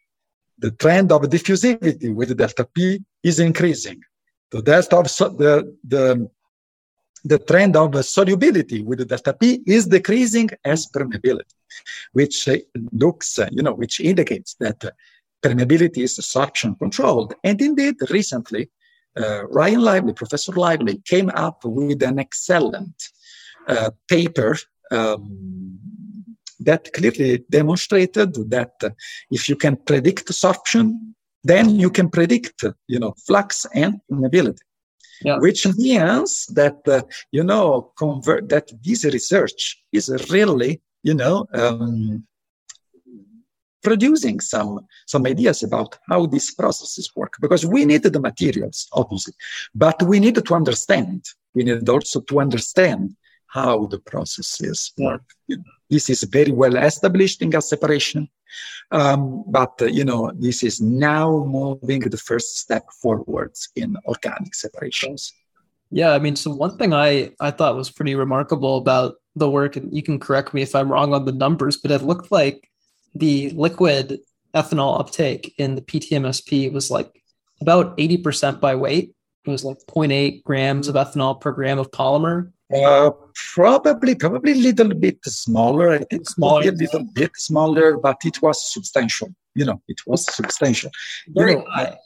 [0.58, 4.00] The trend of diffusivity with delta P is increasing.
[4.52, 6.30] The delta of so, the, the
[7.26, 11.54] the trend of solubility with delta P is decreasing as permeability,
[12.12, 12.56] which uh,
[12.92, 14.90] looks, uh, you know, which indicates that uh,
[15.42, 17.34] permeability is sorption controlled.
[17.42, 18.70] And indeed, recently,
[19.16, 22.96] uh, Ryan Lively, Professor Lively, came up with an excellent
[23.66, 24.56] uh, paper
[24.90, 25.78] um,
[26.60, 28.74] that clearly demonstrated that
[29.30, 30.92] if you can predict sorption,
[31.42, 34.65] then you can predict, you know, flux and permeability.
[35.22, 35.38] Yeah.
[35.38, 37.02] Which means that uh,
[37.32, 42.26] you know convert that this research is really you know um,
[43.82, 49.34] producing some some ideas about how these processes work because we need the materials obviously
[49.74, 51.24] but we need to understand
[51.55, 53.14] we need also to understand
[53.56, 55.24] how the processes work.
[55.88, 58.28] This is very well established in gas separation,
[58.90, 61.28] um, but uh, you know this is now
[61.58, 65.32] moving the first step forwards in organic separations.
[65.90, 69.76] Yeah, I mean, so one thing I I thought was pretty remarkable about the work,
[69.76, 72.68] and you can correct me if I'm wrong on the numbers, but it looked like
[73.14, 74.20] the liquid
[74.54, 77.10] ethanol uptake in the PTMSP was like
[77.60, 79.14] about 80% by weight.
[79.44, 83.10] It was like 0.8 grams of ethanol per gram of polymer uh,
[83.55, 85.90] probably, probably a little bit smaller.
[85.90, 89.28] I think smaller, a little bit smaller, but it was substantial.
[89.55, 90.90] You know, it was substantial.
[91.28, 91.97] Very you know, high.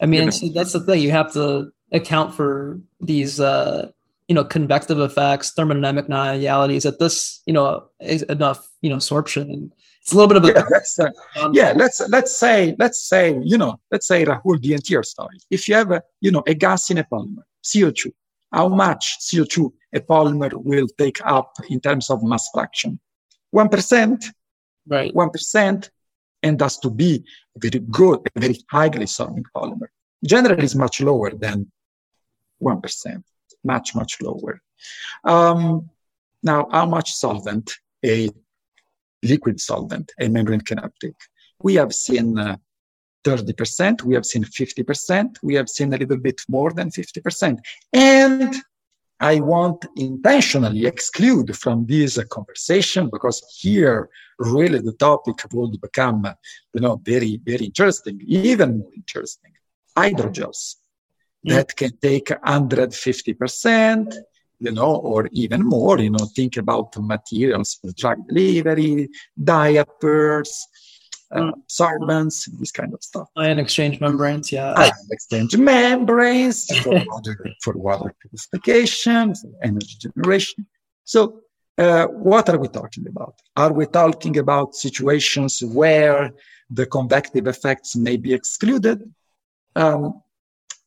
[0.00, 1.00] I mean, so that's the thing.
[1.00, 3.90] You have to account for these, uh,
[4.28, 6.84] you know, convective effects, thermodynamic non-idealities.
[6.84, 9.70] At this, you know, is enough, you know, sorption.
[10.02, 10.66] It's a little bit of a yeah.
[10.70, 11.10] Let's, uh,
[11.52, 15.38] yeah, let's let's say let's say you know let's say Rahul the entire story.
[15.50, 18.12] If you have a you know a gas in a polymer, CO two,
[18.52, 22.98] how much CO2 a polymer will take up in terms of mass fraction.
[23.54, 24.24] 1%.
[24.86, 25.12] Right.
[25.14, 25.90] 1%.
[26.42, 27.24] And has to be
[27.56, 29.88] a very good, a very highly sorbing polymer.
[30.24, 31.70] Generally, is much lower than
[32.62, 33.22] 1%.
[33.64, 34.60] Much, much lower.
[35.24, 35.90] Um,
[36.42, 37.72] now, how much solvent
[38.04, 38.30] a
[39.22, 41.16] liquid solvent, a membrane can uptake?
[41.60, 42.56] We have seen uh,
[43.26, 47.58] 30%, we have seen 50%, we have seen a little bit more than 50%.
[47.92, 48.54] And
[49.18, 54.08] I want intentionally exclude from this conversation because here
[54.38, 56.26] really the topic will become,
[56.74, 59.52] you know, very, very interesting, even more interesting.
[59.96, 60.76] Hydrogels
[61.44, 64.14] that can take 150%,
[64.58, 69.08] you know, or even more, you know, think about materials for drug delivery,
[69.42, 70.66] diapers,
[71.32, 73.28] uh, solvents, this kind of stuff.
[73.36, 74.72] Ion exchange membranes, yeah.
[74.72, 80.66] Ion exchange membranes for water, for water purification, for energy generation.
[81.04, 81.42] So,
[81.78, 83.34] uh, what are we talking about?
[83.56, 86.32] Are we talking about situations where
[86.70, 89.02] the convective effects may be excluded?
[89.74, 90.22] Um,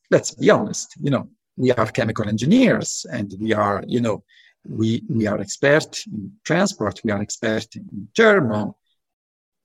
[0.09, 0.95] let's be honest.
[0.99, 4.23] You know, we are chemical engineers, and we are, you know,
[4.67, 7.01] we we are expert in transport.
[7.03, 8.78] We are expert in thermal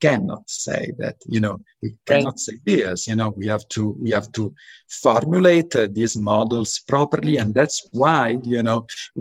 [0.05, 4.11] cannot say that you know we cannot say this you know we have to we
[4.11, 4.45] have to
[5.05, 8.25] formulate uh, these models properly and that's why
[8.55, 8.81] you know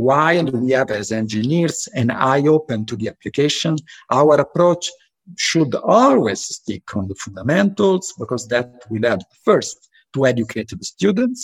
[0.09, 3.73] while we have as engineers an eye open to the application
[4.19, 4.85] our approach
[5.37, 9.77] should always stick on the fundamentals because that will help first
[10.13, 11.41] to educate the students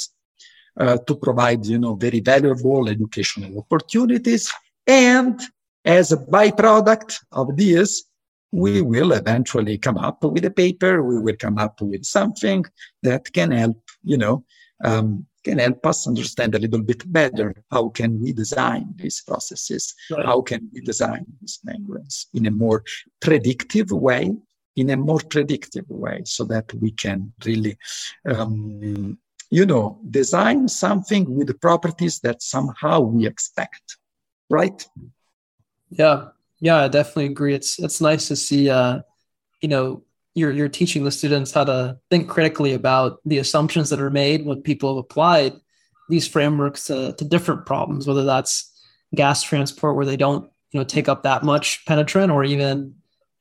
[0.81, 4.43] uh, to provide you know very valuable educational opportunities
[4.85, 5.35] and
[5.85, 8.08] as a byproduct of this
[8.51, 11.03] we will eventually come up with a paper.
[11.03, 12.65] We will come up with something
[13.03, 14.43] that can help, you know,
[14.83, 19.95] um, can help us understand a little bit better how can we design these processes,
[20.11, 20.25] right.
[20.25, 22.83] how can we design these membranes in a more
[23.21, 24.31] predictive way,
[24.75, 27.77] in a more predictive way, so that we can really,
[28.25, 29.17] um,
[29.49, 33.97] you know, design something with the properties that somehow we expect,
[34.49, 34.85] right?
[35.89, 37.53] Yeah, yeah, I definitely agree.
[37.53, 38.99] It's it's nice to see uh,
[39.61, 40.03] you know,
[40.35, 44.45] you're you're teaching the students how to think critically about the assumptions that are made
[44.45, 45.53] when people have applied
[46.09, 48.71] these frameworks to, to different problems, whether that's
[49.15, 52.95] gas transport where they don't, you know, take up that much penetrant or even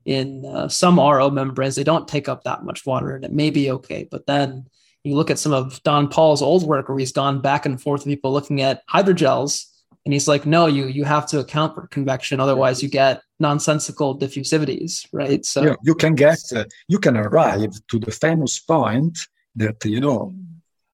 [0.05, 3.51] in uh, some RO membranes, they don't take up that much water and it may
[3.51, 4.07] be okay.
[4.11, 4.67] But then
[5.03, 8.01] you look at some of Don Paul's old work where he's gone back and forth
[8.01, 9.67] with people looking at hydrogels
[10.09, 14.19] and he's like, no, you you have to account for convection, otherwise you get nonsensical
[14.19, 15.45] diffusivities, right?
[15.45, 19.19] So yeah, you can get uh, you can arrive to the famous point
[19.57, 20.35] that you know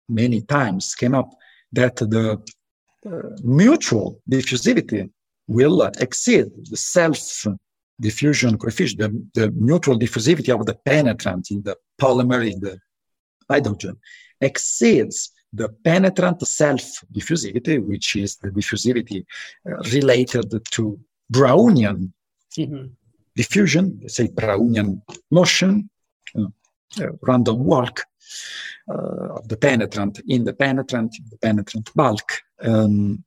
[0.09, 1.29] many times came up
[1.73, 2.41] that the
[3.05, 3.11] uh,
[3.43, 5.11] mutual diffusivity
[5.49, 7.19] will exceed the self
[8.01, 12.79] diffusion coefficient, the, the mutual diffusivity of the penetrant in the polymer in the
[13.51, 13.97] hydrogel
[14.41, 19.25] exceeds the penetrant self diffusivity, which is the diffusivity
[19.69, 20.99] uh, related to
[21.33, 22.13] Brownian
[22.57, 22.87] mm-hmm.
[23.35, 25.91] diffusion, say Brownian motion,
[26.37, 26.47] uh,
[27.23, 28.05] random walk
[28.89, 32.43] uh, of the penetrant in the penetrant, the penetrant bulk.
[32.63, 33.25] Um,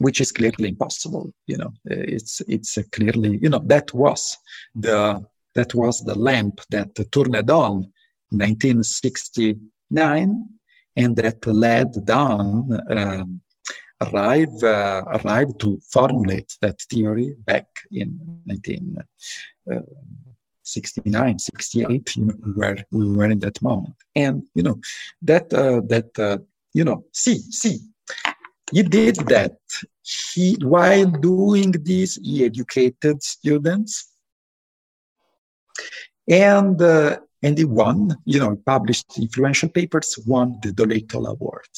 [0.00, 1.32] which is clearly impossible.
[1.48, 4.38] You know, it's it's clearly you know that was
[4.76, 7.90] the that was the lamp that turned on
[8.30, 10.57] 1969
[10.98, 13.40] and that led Don um,
[14.00, 22.84] arrive uh, arrived to formulate that theory back in 1969 uh, 68 you know where
[22.90, 23.94] we were in that moment.
[24.14, 24.78] And you know
[25.22, 26.38] that uh, that uh,
[26.74, 27.78] you know see see
[28.72, 29.56] he did that.
[30.02, 34.12] He while doing this he educated students.
[36.28, 41.68] And uh, and he won, you know, published influential papers, won the Doolittle Award.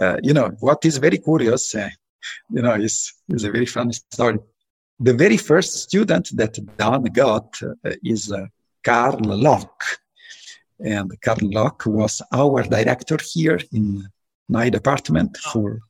[0.00, 1.90] Uh, you know, what is very curious, uh,
[2.50, 4.38] you know, is, is a very funny story.
[5.00, 8.46] The very first student that Don got uh, is uh,
[8.82, 9.84] Carl Locke.
[10.80, 14.08] And Carl Locke was our director here in
[14.48, 15.80] my department for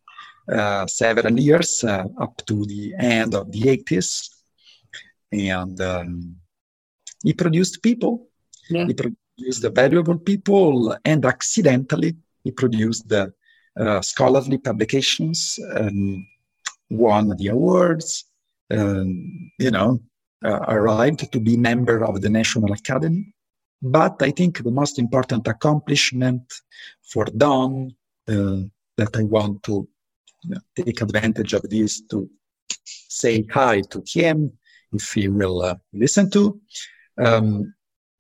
[0.51, 4.31] uh, several years, uh, up to the end of the 80s.
[5.33, 6.37] And um,
[7.23, 8.29] he produced people.
[8.71, 8.87] Yeah.
[8.87, 13.33] He produced the valuable people, and accidentally he produced the
[13.79, 16.25] uh, scholarly publications, and
[16.91, 18.25] won the awards.
[18.71, 20.01] Um, you know,
[20.45, 23.35] uh, arrived to be member of the National Academy.
[23.83, 26.43] But I think the most important accomplishment
[27.03, 27.95] for Don
[28.29, 28.61] uh,
[28.97, 29.89] that I want to
[30.45, 32.31] you know, take advantage of this to
[33.09, 34.53] say hi to him
[34.93, 36.61] if he will uh, listen to
[37.19, 37.75] um,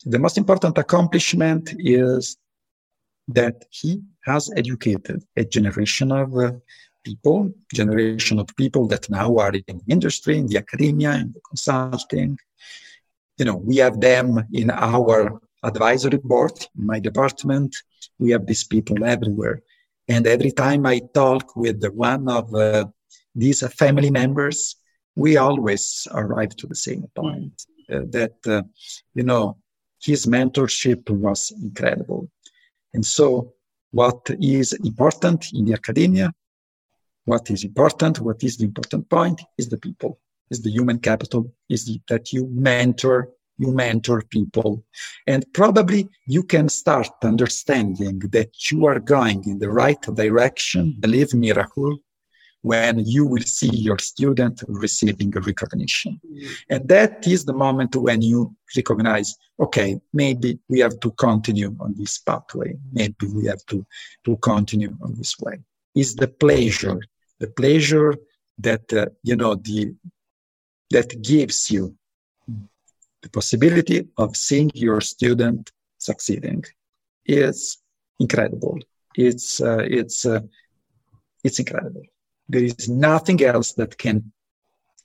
[0.05, 2.37] the most important accomplishment is
[3.29, 6.53] that he has educated a generation of uh,
[7.05, 11.41] people, generation of people that now are in the industry, in the academia, in the
[11.41, 12.39] consulting.
[13.39, 17.75] You know, we have them in our advisory board, in my department.
[18.19, 19.63] We have these people everywhere.
[20.09, 22.87] And every time I talk with one of uh,
[23.35, 24.77] these family members,
[25.17, 27.65] we always arrive to the same point.
[27.91, 28.63] Uh, that, uh,
[29.15, 29.57] you know,
[30.05, 32.29] his mentorship was incredible.
[32.93, 33.55] And so,
[33.91, 36.33] what is important in the academia,
[37.25, 40.19] what is important, what is the important point is the people,
[40.51, 44.85] is the human capital, is the, that you mentor, you mentor people.
[45.27, 50.97] And probably you can start understanding that you are going in the right direction.
[51.01, 51.99] Believe me, Rahul,
[52.65, 56.19] when you will see your student receiving recognition.
[56.70, 61.95] And that is the moment when you recognize, okay, maybe we have to continue on
[61.99, 62.74] this pathway.
[62.91, 63.85] Maybe we have to,
[64.24, 65.59] to continue on this way.
[65.95, 66.99] Is the pleasure,
[67.39, 68.15] the pleasure
[68.66, 69.95] that, uh, you know, the,
[70.91, 71.95] that gives you
[73.20, 76.65] the possibility of seeing your student succeeding
[77.27, 77.77] is
[78.19, 78.78] incredible.
[79.15, 80.41] It's, uh, it's, uh,
[81.45, 82.05] it's incredible.
[82.49, 84.33] There is nothing else that can,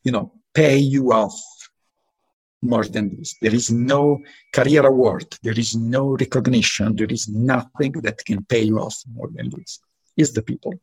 [0.03, 1.39] you know, pay you off
[2.61, 3.35] more than this.
[3.41, 4.19] There is no
[4.51, 5.37] career award.
[5.43, 6.95] There is no recognition.
[6.95, 9.79] There is nothing that can pay you off more than this.
[10.17, 10.73] Is the people.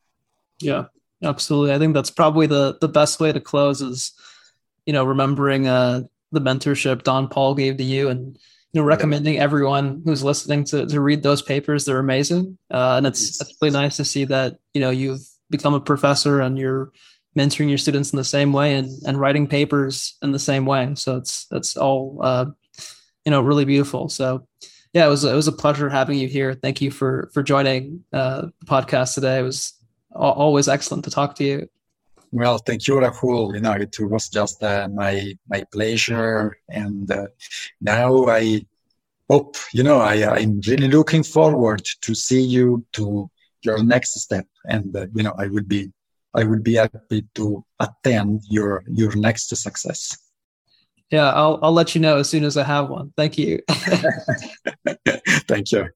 [0.60, 0.84] Yeah,
[1.22, 1.74] absolutely.
[1.74, 4.12] I think that's probably the the best way to close is,
[4.86, 8.38] you know, remembering uh, the mentorship Don Paul gave to you and
[8.72, 11.84] you know recommending everyone who's listening to to read those papers.
[11.84, 15.74] They're amazing, uh, and it's, it's really nice to see that you know you've become
[15.74, 16.92] a professor and you're
[17.36, 20.94] mentoring your students in the same way and, and writing papers in the same way.
[20.94, 22.46] So it's that's all uh,
[23.24, 24.08] you know really beautiful.
[24.08, 24.46] So
[24.92, 26.54] yeah, it was it was a pleasure having you here.
[26.54, 29.38] Thank you for for joining uh, the podcast today.
[29.40, 29.74] It was
[30.14, 31.68] always excellent to talk to you.
[32.32, 33.54] Well, thank you, Rahul.
[33.54, 37.26] You know, it was just uh, my my pleasure, and uh,
[37.80, 38.64] now I
[39.28, 43.30] hope you know I, I'm really looking forward to see you to
[43.66, 44.46] your next step.
[44.64, 45.92] And uh, you know i would be
[46.34, 50.16] i would be happy to attend your your next success.
[51.10, 53.12] Yeah i'll i'll let you know as soon as i have one.
[53.16, 53.60] Thank you.
[55.50, 55.90] Thank you